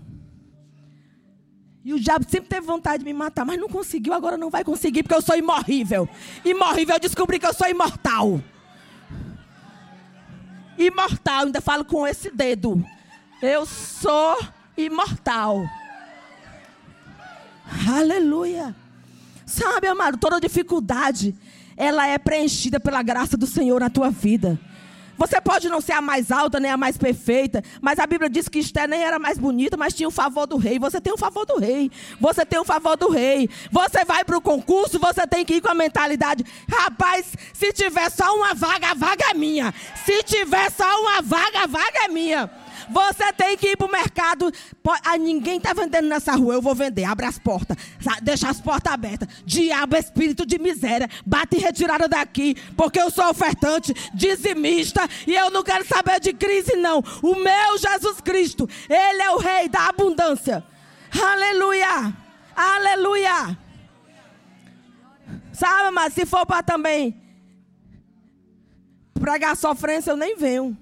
E 1.83 1.95
o 1.95 2.01
diabo 2.01 2.27
sempre 2.29 2.51
teve 2.51 2.67
vontade 2.67 2.99
de 2.99 3.05
me 3.07 3.15
matar, 3.15 3.47
mas 3.47 3.59
não 3.59 3.69
conseguiu, 3.69 4.13
agora 4.13 4.37
não 4.37 4.51
vai 4.51 4.63
conseguir, 4.63 5.03
porque 5.03 5.15
eu 5.15 5.23
sou 5.23 5.37
imorrível. 5.37 6.07
Imorrível, 6.45 6.97
eu 6.97 7.01
descobri 7.01 7.39
que 7.39 7.47
eu 7.47 7.55
sou 7.55 7.67
imortal 7.67 8.43
imortal. 10.79 11.47
Ainda 11.47 11.61
falo 11.61 11.85
com 11.85 12.07
esse 12.07 12.31
dedo. 12.31 12.85
Eu 13.43 13.67
sou 13.67 14.39
imortal. 14.77 15.65
Aleluia. 17.89 18.75
Sabe, 19.47 19.87
amado, 19.87 20.19
toda 20.19 20.41
dificuldade, 20.41 21.35
ela 21.77 22.07
é 22.07 22.19
preenchida 22.19 22.81
pela 22.81 23.03
graça 23.03 23.37
do 23.37 23.47
Senhor 23.47 23.81
na 23.81 23.91
tua 23.91 24.11
vida. 24.11 24.59
Você 25.17 25.41
pode 25.41 25.69
não 25.69 25.81
ser 25.81 25.93
a 25.93 26.01
mais 26.01 26.31
alta, 26.31 26.59
nem 26.59 26.71
a 26.71 26.77
mais 26.77 26.97
perfeita, 26.97 27.63
mas 27.81 27.99
a 27.99 28.07
Bíblia 28.07 28.29
diz 28.29 28.49
que 28.49 28.59
Esther 28.59 28.89
nem 28.89 29.03
era 29.03 29.19
mais 29.19 29.39
bonita, 29.39 29.77
mas 29.77 29.95
tinha 29.95 30.09
o 30.09 30.13
favor 30.13 30.47
do 30.47 30.57
rei. 30.57 30.79
Você 30.79 31.01
tem 31.01 31.13
o 31.13 31.19
favor 31.19 31.47
do 31.47 31.59
rei. 31.59 31.91
Você 32.21 32.45
tem 32.45 32.59
o 32.59 32.65
favor 32.65 32.97
do 32.97 33.09
rei. 33.09 33.49
Você 33.71 34.05
vai 34.05 34.25
para 34.25 34.37
o 34.37 34.41
concurso, 34.41 34.99
você 34.99 35.27
tem 35.27 35.45
que 35.45 35.55
ir 35.55 35.61
com 35.61 35.71
a 35.71 35.75
mentalidade: 35.75 36.45
rapaz, 36.69 37.35
se 37.53 37.73
tiver 37.73 38.11
só 38.11 38.35
uma 38.35 38.55
vaga, 38.55 38.91
a 38.91 38.95
vaga 38.95 39.25
é 39.31 39.35
minha. 39.35 39.73
Se 40.05 40.23
tiver 40.23 40.71
só 40.71 41.01
uma 41.01 41.23
vaga, 41.23 41.65
a 41.65 41.67
vaga 41.67 42.05
é 42.05 42.09
minha. 42.09 42.64
Você 42.91 43.33
tem 43.33 43.57
que 43.57 43.69
ir 43.69 43.77
para 43.77 43.87
o 43.87 43.91
mercado. 43.91 44.53
Ah, 45.05 45.17
ninguém 45.17 45.59
está 45.59 45.73
vendendo 45.73 46.09
nessa 46.09 46.33
rua. 46.33 46.55
Eu 46.55 46.63
vou 46.63 46.75
vender. 46.75 47.05
Abre 47.05 47.27
as 47.27 47.39
portas. 47.39 47.77
Deixa 48.23 48.49
as 48.49 48.61
portas 48.61 48.93
abertas. 48.93 49.29
Diabo, 49.45 49.97
espírito 49.97 50.47
de 50.47 50.59
miséria. 50.59 51.09
Bate 51.25 51.59
retirada 51.59 52.09
daqui. 52.09 52.55
Porque 52.77 53.01
eu 53.01 53.11
sou 53.11 53.29
ofertante, 53.31 53.93
dizimista. 54.15 55.09
E 55.27 55.35
eu 55.35 55.51
não 55.51 55.63
quero 55.63 55.87
saber 55.87 56.21
de 56.21 56.33
crise, 56.33 56.77
não. 56.77 57.03
O 57.23 57.35
meu 57.37 57.79
Jesus 57.79 58.21
Cristo. 58.21 58.69
Ele 58.89 59.23
é 59.23 59.31
o 59.31 59.39
rei 59.39 59.69
da 59.69 59.89
abundância. 59.89 60.65
Aleluia. 61.13 62.15
Aleluia. 62.57 63.59
Sabe, 65.53 65.91
mas 65.93 66.13
se 66.13 66.27
for 66.27 66.45
para 66.45 66.63
também 66.63 67.23
pregar 69.15 69.57
sofrência, 69.57 70.11
eu 70.11 70.17
nem 70.17 70.37
venho. 70.37 70.77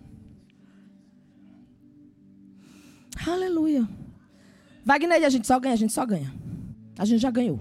Aleluia. 3.27 3.89
Wagner, 4.85 5.25
a 5.25 5.29
gente 5.29 5.47
só 5.47 5.59
ganha, 5.61 5.75
a 5.75 5.79
gente 5.79 5.93
só 5.93 6.05
ganha. 6.05 6.33
A 6.99 7.05
gente 7.05 7.21
já 7.21 7.31
ganhou. 7.31 7.61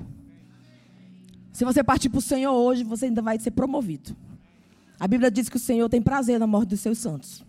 Se 1.52 1.66
você 1.66 1.84
partir 1.84 2.10
para 2.10 2.20
o 2.20 2.22
Senhor 2.22 2.54
hoje, 2.54 2.84
você 2.84 3.06
ainda 3.06 3.22
vai 3.22 3.38
ser 3.40 3.52
promovido. 3.52 4.16
A 5.00 5.08
Bíblia 5.08 5.30
diz 5.32 5.50
que 5.50 5.58
o 5.58 5.60
Senhor 5.60 5.90
tem 5.90 6.02
prazer 6.02 6.40
na 6.40 6.48
morte 6.48 6.70
dos 6.70 6.80
seus 6.80 6.98
santos. 6.98 7.44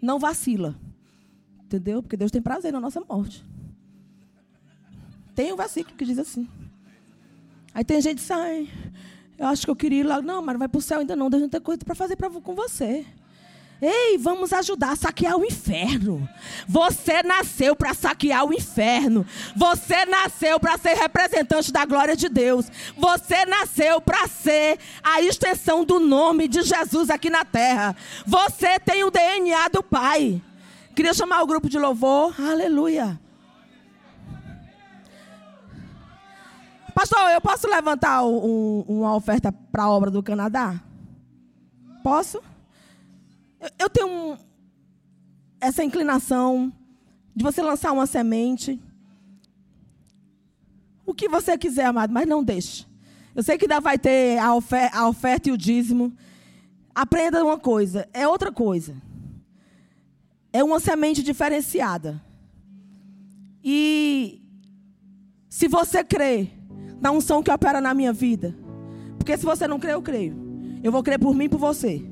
Não 0.00 0.18
vacila. 0.18 0.74
Entendeu? 1.64 2.02
Porque 2.02 2.16
Deus 2.16 2.30
tem 2.30 2.40
prazer 2.40 2.72
na 2.72 2.80
nossa 2.80 3.00
morte. 3.00 3.44
Tem 5.34 5.52
um 5.52 5.56
versículo 5.56 5.96
que 5.96 6.04
diz 6.04 6.18
assim. 6.18 6.48
Aí 7.74 7.84
tem 7.84 8.00
gente 8.00 8.16
que 8.16 8.24
sai. 8.24 8.68
Eu 9.38 9.46
acho 9.46 9.64
que 9.64 9.70
eu 9.70 9.76
queria 9.76 10.00
ir 10.00 10.02
lá. 10.02 10.20
Não, 10.20 10.42
mas 10.42 10.54
não 10.54 10.58
vai 10.58 10.68
para 10.68 10.78
o 10.78 10.82
céu 10.82 11.00
ainda 11.00 11.14
não. 11.14 11.30
Deus 11.30 11.42
não 11.42 11.48
tem 11.48 11.60
coisa 11.60 11.80
para 11.84 11.94
fazer 11.94 12.16
pra, 12.16 12.30
com 12.30 12.54
você. 12.54 13.06
Ei, 13.80 14.18
vamos 14.18 14.52
ajudar 14.52 14.92
a 14.92 14.96
saquear 14.96 15.36
o 15.36 15.44
inferno. 15.44 16.28
Você 16.66 17.22
nasceu 17.22 17.76
para 17.76 17.94
saquear 17.94 18.44
o 18.44 18.52
inferno. 18.52 19.24
Você 19.54 20.04
nasceu 20.04 20.58
para 20.58 20.76
ser 20.76 20.94
representante 20.96 21.72
da 21.72 21.84
glória 21.84 22.16
de 22.16 22.28
Deus. 22.28 22.66
Você 22.96 23.46
nasceu 23.46 24.00
para 24.00 24.26
ser 24.26 24.78
a 25.02 25.22
extensão 25.22 25.84
do 25.84 26.00
nome 26.00 26.48
de 26.48 26.62
Jesus 26.62 27.08
aqui 27.08 27.30
na 27.30 27.44
terra. 27.44 27.94
Você 28.26 28.80
tem 28.80 29.04
o 29.04 29.12
DNA 29.12 29.68
do 29.68 29.82
Pai. 29.82 30.42
Queria 30.96 31.14
chamar 31.14 31.42
o 31.42 31.46
grupo 31.46 31.68
de 31.68 31.78
louvor. 31.78 32.34
Aleluia. 32.40 33.20
Pastor, 36.92 37.30
eu 37.30 37.40
posso 37.40 37.68
levantar 37.68 38.24
um, 38.24 38.84
uma 38.88 39.14
oferta 39.14 39.52
para 39.70 39.84
a 39.84 39.88
obra 39.88 40.10
do 40.10 40.20
Canadá? 40.20 40.80
Posso? 42.02 42.42
Eu 43.78 43.90
tenho 43.90 44.38
essa 45.60 45.82
inclinação 45.82 46.72
de 47.34 47.42
você 47.42 47.62
lançar 47.62 47.92
uma 47.92 48.06
semente. 48.06 48.80
O 51.04 51.14
que 51.14 51.28
você 51.28 51.56
quiser, 51.56 51.86
amado, 51.86 52.12
mas 52.12 52.26
não 52.26 52.42
deixe. 52.44 52.86
Eu 53.34 53.42
sei 53.42 53.56
que 53.56 53.64
ainda 53.64 53.80
vai 53.80 53.98
ter 53.98 54.38
a 54.38 54.54
oferta, 54.54 54.98
a 54.98 55.08
oferta 55.08 55.48
e 55.48 55.52
o 55.52 55.56
dízimo. 55.56 56.12
Aprenda 56.94 57.44
uma 57.44 57.58
coisa, 57.58 58.08
é 58.12 58.26
outra 58.26 58.50
coisa. 58.50 58.96
É 60.52 60.62
uma 60.62 60.80
semente 60.80 61.22
diferenciada. 61.22 62.22
E 63.62 64.42
se 65.48 65.68
você 65.68 66.02
crê 66.02 66.50
na 67.00 67.10
unção 67.10 67.42
que 67.42 67.50
opera 67.50 67.80
na 67.80 67.94
minha 67.94 68.12
vida, 68.12 68.56
porque 69.16 69.36
se 69.36 69.44
você 69.44 69.68
não 69.68 69.78
crê, 69.78 69.92
eu 69.92 70.02
creio. 70.02 70.36
Eu 70.82 70.90
vou 70.90 71.02
crer 71.02 71.18
por 71.18 71.34
mim 71.34 71.44
e 71.44 71.48
por 71.48 71.58
você. 71.58 72.04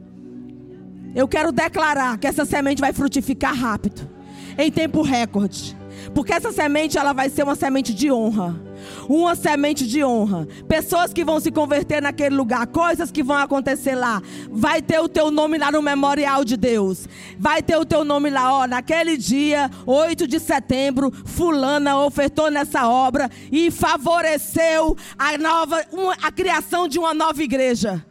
Eu 1.16 1.26
quero 1.26 1.50
declarar 1.50 2.18
que 2.18 2.26
essa 2.26 2.44
semente 2.44 2.78
vai 2.78 2.92
frutificar 2.92 3.54
rápido, 3.54 4.06
em 4.58 4.70
tempo 4.70 5.00
recorde. 5.00 5.74
Porque 6.14 6.30
essa 6.30 6.52
semente 6.52 6.98
ela 6.98 7.14
vai 7.14 7.30
ser 7.30 7.42
uma 7.42 7.54
semente 7.54 7.94
de 7.94 8.12
honra. 8.12 8.54
Uma 9.08 9.34
semente 9.34 9.86
de 9.86 10.04
honra. 10.04 10.46
Pessoas 10.68 11.14
que 11.14 11.24
vão 11.24 11.40
se 11.40 11.50
converter 11.50 12.02
naquele 12.02 12.36
lugar, 12.36 12.66
coisas 12.66 13.10
que 13.10 13.22
vão 13.22 13.38
acontecer 13.38 13.94
lá. 13.94 14.22
Vai 14.50 14.82
ter 14.82 15.00
o 15.00 15.08
teu 15.08 15.30
nome 15.30 15.56
lá 15.56 15.72
no 15.72 15.80
memorial 15.80 16.44
de 16.44 16.54
Deus. 16.54 17.08
Vai 17.38 17.62
ter 17.62 17.78
o 17.78 17.86
teu 17.86 18.04
nome 18.04 18.28
lá, 18.28 18.52
ó, 18.52 18.66
naquele 18.66 19.16
dia, 19.16 19.70
8 19.86 20.26
de 20.26 20.38
setembro, 20.38 21.10
fulana 21.24 21.98
ofertou 21.98 22.50
nessa 22.50 22.86
obra 22.86 23.30
e 23.50 23.70
favoreceu 23.70 24.94
a 25.18 25.38
nova 25.38 25.82
uma, 25.90 26.12
a 26.22 26.30
criação 26.30 26.86
de 26.86 26.98
uma 26.98 27.14
nova 27.14 27.42
igreja. 27.42 28.04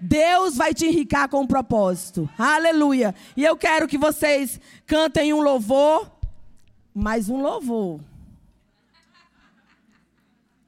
Deus 0.00 0.56
vai 0.56 0.72
te 0.72 0.86
enricar 0.86 1.28
com 1.28 1.40
um 1.40 1.46
propósito. 1.46 2.28
Aleluia. 2.38 3.14
E 3.36 3.44
eu 3.44 3.56
quero 3.56 3.88
que 3.88 3.98
vocês 3.98 4.60
cantem 4.86 5.32
um 5.32 5.40
louvor, 5.40 6.10
mais 6.94 7.28
um 7.28 7.42
louvor. 7.42 8.00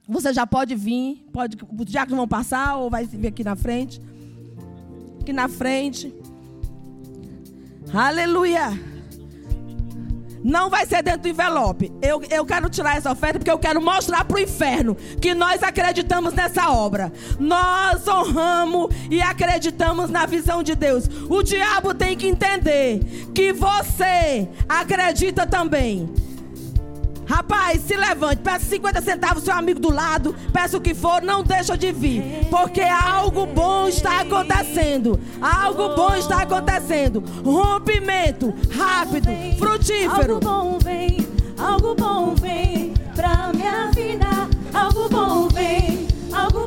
Você 0.09 0.35
já 0.35 0.45
pode 0.45 0.75
vir, 0.75 1.25
pode, 1.33 1.57
os 1.79 1.87
diáconos 1.87 2.19
vão 2.19 2.29
passar 2.29 2.77
ou 2.77 2.91
vai 2.91 3.05
vir 3.05 3.29
aqui 3.29 3.45
na 3.45 3.55
frente. 3.55 4.01
Aqui 5.21 5.33
na 5.33 5.49
frente. 5.49 6.13
Aleluia. 7.95 8.71
Não 10.43 10.71
vai 10.71 10.87
ser 10.87 11.03
dentro 11.03 11.23
do 11.23 11.29
envelope. 11.29 11.93
Eu, 12.01 12.23
eu 12.31 12.45
quero 12.45 12.69
tirar 12.69 12.97
essa 12.97 13.11
oferta 13.11 13.39
porque 13.39 13.51
eu 13.51 13.59
quero 13.59 13.81
mostrar 13.81 14.25
para 14.25 14.37
o 14.37 14.41
inferno 14.41 14.97
que 15.21 15.35
nós 15.35 15.63
acreditamos 15.63 16.33
nessa 16.33 16.71
obra. 16.71 17.13
Nós 17.39 18.07
honramos 18.09 18.95
e 19.11 19.21
acreditamos 19.21 20.11
na 20.11 20.27
visão 20.27 20.63
de 20.63 20.75
Deus. 20.75 21.09
O 21.29 21.43
diabo 21.43 21.95
tem 21.95 22.17
que 22.17 22.27
entender 22.27 23.01
que 23.35 23.53
você 23.53 24.49
acredita 24.69 25.47
também. 25.47 26.09
Rapaz, 27.31 27.83
se 27.83 27.97
levante, 27.97 28.39
peça 28.39 28.65
50 28.65 29.01
centavos 29.03 29.45
seu 29.45 29.55
amigo 29.55 29.79
do 29.79 29.89
lado, 29.89 30.35
peça 30.53 30.77
o 30.77 30.81
que 30.81 30.93
for, 30.93 31.23
não 31.23 31.45
deixa 31.45 31.79
de 31.79 31.93
vir, 31.93 32.49
porque 32.51 32.81
algo 32.81 33.47
bom 33.47 33.87
está 33.87 34.23
acontecendo. 34.23 35.17
Algo 35.41 35.95
bom 35.95 36.13
está 36.17 36.43
acontecendo. 36.43 37.23
Rompimento 37.45 38.53
rápido, 38.77 39.29
frutífero. 39.57 40.35
Algo 40.35 40.41
bom 40.41 40.79
vem, 40.81 41.29
algo 41.57 41.95
bom 41.95 42.35
vem 42.35 42.95
pra 43.15 43.53
minha 43.55 43.93
vida. 43.93 44.27
Algo 44.75 45.09
bom 45.09 45.47
vem, 45.51 46.09
algo 46.33 46.67